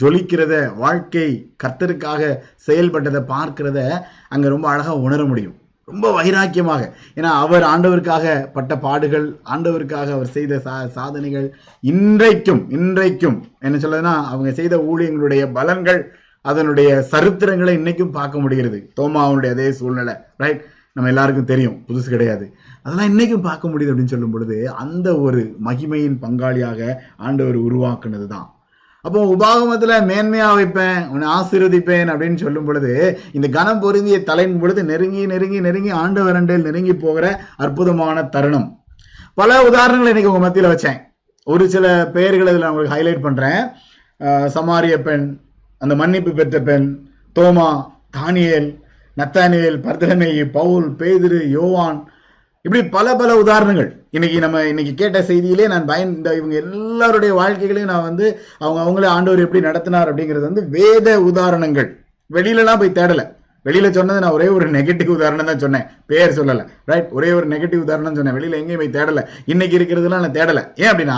ஜொலிக்கிறத 0.00 0.54
வாழ்க்கை 0.76 1.28
கர்த்தருக்காக 1.62 2.22
செயல்பட்டதை 2.66 3.22
பார்க்கிறத 3.28 3.80
அங்கே 4.28 4.48
ரொம்ப 4.48 4.68
அழகாக 4.68 4.98
உணர 4.98 5.22
முடியும் 5.24 5.56
ரொம்ப 5.88 6.06
வைராக்கியமாக 6.12 6.82
ஏன்னா 7.14 7.30
அவர் 7.36 7.64
ஆண்டவருக்காக 7.64 8.24
பட்ட 8.52 8.72
பாடுகள் 8.76 9.26
ஆண்டவருக்காக 9.44 10.08
அவர் 10.12 10.32
செய்த 10.32 10.58
சா 10.58 10.74
சாதனைகள் 10.88 11.46
இன்றைக்கும் 11.82 12.62
இன்றைக்கும் 12.70 13.38
என்ன 13.60 13.78
சொல்லுதுன்னா 13.78 14.14
அவங்க 14.26 14.50
செய்த 14.52 14.76
ஊழியங்களுடைய 14.88 15.44
பலன்கள் 15.52 16.00
அதனுடைய 16.44 16.90
சரித்திரங்களை 17.10 17.72
இன்னைக்கும் 17.76 18.12
பார்க்க 18.12 18.38
முடிகிறது 18.38 18.80
அவனுடைய 18.98 19.52
அதே 19.52 19.70
சூழ்நிலை 19.70 20.14
ரைட் 20.36 20.60
நம்ம 20.92 21.10
எல்லாருக்கும் 21.10 21.44
தெரியும் 21.44 21.78
புதுசு 21.86 22.08
கிடையாது 22.08 22.46
அதெல்லாம் 22.82 23.10
இன்னைக்கும் 23.10 23.46
பார்க்க 23.46 23.68
முடியுது 23.68 23.90
அப்படின்னு 23.90 24.08
சொல்லும் 24.08 24.30
பொழுது 24.30 24.56
அந்த 24.76 25.08
ஒரு 25.18 25.40
மகிமையின் 25.64 26.20
பங்காளியாக 26.22 26.80
ஆண்டவர் 27.16 27.58
உருவாக்குனது 27.58 28.26
தான் 28.26 28.46
அப்போ 29.04 29.20
உபாகமத்துல 29.28 29.96
மேன்மையா 30.06 30.46
வைப்பேன் 30.52 31.02
உன்னை 31.10 31.26
ஆசீர்வதிப்பேன் 31.34 32.08
அப்படின்னு 32.08 32.38
சொல்லும் 32.38 32.64
பொழுது 32.64 32.92
இந்த 33.32 33.46
கனம் 33.48 33.82
பொருந்திய 33.82 34.16
தலையின் 34.22 34.60
பொழுது 34.60 34.80
நெருங்கி 34.84 35.22
நெருங்கி 35.26 35.60
நெருங்கி 35.60 35.92
ஆண்டு 35.96 36.22
வரண்டில் 36.24 36.66
நெருங்கி 36.66 36.94
போகிற 36.96 37.26
அற்புதமான 37.56 38.24
தருணம் 38.28 38.68
பல 39.34 39.60
உதாரணங்களை 39.62 40.10
இன்னைக்கு 40.10 40.32
உங்க 40.32 40.42
மத்தியில் 40.44 40.72
வச்சேன் 40.72 40.98
ஒரு 41.46 41.64
சில 41.68 41.86
பெயர்களை 42.12 42.50
இதில் 42.52 42.68
உங்களுக்கு 42.68 42.94
ஹைலைட் 42.94 43.24
பண்றேன் 43.26 43.60
சமாரிய 44.48 44.96
பெண் 45.02 45.26
அந்த 45.80 45.94
மன்னிப்பு 45.94 46.30
பெற்ற 46.32 46.58
பெண் 46.60 46.88
தோமா 47.36 47.68
தானியல் 48.16 48.68
நத்தானியல் 49.16 49.78
பர்தலமேயி 49.84 50.44
பவுல் 50.50 50.88
பேதிரு 50.96 51.40
யோவான் 51.50 51.98
இப்படி 52.68 52.80
பல 52.88 53.08
பல 53.16 53.30
உதாரணங்கள் 53.34 53.86
இன்னைக்கு 54.10 54.38
நம்ம 54.40 54.62
இன்னைக்கு 54.64 54.90
கேட்ட 54.94 55.18
செய்தியிலே 55.22 55.66
நான் 55.68 56.02
இந்த 56.06 56.30
இவங்க 56.36 56.54
எல்லாருடைய 56.56 57.32
வாழ்க்கைகளையும் 57.38 57.92
நான் 57.92 58.04
வந்து 58.08 58.26
அவங்க 58.60 58.78
அவங்களே 58.82 59.08
ஆண்டவர் 59.12 59.42
எப்படி 59.42 59.60
நடத்தினார் 59.60 60.10
அப்படிங்கிறது 60.10 60.44
வந்து 60.44 60.64
வேத 60.70 61.14
உதாரணங்கள் 61.22 61.88
வெளியிலலாம் 62.30 62.80
போய் 62.80 62.96
தேடலை 62.98 63.24
வெளியில 63.66 63.88
சொன்னது 63.90 64.20
நான் 64.20 64.36
ஒரே 64.36 64.48
ஒரு 64.48 64.66
நெகட்டிவ் 64.70 65.14
உதாரணம் 65.14 65.48
தான் 65.50 65.62
சொன்னேன் 65.64 65.86
பேர் 66.06 66.36
சொல்லல 66.36 66.66
ரைட் 66.86 67.08
ஒரே 67.10 67.30
ஒரு 67.32 67.46
நெகட்டிவ் 67.46 67.84
உதாரணம் 67.86 68.18
சொன்னேன் 68.18 68.36
வெளியில 68.36 68.60
எங்கேயும் 68.60 68.82
போய் 68.82 68.96
தேடல 68.98 69.22
இன்னைக்கு 69.46 69.78
இருக்கிறதுலாம் 69.78 70.24
நான் 70.26 70.38
தேடல 70.38 70.62
ஏன் 70.76 70.90
அப்படின்னா 70.90 71.17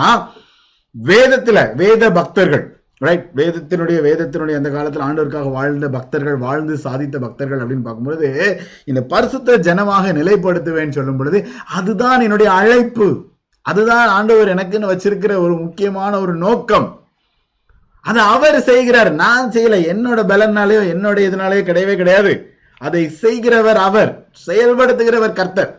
வேதத்துல 0.95 1.59
வேத 1.75 2.11
பக்தர்கள் 2.11 2.65
ரைட் 3.01 3.27
வேதத்தினுடைய 3.35 3.97
வேதத்தினுடைய 4.01 4.55
அந்த 4.57 4.69
காலத்தில் 4.69 5.05
ஆண்டவருக்காக 5.05 5.51
வாழ்ந்த 5.51 5.87
பக்தர்கள் 5.89 6.37
வாழ்ந்து 6.37 6.73
சாதித்த 6.83 7.19
பக்தர்கள் 7.19 7.61
அப்படின்னு 7.61 7.85
பார்க்கும்பொழுது 7.85 8.29
இந்த 8.85 9.01
பரிசுத்த 9.09 9.57
ஜனமாக 9.59 10.13
நிலைப்படுத்துவேன் 10.13 10.95
சொல்லும் 10.95 11.17
பொழுது 11.17 11.39
அதுதான் 11.71 12.21
என்னுடைய 12.21 12.49
அழைப்பு 12.53 13.07
அதுதான் 13.65 14.09
ஆண்டவர் 14.09 14.53
எனக்குன்னு 14.53 14.91
வச்சிருக்கிற 14.91 15.33
ஒரு 15.37 15.53
முக்கியமான 15.55 16.13
ஒரு 16.19 16.35
நோக்கம் 16.37 16.87
அதை 18.05 18.21
அவர் 18.27 18.57
செய்கிறார் 18.61 19.11
நான் 19.15 19.51
செய்யல 19.51 19.77
என்னோட 19.87 20.19
பலனாலேயோ 20.25 20.83
என்னோட 20.93 21.17
இதனாலேயோ 21.21 21.63
கிடையவே 21.65 21.95
கிடையாது 21.95 22.31
அதை 22.81 23.03
செய்கிறவர் 23.17 23.79
அவர் 23.79 24.11
செயல்படுத்துகிறவர் 24.45 25.33
கர்த்தர் 25.33 25.71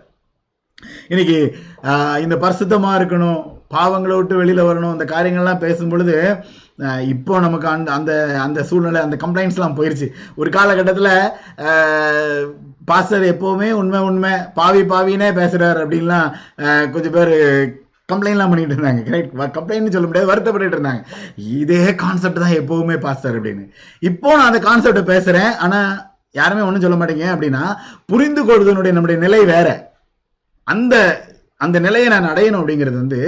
இன்னைக்கு 1.08 1.38
இந்த 2.22 2.36
பரிசுத்தமா 2.36 2.92
இருக்கணும் 2.98 3.40
பாவங்களை 3.72 4.16
விட்டு 4.16 4.34
வெளியில் 4.36 4.68
வரணும் 4.68 4.94
அந்த 4.94 5.06
காரியங்கள்லாம் 5.06 5.62
பேசும்பொழுது 5.62 6.16
இப்போ 7.08 7.34
நமக்கு 7.40 7.66
அந்த 7.68 7.88
அந்த 7.92 8.12
அந்த 8.38 8.60
சூழ்நிலை 8.62 9.00
அந்த 9.02 9.16
கம்ப்ளைண்ட்ஸ்லாம் 9.16 9.78
போயிடுச்சு 9.78 10.06
ஒரு 10.36 10.50
காலகட்டத்தில் 10.50 11.12
பாஸ்டர் 12.84 13.24
எப்போவுமே 13.24 13.68
உண்மை 13.72 14.00
உண்மை 14.00 14.32
பாவி 14.54 14.82
பாவினே 14.84 15.28
பேசுகிறார் 15.32 15.80
அப்படின்லாம் 15.82 16.28
கொஞ்சம் 16.90 17.16
பேர் 17.16 17.34
கம்ப்ளைண்ட்லாம் 18.08 18.50
பண்ணிட்டு 18.50 18.74
இருந்தாங்க 18.76 19.02
கரெக்ட் 19.02 19.56
கம்ப்ளைண்ட்னு 19.56 19.94
சொல்ல 19.94 20.08
முடியாது 20.08 20.30
வருத்தப்பட்டு 20.30 20.76
இருந்தாங்க 20.76 21.02
இதே 21.56 21.82
கான்செப்ட் 21.96 22.42
தான் 22.44 22.58
எப்போவுமே 22.60 22.96
பாஸ்டர் 22.98 23.36
அப்படின்னு 23.36 23.64
இப்போ 24.02 24.30
நான் 24.32 24.48
அந்த 24.48 24.60
கான்செப்டை 24.60 25.04
பேசுகிறேன் 25.12 25.52
ஆனால் 25.58 25.92
யாருமே 26.34 26.66
ஒன்றும் 26.66 26.84
சொல்ல 26.84 26.98
மாட்டேங்க 26.98 27.26
அப்படின்னா 27.32 27.62
புரிந்து 28.06 28.42
கொள்வதனுடைய 28.42 28.92
நம்முடைய 28.92 29.18
நிலை 29.18 29.40
வேற 29.44 29.68
அந்த 30.68 30.94
அந்த 31.62 31.76
நிலையை 31.78 32.08
நான் 32.08 32.30
அடையணும் 32.30 32.60
அப்படிங்கிறது 32.60 32.96
வந்து 32.96 33.18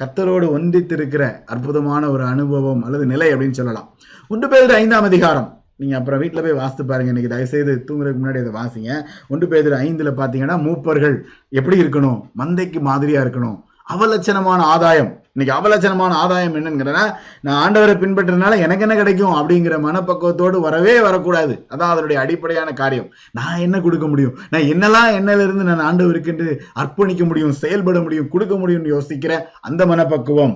கத்தரோடு 0.00 0.46
ஒன்றித்திருக்கிற 0.52 1.24
அற்புதமான 1.46 2.10
ஒரு 2.10 2.24
அனுபவம் 2.24 2.84
அல்லது 2.84 3.06
நிலை 3.06 3.28
அப்படின்னு 3.32 3.58
சொல்லலாம் 3.58 3.88
ஒன்று 4.30 4.48
பேர் 4.48 4.74
ஐந்தாம் 4.74 5.08
அதிகாரம் 5.08 5.50
நீங்கள் 5.76 5.98
அப்புறம் 5.98 6.20
வீட்டில் 6.20 6.42
போய் 6.42 6.58
வாசித்து 6.58 6.84
பாருங்க 6.84 7.12
இன்றைக்கி 7.12 7.30
தயவுசெய்து 7.30 7.72
தூங்குறதுக்கு 7.86 8.22
முன்னாடி 8.22 8.40
அதை 8.40 8.52
வாசிங்க 8.52 8.90
ஒன்று 9.28 9.46
பேர் 9.46 9.70
ஐந்தில் 9.78 10.10
பார்த்தீங்கன்னா 10.12 10.56
மூப்பர்கள் 10.62 11.16
எப்படி 11.52 11.76
இருக்கணும் 11.76 12.18
மந்தைக்கு 12.34 12.80
மாதிரியாக 12.80 13.24
இருக்கணும் 13.24 13.58
அவலட்சணமான 13.88 14.60
ஆதாயம் 14.66 15.10
இன்னைக்கு 15.28 15.52
அவலட்சணமான 15.54 16.12
ஆதாயம் 16.14 16.56
என்னங்கிறனா 16.56 17.02
நான் 17.40 17.60
ஆண்டவரை 17.60 17.94
பின்பற்றதுனால 17.94 18.58
எனக்கு 18.58 18.84
என்ன 18.86 18.94
கிடைக்கும் 18.94 19.36
அப்படிங்கிற 19.36 19.76
மனப்பக்குவத்தோடு 19.80 20.58
வரவே 20.60 20.94
வரக்கூடாது 21.00 21.54
அதான் 21.70 21.92
அதனுடைய 21.92 22.18
அடிப்படையான 22.20 22.72
காரியம் 22.72 23.08
நான் 23.30 23.62
என்ன 23.62 23.80
கொடுக்க 23.80 24.06
முடியும் 24.06 24.34
நான் 24.50 24.68
என்னெல்லாம் 24.68 25.10
என்னிலிருந்து 25.12 25.68
நான் 25.70 25.86
ஆண்டவருக்கு 25.88 26.32
என்று 26.32 26.48
அர்ப்பணிக்க 26.74 27.24
முடியும் 27.24 27.56
செயல்பட 27.58 28.00
முடியும் 28.00 28.28
கொடுக்க 28.28 28.56
முடியும்னு 28.56 28.94
யோசிக்கிற 28.94 29.34
அந்த 29.60 29.86
மனப்பக்குவம் 29.86 30.54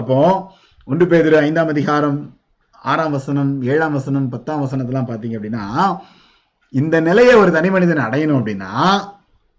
அப்போ 0.00 0.18
ஒன்று 0.88 1.06
பேர் 1.06 1.40
ஐந்தாம் 1.40 1.68
அதிகாரம் 1.68 2.20
ஆறாம் 2.84 3.12
வசனம் 3.12 3.50
ஏழாம் 3.64 3.92
வசனம் 3.92 4.28
பத்தாம் 4.28 4.62
வசனத்தெல்லாம் 4.62 5.08
பார்த்தீங்க 5.08 5.38
அப்படின்னா 5.38 5.64
இந்த 6.74 6.96
நிலையை 7.00 7.34
ஒரு 7.34 7.50
தனி 7.50 7.68
மனிதன் 7.70 8.06
அடையணும் 8.06 8.38
அப்படின்னா 8.38 8.72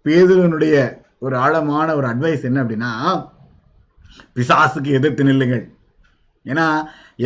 பேதுருவனுடைய 0.04 0.76
ஒரு 1.22 1.34
ஆழமான 1.36 1.88
ஒரு 1.94 2.06
அட்வைஸ் 2.06 2.44
என்ன 2.44 2.58
அப்படின்னா 2.62 2.90
பிசாசுக்கு 4.36 4.90
எதிர்த்து 4.90 5.22
நில்லுங்கள் 5.24 5.64
ஏன்னா 6.46 6.66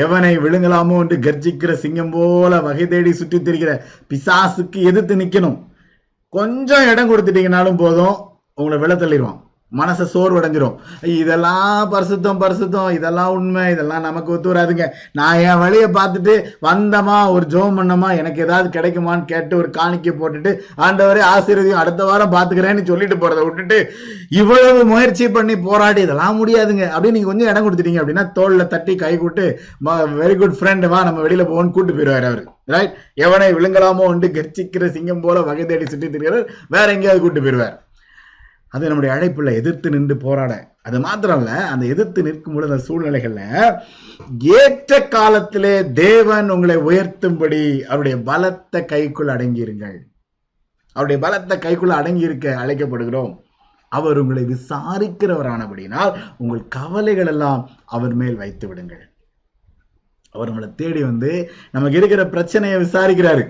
எவனை 0.00 0.32
விழுங்கலாமோ 0.36 0.96
என்று 1.00 1.16
கர்ஜிக்கிற 1.18 1.72
சிங்கம் 1.74 2.10
போல 2.10 2.54
வகை 2.60 2.86
தேடி 2.86 3.12
சுற்றி 3.12 3.38
திரிகிற 3.38 3.70
பிசாசுக்கு 4.10 4.78
எதிர்த்து 4.82 5.14
நிற்கணும் 5.16 5.58
கொஞ்சம் 6.32 6.88
இடம் 6.88 7.10
கொடுத்துட்டீங்கனாலும் 7.10 7.76
போதும் 7.76 8.16
உங்களை 8.54 8.78
விழ 8.78 8.94
தள்ளிடுவான் 8.94 9.40
மனசை 9.72 10.04
சோர்வடைஞ்சிரும் 10.12 10.74
இதெல்லாம் 11.12 11.88
பரிசுத்தம் 11.90 12.40
பரிசுத்தம் 12.42 12.90
இதெல்லாம் 12.90 13.30
உண்மை 13.30 13.64
இதெல்லாம் 13.70 14.04
நமக்கு 14.04 14.30
ஒத்து 14.32 14.50
வராதுங்க 14.50 14.84
நான் 15.12 15.40
என் 15.44 15.58
வழியை 15.58 15.88
பார்த்துட்டு 15.90 16.34
வந்தமா 16.62 17.16
ஒரு 17.32 17.46
ஜோம் 17.46 17.78
பண்ணமா 17.78 18.08
எனக்கு 18.16 18.44
ஏதாவது 18.44 18.68
கிடைக்குமான்னு 18.76 19.24
கேட்டு 19.24 19.54
ஒரு 19.56 19.68
காணிக்கை 19.70 20.12
போட்டுட்டு 20.12 20.50
ஆண்டவரே 20.80 21.22
ஆசீர்வதியும் 21.30 21.80
அடுத்த 21.80 22.04
வாரம் 22.04 22.34
பார்த்துக்கிறேன்னு 22.34 22.84
சொல்லிட்டு 22.84 23.16
போறதை 23.16 23.44
விட்டுட்டு 23.44 23.78
இவ்வளவு 24.34 24.84
முயற்சி 24.86 25.26
பண்ணி 25.30 25.56
போராடி 25.60 26.02
இதெல்லாம் 26.02 26.38
முடியாதுங்க 26.38 26.84
அப்படின்னு 26.88 27.16
நீங்க 27.16 27.30
கொஞ்சம் 27.30 27.50
இடம் 27.50 27.66
கொடுத்துட்டீங்க 27.66 28.02
அப்படின்னா 28.02 28.26
தோல்ல 28.32 28.66
தட்டி 28.66 28.94
கை 28.96 29.14
கூட்டு 29.16 29.46
வெரி 30.16 30.36
குட் 30.36 30.58
ஃப்ரெண்ட் 30.58 30.86
வா 30.86 31.00
நம்ம 31.04 31.22
வெளியில 31.22 31.46
போவோம்னு 31.46 31.76
கூட்டு 31.76 31.94
போயிடுவாரு 31.94 32.28
அவரு 32.28 32.44
ரைட் 32.68 32.94
எவனை 33.18 33.50
விழுங்கலாமோ 33.52 34.06
வந்து 34.06 34.28
கர்ச்சிக்கிற 34.30 34.86
சிங்கம் 34.92 35.20
போல 35.20 35.42
வகை 35.42 35.66
தேடி 35.66 35.86
சுட்டி 35.86 36.08
திரிகிறார் 36.08 36.46
வேற 36.68 36.86
எங்கேயாவது 36.92 37.22
கூட்டு 37.22 37.42
போயிடுவார் 37.42 37.76
அது 38.72 38.88
நம்முடைய 38.88 39.10
அழைப்புல 39.14 39.52
எதிர்த்து 39.54 39.88
நின்று 39.90 40.16
போராட 40.16 40.52
அது 40.82 40.98
மாத்திரம் 41.00 41.40
இல்ல 41.40 41.52
அந்த 41.70 41.84
எதிர்த்து 41.86 42.20
நிற்கும் 42.22 42.54
பொழுது 42.54 42.70
அந்த 42.70 42.84
சூழ்நிலைகள்ல 42.86 43.42
ஏற்ற 44.56 44.98
காலத்திலே 45.08 45.72
தேவன் 45.98 46.48
உங்களை 46.50 46.76
உயர்த்தும்படி 46.88 47.60
அவருடைய 47.88 48.16
பலத்த 48.22 48.84
கைக்குள் 48.84 49.32
அடங்கியிருங்கள் 49.34 49.98
அவருடைய 50.96 51.18
பலத்த 51.20 51.58
கைக்குள் 51.58 51.98
அடங்கி 51.98 52.24
இருக்க 52.24 52.54
அழைக்கப்படுகிறோம் 52.56 53.32
அவர் 53.92 54.18
உங்களை 54.18 54.44
விசாரிக்கிறவரானபடினால் 54.44 56.12
உங்கள் 56.36 56.62
கவலைகள் 56.68 57.26
எல்லாம் 57.26 57.60
அவர் 57.88 58.14
மேல் 58.14 58.36
வைத்து 58.36 58.66
விடுங்கள் 58.68 59.04
அவர் 60.34 60.50
உங்களை 60.50 60.68
தேடி 60.74 61.02
வந்து 61.02 61.30
நமக்கு 61.70 61.98
இருக்கிற 61.98 62.22
பிரச்சனையை 62.26 62.78
விசாரிக்கிறாரு 62.80 63.44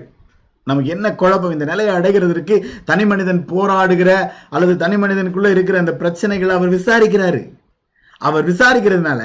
நமக்கு 0.67 0.89
என்ன 0.89 1.11
குழப்பம் 1.15 1.55
இந்த 1.55 1.65
நிலையை 1.65 1.93
அடைகிறதுக்கு 1.95 2.55
தனி 2.85 3.05
மனிதன் 3.05 3.41
போராடுகிற 3.51 4.11
அல்லது 4.49 4.75
தனி 4.77 4.97
மனிதனுக்குள்ள 4.97 5.49
இருக்கிற 5.49 5.77
அந்த 5.79 5.95
பிரச்சனைகளை 6.01 6.53
அவர் 6.55 6.75
விசாரிக்கிறாரு 6.75 7.41
அவர் 8.21 8.45
விசாரிக்கிறதுனால 8.45 9.23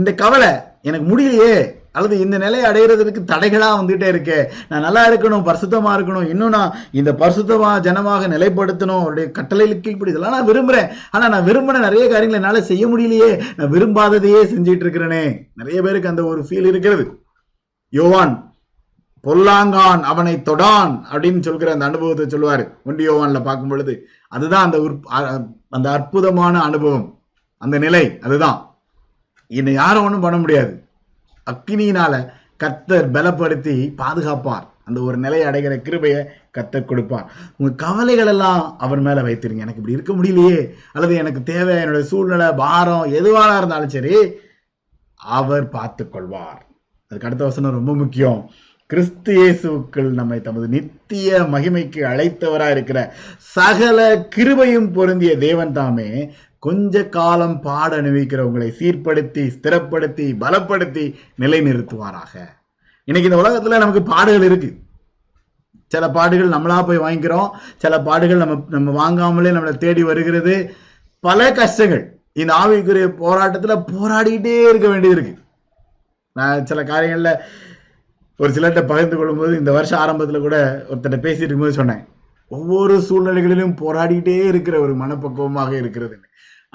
இந்த 0.00 0.10
கவலை 0.14 0.52
எனக்கு 0.82 1.06
முடியலையே 1.08 1.56
அல்லது 1.92 2.14
இந்த 2.20 2.36
நிலையை 2.38 2.64
அடைகிறதுக்கு 2.68 3.20
தடைகளாக 3.24 3.76
வந்துகிட்டே 3.76 4.08
இருக்கு 4.10 4.38
நான் 4.70 4.84
நல்லா 4.86 5.02
இருக்கணும் 5.10 5.44
பரிசுத்தமாக 5.44 5.96
இருக்கணும் 5.96 6.30
இன்னும் 6.30 6.54
நான் 6.56 6.72
இந்த 6.92 7.10
பரிசுத்தமாக 7.20 7.84
ஜனமாக 7.86 8.28
நிலைப்படுத்தணும் 8.28 9.02
அவருடைய 9.02 9.26
கட்டளைகளுக்கு 9.30 9.92
இப்படி 9.92 10.12
இதெல்லாம் 10.12 10.34
நான் 10.36 10.48
விரும்புகிறேன் 10.50 10.88
ஆனால் 11.10 11.32
நான் 11.34 11.46
விரும்பின 11.46 11.82
நிறைய 11.84 12.06
காரியங்களை 12.06 12.40
என்னால் 12.40 12.68
செய்ய 12.70 12.86
முடியலையே 12.86 13.30
நான் 13.56 13.72
விரும்பாததையே 13.74 14.40
செஞ்சிட்டு 14.46 14.84
இருக்கிறேனே 14.86 15.22
நிறைய 15.54 15.78
பேருக்கு 15.82 16.12
அந்த 16.12 16.24
ஒரு 16.24 16.42
ஃபீல் 16.48 16.70
இருக்கிறது 16.72 17.06
யோவான் 17.92 18.34
பொல்லாங்கான் 19.24 20.02
அவனை 20.04 20.34
தொடான் 20.42 20.94
அப்படின்னு 21.10 21.40
சொல்கிற 21.40 21.72
அந்த 21.72 21.84
அனுபவத்தை 21.84 22.26
சொல்லுவார் 22.26 22.64
ஒண்டியோவான்ல 22.84 23.40
பார்க்கும் 23.42 23.68
பொழுது 23.68 23.94
அதுதான் 24.32 24.66
அந்த 24.66 24.78
அந்த 25.70 25.86
அற்புதமான 25.90 26.54
அனுபவம் 26.60 27.08
அந்த 27.62 27.76
நிலை 27.78 28.04
அதுதான் 28.20 28.58
என்னை 29.50 29.72
யாரும் 29.74 30.06
ஒன்றும் 30.06 30.24
பண்ண 30.24 30.36
முடியாது 30.38 30.72
அக்னியினால 31.46 32.14
கத்தர் 32.60 33.08
பலப்படுத்தி 33.10 33.74
பாதுகாப்பார் 33.96 34.66
அந்த 34.84 34.98
ஒரு 35.00 35.16
நிலையை 35.16 35.44
அடைகிற 35.46 35.74
கிருபையை 35.78 36.20
கத்த 36.50 36.80
கொடுப்பார் 36.82 37.28
உங்க 37.56 37.70
கவலைகள் 37.76 38.30
எல்லாம் 38.32 38.62
அவர் 38.78 39.00
மேல 39.00 39.22
வைத்திருங்க 39.22 39.64
எனக்கு 39.64 39.80
இப்படி 39.80 39.96
இருக்க 39.96 40.12
முடியலையே 40.12 40.58
அல்லது 40.92 41.14
எனக்கு 41.14 41.40
தேவை 41.42 41.76
என்னுடைய 41.76 42.06
சூழ்நிலை 42.08 42.48
பாரம் 42.54 43.12
எதுவாக 43.12 43.56
இருந்தாலும் 43.56 43.94
சரி 43.96 44.14
அவர் 45.20 45.64
பார்த்து 45.68 46.04
கொள்வார் 46.06 46.60
அதுக்கு 47.10 47.28
அடுத்த 47.28 47.44
வசனம் 47.44 47.78
ரொம்ப 47.78 47.92
முக்கியம் 47.94 48.40
கிறிஸ்து 48.94 49.32
இயேசுக்கள் 49.36 50.08
நம்மை 50.12 50.36
தமது 50.40 50.66
நித்திய 50.74 51.38
மகிமைக்கு 51.52 52.00
அழைத்தவரா 52.10 52.66
இருக்கிற 52.70 52.98
சகல 53.54 53.98
கிருபையும் 54.34 54.86
பொருந்திய 54.92 55.32
தேவன் 55.38 55.72
தாமே 55.72 56.06
கொஞ்ச 56.62 57.02
காலம் 57.08 57.56
பாட 57.60 57.90
அனுபவிக்கிறவங்களை 57.96 58.68
சீர்படுத்தி 58.78 59.42
ஸ்திரப்படுத்தி 59.56 60.26
பலப்படுத்தி 60.42 61.04
நிலைநிறுத்துவாராக 61.38 62.32
இன்னைக்கு 63.08 63.30
இந்த 63.30 63.40
உலகத்துல 63.42 63.80
நமக்கு 63.80 64.02
பாடுகள் 64.06 64.46
இருக்கு 64.46 64.70
சில 65.92 66.04
பாடுகள் 66.10 66.54
நம்மளா 66.54 66.78
போய் 66.84 67.04
வாங்கிக்கிறோம் 67.04 67.50
சில 67.76 67.94
பாடுகள் 68.02 68.42
நம்ம 68.44 68.60
நம்ம 68.70 68.96
வாங்காமலே 69.00 69.56
நம்மளை 69.56 69.74
தேடி 69.78 70.04
வருகிறது 70.04 70.56
பல 71.24 71.50
கஷ்டங்கள் 71.52 72.04
இந்த 72.36 72.52
ஆவிக்குரிய 72.60 73.08
போராட்டத்துல 73.20 73.76
போராடிக்கிட்டே 73.92 74.56
இருக்க 74.64 74.88
வேண்டியது 74.88 75.16
இருக்கு 75.16 75.36
நான் 76.36 76.66
சில 76.66 76.80
காரியங்கள்ல 76.84 77.32
ஒரு 78.40 78.50
சிலர்கிட்ட 78.52 78.82
பகிர்ந்து 78.84 79.16
கொள்ளும்போது 79.16 79.52
இந்த 79.58 79.70
வருஷம் 79.72 80.00
ஆரம்பத்தில் 80.00 80.44
கூட 80.46 80.56
ஒருத்தட்ட 80.88 81.18
பேசிட்டு 81.18 81.44
இருக்கும்போது 81.44 81.80
சொன்னேன் 81.80 82.02
ஒவ்வொரு 82.50 82.94
சூழ்நிலைகளிலும் 83.00 83.76
போராடிக்கிட்டே 83.80 84.34
இருக்கிற 84.46 84.74
ஒரு 84.80 84.94
மனப்பக்குவமாக 84.94 85.72
இருக்கிறது 85.76 86.16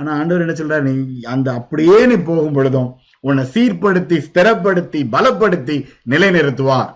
ஆனா 0.00 0.11
ஆண்டவர் 0.11 0.43
என்ன 0.45 0.55
சொல்றாரு 0.55 0.83
நீ 0.87 0.93
அந்த 1.25 1.47
அப்படியே 1.51 1.97
நீ 2.05 2.17
போகும் 2.21 2.55
பொழுதும் 2.55 2.89
உன்னை 3.23 3.43
சீர்படுத்தி 3.53 4.17
ஸ்திரப்படுத்தி 4.27 4.99
பலப்படுத்தி 5.11 5.75
நிலைநிறுத்துவார் 6.09 6.91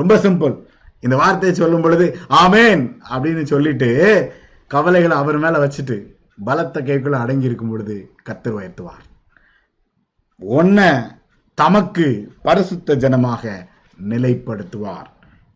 ரொம்ப 0.00 0.14
சிம்பிள் 0.18 0.54
இந்த 1.00 1.16
வார்த்தையை 1.16 1.54
சொல்லும் 1.54 1.82
பொழுது 1.82 2.06
ஆமேன் 2.38 2.82
அப்படின்னு 3.10 3.44
சொல்லிட்டு 3.46 3.90
கவலைகளை 4.70 5.16
அவர் 5.16 5.38
மேல 5.38 5.58
வச்சுட்டு 5.58 5.96
பலத்த 6.44 6.80
கைக்குள்ள 6.80 7.18
அடங்கி 7.18 7.48
இருக்கும் 7.48 7.70
பொழுது 7.70 7.96
கத்தர் 8.22 8.56
உயர்த்துவார் 8.56 9.04
ஒன்ன 10.40 10.80
தமக்கு 11.58 12.06
பரிசுத்த 12.42 12.94
ஜனமாக 12.96 13.44
நிலைப்படுத்துவார் 13.98 15.08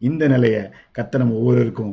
இந்த 0.02 0.22
நிலையை 0.28 0.62
கத்தனம் 0.92 1.34
ஒவ்வொருவருக்கும் 1.34 1.93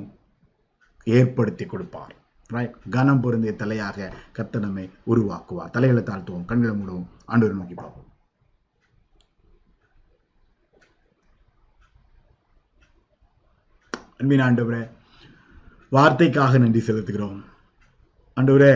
ஏற்படுத்தி 1.07 1.65
கொடுப்பார் 1.65 2.13
ரைட் 2.49 2.77
கனம் 2.89 3.21
பொருந்திய 3.21 3.51
தலையாக 3.53 4.07
கத்தனமை 4.37 4.85
உருவாக்குவார் 5.07 5.73
தலைகளை 5.73 6.03
தாழ்த்துவோம் 6.03 6.45
கண்களை 6.45 6.73
மூடுவோம் 6.75 7.09
ஆண்டு 7.25 7.51
நோக்கி 7.51 7.75
பார்ப்போம் 7.75 8.07
அன்பின் 14.19 14.45
ஆண்டவரே 14.45 14.83
வார்த்தைக்காக 15.91 16.57
நன்றி 16.57 16.81
செலுத்துகிறோம் 16.81 17.37
ஆண்டவரே 18.37 18.73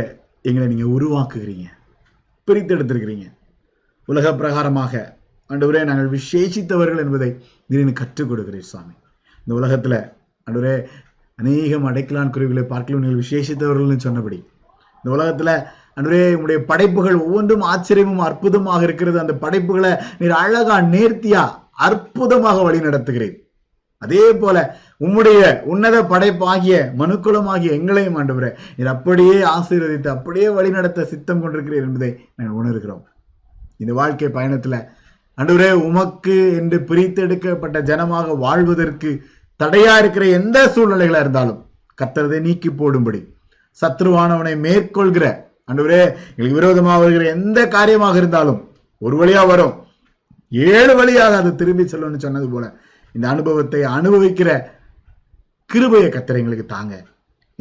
எங்களை 0.46 0.68
நீங்க 0.68 0.86
உருவாக்குகிறீங்க 0.90 1.68
பிரித்தெடுத்திருக்கிறீங்க 2.48 3.28
உலக 4.08 4.32
பிரகாரமாக 4.36 5.02
அன்றுவரே 5.54 5.82
நாங்கள் 5.84 6.12
விசேஷித்தவர்கள் 6.14 7.04
என்பதை 7.04 7.30
திடீர்னு 7.64 7.94
கற்றுக் 7.94 8.30
கொடுக்கிறேன் 8.30 8.68
சுவாமி 8.70 8.96
இந்த 9.40 9.54
உலகத்தில் 9.54 10.00
அன்றுவரே 10.48 10.76
அநேகம் 11.40 11.88
அடைக்கலான் 11.90 12.34
குருவிகளை 12.34 12.64
பார்க்கலாம் 12.66 13.04
நீங்கள் 13.04 13.22
விசேஷித்தவர்கள்னு 13.22 13.98
சொன்னபடி 14.00 14.40
இந்த 15.04 15.10
உலகத்தில் 15.12 15.56
அன்றுவரே 15.98 16.24
உங்களுடைய 16.30 16.60
படைப்புகள் 16.66 17.18
ஒவ்வொன்றும் 17.20 17.66
ஆச்சரியமும் 17.66 18.24
அற்புதமாக 18.24 18.82
இருக்கிறது 18.84 19.18
அந்த 19.20 19.34
படைப்புகளை 19.38 19.92
நீர் 20.20 20.36
அழகா 20.38 20.78
நேர்த்தியா 20.94 21.44
அற்புதமாக 21.80 22.58
வழி 22.64 22.80
நடத்துகிறேன் 22.80 23.38
அதே 24.02 24.24
போல 24.34 24.58
உம்முடைய 25.02 25.42
உன்னத 25.66 25.98
படைப்பாகிய 26.06 26.78
ஆகிய 27.52 27.72
எங்களையும் 27.72 28.18
ஆண்டவரை 28.18 28.52
நீர் 28.76 28.94
அப்படியே 28.94 29.38
ஆசீர்வதித்து 29.52 30.10
அப்படியே 30.10 30.48
வழிநடத்த 30.50 31.06
சித்தம் 31.06 31.42
கொண்டிருக்கிறீர் 31.42 31.88
என்பதை 31.88 32.12
நாங்கள் 32.36 32.58
உணர்கிறோம் 32.62 33.04
இந்த 33.78 33.94
வாழ்க்கை 33.94 34.30
பயணத்துல 34.32 34.76
அன்றுவரே 35.38 35.70
உமக்கு 35.84 36.36
என்று 36.54 36.78
பிரித்தெடுக்கப்பட்ட 36.90 37.78
ஜனமாக 37.82 38.36
வாழ்வதற்கு 38.38 39.12
தடையா 39.60 39.94
இருக்கிற 39.98 40.26
எந்த 40.32 40.58
சூழ்நிலைகளா 40.68 41.22
இருந்தாலும் 41.22 41.62
கத்துறதை 41.98 42.40
நீக்கி 42.40 42.70
போடும்படி 42.72 43.22
சத்ருவானவனை 43.80 44.54
மேற்கொள்கிற 44.58 45.26
அன்றுவரே 45.70 46.02
எங்களுக்கு 46.30 46.60
விரோதமாக 46.60 47.02
வருகிற 47.02 47.26
எந்த 47.32 47.60
காரியமாக 47.68 48.18
இருந்தாலும் 48.18 48.60
ஒரு 49.02 49.16
வழியா 49.16 49.44
வரும் 49.46 49.74
ஏழு 50.72 50.94
வழியாக 50.96 51.38
அதை 51.38 51.52
திரும்பி 51.56 51.84
செல்லும்னு 51.86 52.26
சொன்னது 52.26 52.48
போல 52.50 52.66
இந்த 53.16 53.26
அனுபவத்தை 53.28 53.82
அனுபவிக்கிற 53.96 54.50
கிருபையை 55.70 56.10
கத்திரை 56.10 56.40
எங்களுக்கு 56.40 56.68
தாங்க 56.68 56.96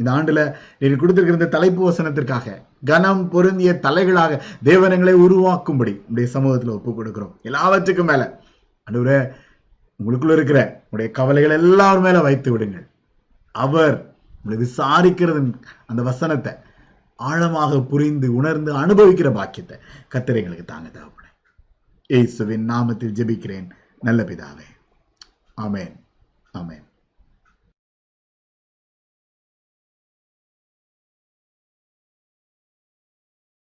இந்த 0.00 0.09
ஆண்டுல 0.11 0.41
நீங்க 0.77 0.95
கொடுத்திருக்கிற 0.95 1.39
இந்த 1.39 1.49
தலைப்பு 1.49 1.81
வசனத்திற்காக 1.83 2.55
கனம் 2.83 3.23
பொருந்திய 3.27 3.71
தலைகளாக 3.83 4.39
தேவனங்களை 4.63 5.13
உருவாக்கும்படி 5.25 5.93
உடைய 6.09 6.27
சமூகத்துல 6.33 6.73
ஒப்பு 6.73 6.91
கொடுக்கிறோம் 6.91 7.35
எல்லாவற்றுக்கும் 7.41 8.09
மேல 8.11 8.23
அன்றுவரே 8.87 9.19
உங்களுக்குள்ள 9.99 10.33
இருக்கிற 10.33 10.59
உடைய 10.89 11.09
கவலைகள் 11.11 11.57
எல்லாரும் 11.59 12.05
மேல 12.05 12.21
வைத்து 12.21 12.51
விடுங்கள் 12.51 12.85
அவர் 13.55 13.95
உங்களை 14.35 14.57
விசாரிக்கிறது 14.57 15.41
அந்த 15.85 16.01
வசனத்தை 16.01 16.53
ஆழமாக 17.19 17.81
புரிந்து 17.83 18.27
உணர்ந்து 18.33 18.71
அனுபவிக்கிற 18.75 19.29
பாக்கியத்தை 19.31 19.77
கத்திரைகளுக்கு 20.07 20.65
தாங்க 20.65 20.89
தேவைப்படும் 20.89 21.37
ஏசுவின் 22.09 22.65
நாமத்தில் 22.69 23.15
ஜெபிக்கிறேன் 23.15 23.69
நல்ல 24.01 24.21
பிதாவே 24.23 24.67
ஆமேன் 25.57 25.93
ஆமேன் 26.53 26.82